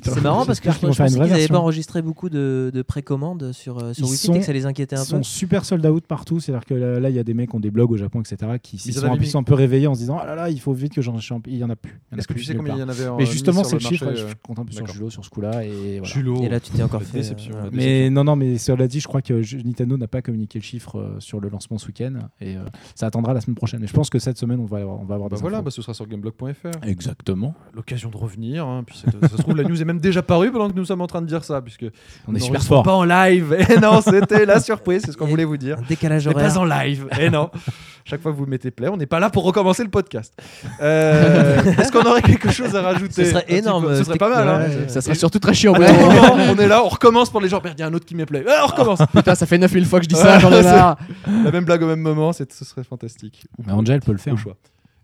c'est 0.03 0.21
marrant 0.23 0.45
parce 0.45 0.61
que 0.61 0.71
je, 0.71 0.79
J'espère 0.81 1.07
qu'ils 1.07 1.19
n'avaient 1.21 1.49
pas 1.49 1.59
enregistré 1.61 2.03
beaucoup 2.03 2.29
de, 2.29 2.71
de 2.75 2.83
précommandes 2.83 3.53
sur, 3.53 3.79
euh, 3.79 3.93
sur 3.93 4.07
Ils 4.09 4.17
sont- 4.17 4.35
et 4.35 4.41
que 4.41 4.45
ça 4.45 4.53
les 4.53 4.67
inquiétait 4.67 4.97
un 4.97 5.03
Ils 5.03 5.05
peu. 5.05 5.11
sont 5.19 5.23
super 5.23 5.65
sold 5.65 5.85
out 5.87 6.05
partout. 6.07 6.41
C'est-à-dire 6.41 6.65
que 6.67 6.75
là, 6.75 7.09
il 7.11 7.15
y 7.17 7.19
a 7.19 7.25
des 7.25 7.35
mecs 7.35 7.51
qui 7.51 7.57
ont 7.57 7.61
des 7.61 7.71
blogs 7.71 7.93
au 7.93 7.97
Japon, 7.97 8.21
etc. 8.21 8.53
qui 8.63 8.77
Ils 8.85 8.95
sont, 8.95 9.05
un 9.07 9.15
peu- 9.15 9.21
mis- 9.21 9.27
sont 9.29 9.39
un 9.39 9.43
peu 9.45 9.55
réveillés 9.55 9.87
en 9.87 9.95
se 9.95 10.01
disant 10.01 10.19
Ah 10.21 10.27
là 10.27 10.35
là, 10.35 10.51
il 10.51 10.61
faut 10.61 10.73
vite 10.73 10.93
que 10.95 11.01
j'en 11.03 11.13
Il 11.47 11.57
y 11.57 11.63
en 11.65 11.71
a 11.71 11.77
plus. 11.77 12.01
Est-ce 12.17 12.27
que 12.27 12.33
tu 12.35 12.43
sais 12.45 12.55
combien 12.57 12.75
il 12.75 12.81
y 12.81 12.83
en 12.83 12.89
avait 12.89 13.07
en- 13.07 13.17
Mais 13.17 13.27
justement, 13.27 13.63
c'est 13.65 13.75
le 13.75 13.81
chiffre. 13.81 14.07
Je 14.33 14.37
suis 14.39 14.43
content 14.43 14.63
un 14.63 14.65
peu 14.65 14.73
sur. 14.73 14.87
Julo 14.87 15.11
sur 15.11 15.25
ce 15.25 15.31
coup-là. 15.31 15.65
Et 15.65 15.99
voilà. 15.99 16.13
Julo. 16.13 16.43
Et 16.43 16.49
là, 16.49 16.61
tu 16.61 16.71
t'es 16.73 16.83
encore 16.83 17.03
fait. 17.03 17.19
déception. 17.19 17.55
euh, 17.57 17.65
La 17.65 17.71
Mais 17.73 18.11
non, 18.11 18.25
non, 18.25 18.37
mais 18.37 18.59
cela 18.59 18.87
dit, 18.89 19.01
je 19.01 19.09
crois 19.09 19.23
que 19.23 19.35
Nintendo 19.65 19.97
n'a 19.97 20.09
pas 20.09 20.23
communiqué 20.23 20.59
le 20.59 20.65
chiffre 20.65 20.99
euh, 20.99 21.17
sur 21.21 21.41
le 21.41 21.49
lancement 21.49 21.79
ce 21.79 21.87
week-end 21.87 22.15
et 22.41 22.57
euh, 22.57 22.65
ça 22.95 23.07
attendra 23.07 23.33
la 23.35 23.41
semaine 23.41 23.55
prochaine. 23.57 23.81
Mais 23.81 23.87
je 23.87 23.93
pense 23.93 24.11
que 24.11 24.19
cette 24.19 24.39
semaine, 24.39 24.61
on 24.61 24.67
va, 24.67 24.79
avoir- 24.79 25.01
on 25.01 25.05
va 25.05 25.15
avoir 25.15 25.31
Bah 25.31 25.37
des 25.37 25.43
voilà, 25.43 25.59
infos. 25.59 25.65
bah 25.67 25.71
ce 25.71 25.83
sera 25.83 25.95
sur 25.95 26.07
gameblog.fr. 26.07 26.87
Exactement. 26.87 27.55
L'occasion 27.75 28.11
de 28.11 28.17
revenir. 28.17 28.67
hein, 28.67 28.83
puis 28.87 28.97
ça 28.97 29.11
se 29.29 29.37
trouve, 29.43 29.57
la 29.57 29.65
news 29.65 29.81
est 29.81 29.85
même 29.85 30.01
déjà 30.01 30.23
parue 30.23 30.51
pendant 30.53 30.69
que 30.71 30.75
nous 30.77 30.85
sommes 30.85 31.01
en 31.01 31.07
train 31.07 31.23
de 31.23 31.27
dire 31.27 31.45
ça, 31.45 31.61
puisque 31.63 31.87
On 32.29 32.35
est 32.35 32.41
super 32.41 32.63
fort. 32.63 32.83
pas 32.83 32.95
en 32.95 33.05
live. 33.05 33.57
Et 33.71 33.79
non, 33.81 34.01
c'était 34.01 34.47
la 34.47 34.61
surprise, 34.61 35.03
c'est 35.05 35.13
ce 35.13 35.17
qu'on 35.17 35.27
voulait 35.27 35.45
vous 35.45 35.57
dire. 35.57 35.79
Un 35.79 35.83
décalage 35.89 36.27
horaire. 36.27 36.53
pas 36.53 36.59
en 36.59 36.65
live. 36.65 37.07
Et 37.21 37.31
non. 37.31 37.51
Chaque 38.05 38.21
fois 38.21 38.33
que 38.33 38.37
vous 38.37 38.47
mettez 38.47 38.71
play, 38.71 38.89
on 38.89 38.97
n'est 38.97 39.07
pas 39.07 39.21
là 39.21 39.31
pour 39.31 39.45
recommencer 39.45 39.83
le 39.85 39.91
podcast. 39.91 40.35
Euh, 40.81 41.63
Est-ce 41.79 41.93
qu'on 41.93 42.03
aurait 42.03 42.23
quelque 42.23 42.51
chose 42.51 42.75
à 42.75 42.83
rajouter 42.83 43.25
Ce 43.25 43.31
serait 43.31 43.45
énorme, 43.49 43.97
Ce 43.97 44.05
serait 44.05 44.19
pas 44.19 44.29
mal. 44.29 44.49
Hein. 44.49 44.61
ouais, 44.61 44.89
ça 44.89 45.01
serait 45.01 45.15
surtout 45.15 45.39
très 45.39 45.55
chiant. 45.55 45.73
moment. 45.73 45.87
on 46.53 46.57
est 46.59 46.69
là, 46.69 46.83
on 46.85 46.89
recommence 46.89 47.31
pour 47.31 47.41
les 47.41 47.49
gens. 47.49 47.61
Merde, 47.63 47.77
il 47.79 47.81
y 47.81 47.85
a 47.85 47.87
un 47.87 47.95
autre 47.95 48.07
qui 48.07 48.15
me 48.15 48.27
plaît. 48.27 48.45
Ah, 48.49 48.63
on 48.65 48.67
recommence. 48.67 49.01
Putain, 49.15 49.35
ça 49.35 49.47
fait 49.47 49.59
9000 49.59 49.87
fois 49.87 50.01
que 50.01 50.05
je 50.05 50.09
dis 50.09 50.17
ça. 50.17 50.97
La 51.27 51.51
même 51.51 51.65
blague 51.65 51.83
au 51.83 51.87
même 51.87 52.01
moment, 52.01 52.33
ce 52.33 52.45
serait 52.49 52.85
fantastique. 52.85 53.45
Mais 53.65 53.73
Angel 53.73 54.01
peut 54.01 54.13
le 54.13 54.19
faire. 54.19 54.35
Au 54.35 54.37
choix. 54.37 54.57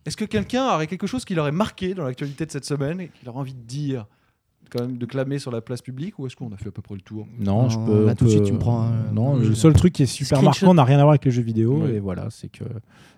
Est-ce 0.06 0.16
que 0.16 0.24
quelqu'un 0.24 0.64
aurait 0.74 0.86
quelque 0.86 1.06
chose 1.06 1.24
qui 1.24 1.34
l'aurait 1.34 1.52
marqué 1.52 1.92
dans 1.92 2.04
l'actualité 2.04 2.46
de 2.46 2.50
cette 2.50 2.64
semaine 2.64 3.00
et 3.00 3.08
qu'il 3.08 3.28
aurait 3.28 3.40
envie 3.40 3.52
de 3.52 3.60
dire, 3.60 4.06
quand 4.70 4.82
même, 4.82 4.98
de 4.98 5.06
clamer 5.06 5.38
sur 5.38 5.50
la 5.50 5.60
place 5.60 5.80
publique 5.80 6.18
ou 6.18 6.26
est-ce 6.26 6.36
qu'on 6.36 6.52
a 6.52 6.56
fait 6.56 6.68
à 6.68 6.70
peu 6.70 6.82
près 6.82 6.94
le 6.94 7.00
tour? 7.00 7.26
Non, 7.40 7.68
je 7.70 7.78
Non, 7.78 7.86
peux. 7.86 8.04
là, 8.06 8.12
on 8.12 8.14
tout 8.14 8.24
de 8.26 8.30
suite, 8.30 8.44
tu 8.44 8.52
me 8.52 8.58
prends 8.58 8.82
un- 8.82 9.12
Non, 9.14 9.36
un- 9.36 9.38
le 9.38 9.54
seul 9.54 9.72
truc 9.72 9.92
qui 9.94 10.02
est 10.02 10.06
super 10.06 10.38
Screenshot. 10.38 10.66
marquant 10.66 10.74
n'a 10.74 10.84
rien 10.84 10.98
à 10.98 11.02
voir 11.02 11.10
avec 11.12 11.24
les 11.24 11.30
jeux 11.30 11.42
vidéo. 11.42 11.82
Ouais. 11.84 11.94
Et 11.94 12.00
voilà, 12.00 12.26
c'est 12.30 12.48
que. 12.48 12.64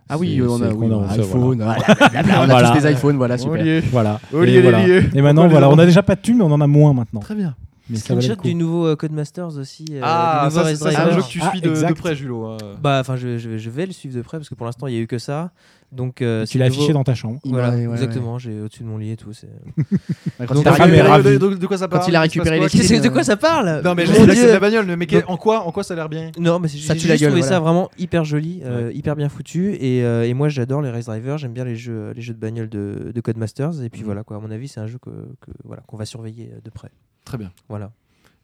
Ah 0.09 0.19
oui, 0.19 0.41
on 0.43 0.61
a 0.61 0.73
oui, 0.73 0.89
ça, 1.09 1.15
iPhone, 1.23 1.57
voilà. 1.63 1.79
blablabla, 1.95 2.41
on 2.41 2.43
a 2.43 2.47
Voilà. 2.47 2.71
tous 2.73 2.83
des 2.83 2.93
iPhones, 2.93 3.17
voilà, 3.17 3.39
super. 3.39 3.53
Olivier. 3.55 3.81
Voilà. 3.81 4.21
Olivier 4.33 4.59
et, 4.59 4.63
voilà. 4.63 4.87
Et 4.89 5.23
maintenant, 5.23 5.47
voilà, 5.49 5.69
on 5.71 5.79
a 5.79 5.87
déjà 5.87 6.03
pas 6.03 6.15
de 6.17 6.21
thunes, 6.21 6.39
mais 6.39 6.45
on 6.45 6.51
en 6.53 6.61
a 6.61 6.67
moins 6.67 6.93
maintenant. 6.93 7.21
Très 7.21 7.35
bien. 7.37 7.55
Mais 7.91 7.97
ça 7.99 8.15
valait 8.15 8.29
le 8.29 8.35
Screenshot 8.35 8.41
coup. 8.43 8.49
du 8.49 8.55
nouveau 8.55 8.87
euh, 8.87 8.97
Codemasters 8.97 9.57
aussi. 9.59 9.85
euh, 9.93 10.01
Ah, 10.03 10.49
ça, 10.51 10.75
c'est 10.75 10.97
un 10.97 11.11
jeu 11.11 11.21
que 11.23 11.27
tu 11.29 11.41
Ah, 11.43 11.51
suis 11.51 11.61
de, 11.61 11.69
de 11.89 11.93
près, 11.95 12.15
Julo. 12.17 12.47
hein. 12.47 12.57
Bah, 12.83 12.99
enfin, 13.01 13.17
je, 13.17 13.37
je- 13.39 13.59
je 13.59 13.71
vais 13.71 13.87
le 13.87 13.93
suivre 13.93 14.17
de 14.17 14.23
près 14.23 14.39
parce 14.39 14.49
que 14.49 14.55
pour 14.55 14.65
l'instant, 14.67 14.87
il 14.87 14.95
y 14.95 14.97
a 14.97 15.01
eu 15.01 15.07
que 15.07 15.19
ça. 15.19 15.51
Donc, 15.93 16.23
euh, 16.23 16.47
Tu 16.47 16.57
l'as 16.57 16.69
nouveau- 16.69 16.79
affiché 16.83 16.93
dans 16.93 17.03
ta 17.03 17.17
chambre. 17.17 17.41
Voilà, 17.45 17.71
Ouais, 17.71 17.87
ouais, 17.89 17.95
exactement. 17.95 18.39
J'ai 18.39 18.61
au-dessus 18.61 18.85
de 18.85 18.89
mon 18.89 18.97
lit 18.97 19.11
et 19.11 19.17
tout. 19.17 19.33
Quand 20.39 20.55
Donc, 20.55 20.63
il 20.65 20.69
a 20.69 20.73
récupéré- 20.73 21.23
de, 21.25 21.37
de- 21.37 21.55
de 21.57 21.67
quoi 21.67 21.79
ça 21.79 21.89
parle 21.89 22.03
Quand 22.03 22.09
il 22.09 22.15
a 22.15 22.21
récupéré 22.21 22.61
les 22.61 22.67
clés 22.69 23.01
de 23.01 23.09
quoi 23.09 23.25
ça 23.25 23.37
parle 23.37 23.83
Non, 23.85 23.95
mais 23.97 24.05
Dieu. 24.05 24.15
de 24.25 24.53
la 24.53 24.61
bagnole, 24.61 24.87
mais 24.97 25.09
en 25.27 25.37
quoi, 25.37 25.67
en 25.67 25.73
quoi 25.73 25.83
ça 25.83 25.95
a 25.95 25.97
l'air 25.97 26.09
bien 26.09 26.31
Non, 26.39 26.61
mais 26.61 26.69
c'est- 26.69 26.79
Ça 26.79 26.95
j'ai 26.95 27.09
trouvé 27.17 27.29
voilà. 27.41 27.43
ça 27.43 27.59
vraiment 27.61 27.91
hyper 27.99 28.25
joli, 28.25 28.61
euh, 28.65 28.93
hyper 28.95 29.17
bien 29.17 29.29
foutu. 29.29 29.75
Et, 29.81 30.05
euh, 30.05 30.23
et 30.29 30.33
moi, 30.33 30.49
j'adore 30.49 30.81
les 30.81 30.91
race 30.91 31.07
drivers. 31.07 31.39
J'aime 31.39 31.53
bien 31.55 31.65
les 31.65 31.75
jeux, 31.77 32.13
les 32.15 32.23
jeux 32.23 32.35
de 32.35 32.39
bagnole 32.39 32.69
de, 32.69 33.11
de 33.13 33.21
Codemasters. 33.21 33.83
Et 33.83 33.91
puis 33.91 34.01
Mhm. 34.03 34.07
voilà, 34.07 34.23
quoi. 34.23 34.37
À 34.37 34.41
mon 34.41 34.51
avis, 34.53 34.69
c'est 34.69 34.81
un 34.81 34.87
jeu 34.87 34.99
que, 35.03 35.11
que- 35.11 35.51
voilà 35.65 35.83
qu'on 35.89 35.97
va 35.97 36.05
surveiller 36.05 36.53
de 36.65 36.71
près. 36.71 36.91
Très 37.25 37.39
bien. 37.39 37.53
Voilà. 37.69 37.93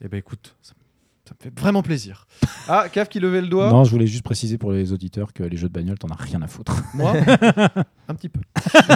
Eh 0.01 0.09
ben 0.09 0.19
écoute, 0.19 0.55
ça, 0.63 0.75
ça 1.29 1.35
me 1.39 1.43
fait 1.43 1.61
vraiment 1.61 1.83
plaisir. 1.83 2.27
Ah, 2.69 2.89
Caf 2.93 3.09
qui 3.09 3.21
levait 3.21 3.41
le 3.43 3.47
doigt. 3.47 3.71
Non, 3.71 3.85
je 3.85 3.93
voulais 3.93 4.09
juste 4.09 4.25
préciser 4.25 4.59
pour 4.59 4.73
les 4.73 4.93
auditeurs 4.93 5.33
que 5.33 5.45
les 5.45 5.57
jeux 5.57 5.69
de 5.69 5.73
bagnole, 5.73 5.97
t'en 6.01 6.09
as 6.09 6.17
rien 6.17 6.43
à 6.43 6.49
foutre. 6.49 6.75
Moi 6.95 7.13
Un 8.09 8.15
petit 8.15 8.29
peu. 8.29 8.41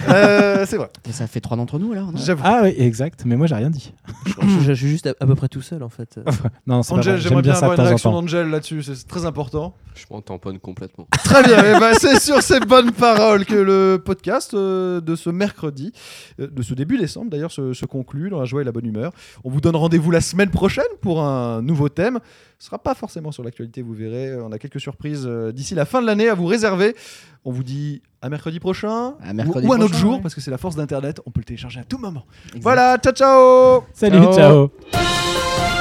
Euh, 0.08 0.66
c'est 0.66 0.76
vrai. 0.76 0.88
Et 1.08 1.12
ça 1.12 1.28
fait 1.28 1.40
trois 1.40 1.56
d'entre 1.56 1.78
nous, 1.78 1.92
alors 1.92 2.10
non? 2.10 2.18
J'avoue. 2.18 2.42
Ah 2.44 2.62
oui, 2.64 2.74
exact. 2.76 3.22
Mais 3.26 3.36
moi, 3.36 3.46
j'ai 3.46 3.54
rien 3.54 3.70
dit. 3.70 3.92
je, 4.26 4.60
je 4.60 4.72
suis 4.72 4.88
juste 4.88 5.06
à, 5.06 5.14
à 5.20 5.26
peu 5.26 5.36
près 5.36 5.46
tout 5.48 5.62
seul 5.62 5.84
en 5.84 5.88
fait. 5.88 6.18
Non, 6.66 6.82
c'est 6.82 6.94
pas 6.94 6.98
Angel, 6.98 7.18
j'aimerais 7.20 7.34
J'aime 7.36 7.42
bien 7.42 7.54
avoir 7.54 7.74
une 7.74 7.80
réaction 7.80 8.10
d'Angel 8.12 8.48
là-dessus, 8.50 8.82
c'est 8.82 9.06
très 9.06 9.24
important. 9.24 9.74
Je 9.94 10.04
m'en 10.10 10.20
tamponne 10.20 10.58
complètement. 10.58 11.06
Très 11.24 11.42
bien, 11.42 11.58
eh 11.58 11.78
ben, 11.78 11.92
c'est 11.98 12.20
sur 12.20 12.42
ces 12.42 12.60
bonnes 12.60 12.92
paroles 12.92 13.44
que 13.44 13.54
le 13.54 14.00
podcast 14.04 14.54
euh, 14.54 15.00
de 15.00 15.14
ce 15.16 15.30
mercredi, 15.30 15.92
euh, 16.40 16.46
de 16.48 16.62
ce 16.62 16.74
début 16.74 16.96
décembre 16.96 17.30
d'ailleurs, 17.30 17.50
se, 17.52 17.72
se 17.72 17.86
conclut 17.86 18.30
dans 18.30 18.38
la 18.38 18.44
joie 18.46 18.62
et 18.62 18.64
la 18.64 18.72
bonne 18.72 18.86
humeur. 18.86 19.12
On 19.44 19.50
vous 19.50 19.60
donne 19.60 19.76
rendez-vous 19.76 20.10
la 20.10 20.20
semaine 20.20 20.50
prochaine 20.50 20.84
pour 21.02 21.22
un 21.22 21.60
nouveau 21.62 21.88
thème. 21.88 22.19
Ce 22.58 22.66
sera 22.66 22.78
pas 22.78 22.94
forcément 22.94 23.32
sur 23.32 23.42
l'actualité, 23.42 23.82
vous 23.82 23.94
verrez. 23.94 24.34
On 24.36 24.52
a 24.52 24.58
quelques 24.58 24.80
surprises 24.80 25.24
euh, 25.26 25.52
d'ici 25.52 25.74
la 25.74 25.84
fin 25.84 26.00
de 26.02 26.06
l'année 26.06 26.28
à 26.28 26.34
vous 26.34 26.46
réserver. 26.46 26.94
On 27.44 27.52
vous 27.52 27.64
dit 27.64 28.02
à 28.22 28.28
mercredi 28.28 28.60
prochain 28.60 29.14
À 29.22 29.32
mercredi 29.32 29.66
ou, 29.66 29.70
ou 29.70 29.72
un 29.72 29.80
autre 29.80 29.94
jour 29.94 30.14
ouais. 30.16 30.20
parce 30.20 30.34
que 30.34 30.40
c'est 30.40 30.50
la 30.50 30.58
force 30.58 30.76
d'Internet. 30.76 31.20
On 31.26 31.30
peut 31.30 31.40
le 31.40 31.44
télécharger 31.46 31.80
à 31.80 31.84
tout 31.84 31.98
moment. 31.98 32.26
Exact. 32.48 32.62
Voilà, 32.62 32.98
ciao 32.98 33.12
ciao 33.14 33.84
Salut, 33.94 34.18
Ciao. 34.34 34.70
ciao. 34.92 35.79